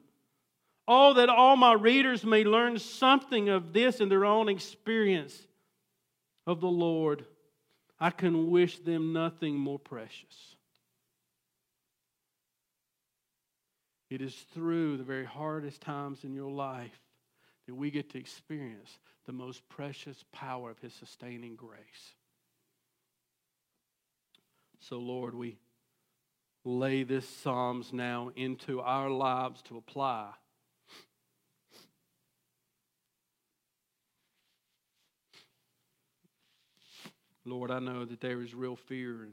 Oh, 0.87 1.15
that 1.15 1.29
all 1.29 1.57
my 1.57 1.75
readers 1.75 2.25
may 2.25 2.45
learn 2.45 2.79
something 2.79 3.49
of 3.49 3.73
this 3.73 4.01
in 4.01 4.09
their 4.09 4.25
own 4.25 4.49
experience 4.49 5.47
of 6.47 6.61
the 6.61 6.69
Lord. 6.69 7.27
I 8.01 8.11
can 8.11 8.51
wish 8.51 8.79
them 8.79 9.13
nothing 9.13 9.57
more 9.57 9.79
precious. 9.79 10.57
It 14.09 14.23
is 14.23 14.35
through 14.55 14.97
the 14.97 15.05
very 15.05 15.27
hardest 15.27 15.83
times 15.83 16.25
in 16.25 16.33
your 16.33 16.51
life 16.51 16.99
that 17.67 17.75
we 17.75 17.91
get 17.91 18.09
to 18.11 18.19
experience 18.19 18.99
the 19.27 19.33
most 19.33 19.69
precious 19.69 20.25
power 20.33 20.71
of 20.71 20.79
His 20.79 20.95
sustaining 20.95 21.55
grace. 21.55 22.15
So, 24.81 24.99
Lord, 24.99 25.35
we 25.35 25.59
lay 26.65 27.03
this 27.03 27.29
Psalms 27.29 27.93
now 27.93 28.31
into 28.37 28.81
our 28.81 29.11
lives 29.11 29.63
to 29.63 29.77
apply 29.77 30.31
Lord, 37.49 37.71
I 37.71 37.79
know 37.79 38.05
that 38.05 38.21
there 38.21 38.43
is 38.43 38.55
real 38.55 38.77
fear 38.77 39.23
and 39.23 39.33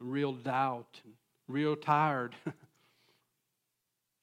real 0.00 0.32
doubt 0.32 1.00
and 1.04 1.12
real 1.48 1.76
tired 1.76 2.34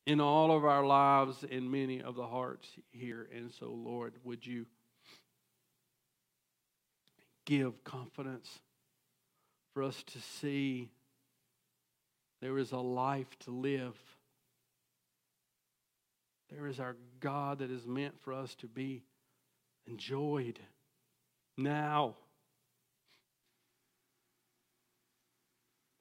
in 0.07 0.20
all 0.20 0.55
of 0.55 0.66
our 0.66 0.84
lives 0.84 1.45
and 1.49 1.72
many 1.72 2.01
of 2.01 2.16
the 2.16 2.26
hearts 2.26 2.68
here. 2.91 3.30
And 3.36 3.51
so, 3.51 3.68
Lord, 3.68 4.14
would 4.24 4.45
you 4.45 4.66
give 7.45 7.84
confidence 7.84 8.49
for 9.74 9.84
us 9.84 10.03
to 10.03 10.19
see 10.19 10.89
there 12.41 12.57
is 12.57 12.72
a 12.72 12.78
life 12.78 13.38
to 13.39 13.51
live. 13.51 13.95
There 16.49 16.67
is 16.67 16.80
our 16.80 16.95
God 17.19 17.59
that 17.59 17.72
is 17.72 17.86
meant 17.86 18.19
for 18.22 18.34
us 18.34 18.55
to 18.55 18.67
be 18.67 19.03
enjoyed 19.88 20.59
now. 21.57 22.15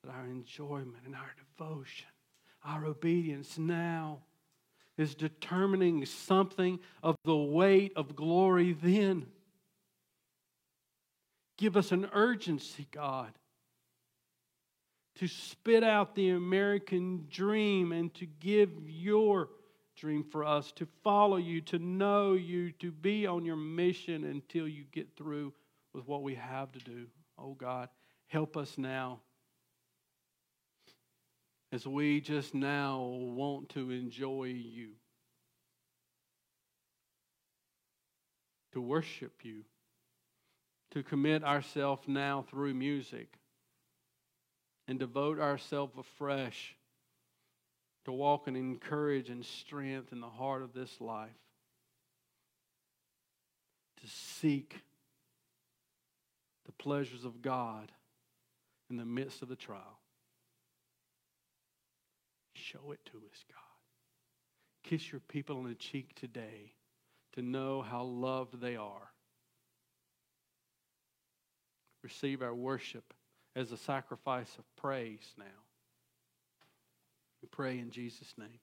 that 0.02 0.12
our 0.12 0.24
enjoyment 0.26 1.02
and 1.04 1.14
our 1.14 1.34
devotion, 1.58 2.06
our 2.64 2.86
obedience 2.86 3.58
now 3.58 4.20
is 4.96 5.14
determining 5.14 6.04
something 6.06 6.78
of 7.02 7.16
the 7.24 7.36
weight 7.36 7.92
of 7.96 8.16
glory 8.16 8.72
then. 8.72 9.26
Give 11.58 11.76
us 11.76 11.92
an 11.92 12.08
urgency, 12.12 12.86
God, 12.90 13.32
to 15.20 15.28
spit 15.28 15.84
out 15.84 16.14
the 16.14 16.30
American 16.30 17.26
dream 17.30 17.92
and 17.92 18.12
to 18.14 18.24
give 18.24 18.70
your 18.86 19.50
dream 19.94 20.24
for 20.24 20.42
us, 20.42 20.72
to 20.72 20.88
follow 21.04 21.36
you, 21.36 21.60
to 21.60 21.78
know 21.78 22.32
you, 22.32 22.72
to 22.72 22.90
be 22.90 23.26
on 23.26 23.44
your 23.44 23.56
mission 23.56 24.24
until 24.24 24.66
you 24.66 24.82
get 24.92 25.14
through 25.18 25.52
with 25.92 26.08
what 26.08 26.22
we 26.22 26.34
have 26.36 26.72
to 26.72 26.78
do. 26.78 27.06
Oh 27.38 27.52
God, 27.52 27.90
help 28.28 28.56
us 28.56 28.78
now 28.78 29.20
as 31.70 31.86
we 31.86 32.22
just 32.22 32.54
now 32.54 33.02
want 33.02 33.68
to 33.68 33.90
enjoy 33.90 34.44
you, 34.44 34.92
to 38.72 38.80
worship 38.80 39.40
you, 39.42 39.64
to 40.92 41.02
commit 41.02 41.44
ourselves 41.44 42.08
now 42.08 42.46
through 42.48 42.72
music, 42.72 43.34
and 44.90 44.98
devote 44.98 45.38
ourselves 45.38 45.96
afresh 45.96 46.74
to 48.04 48.10
walk 48.10 48.48
in 48.48 48.76
courage 48.78 49.30
and 49.30 49.44
strength 49.44 50.10
in 50.10 50.20
the 50.20 50.28
heart 50.28 50.62
of 50.62 50.72
this 50.72 51.00
life, 51.00 51.30
to 54.00 54.08
seek 54.08 54.80
the 56.66 56.72
pleasures 56.72 57.24
of 57.24 57.40
God 57.40 57.92
in 58.90 58.96
the 58.96 59.04
midst 59.04 59.42
of 59.42 59.48
the 59.48 59.54
trial. 59.54 60.00
Show 62.56 62.90
it 62.90 62.98
to 63.12 63.18
us, 63.18 63.44
God. 63.48 63.60
Kiss 64.82 65.12
your 65.12 65.20
people 65.20 65.58
on 65.58 65.68
the 65.68 65.74
cheek 65.76 66.16
today 66.16 66.72
to 67.34 67.42
know 67.42 67.80
how 67.80 68.02
loved 68.02 68.60
they 68.60 68.74
are. 68.74 69.12
Receive 72.02 72.42
our 72.42 72.56
worship 72.56 73.14
as 73.60 73.72
a 73.72 73.76
sacrifice 73.76 74.56
of 74.58 74.64
praise 74.76 75.34
now. 75.38 75.44
We 77.42 77.48
pray 77.48 77.78
in 77.78 77.90
Jesus' 77.90 78.34
name. 78.38 78.58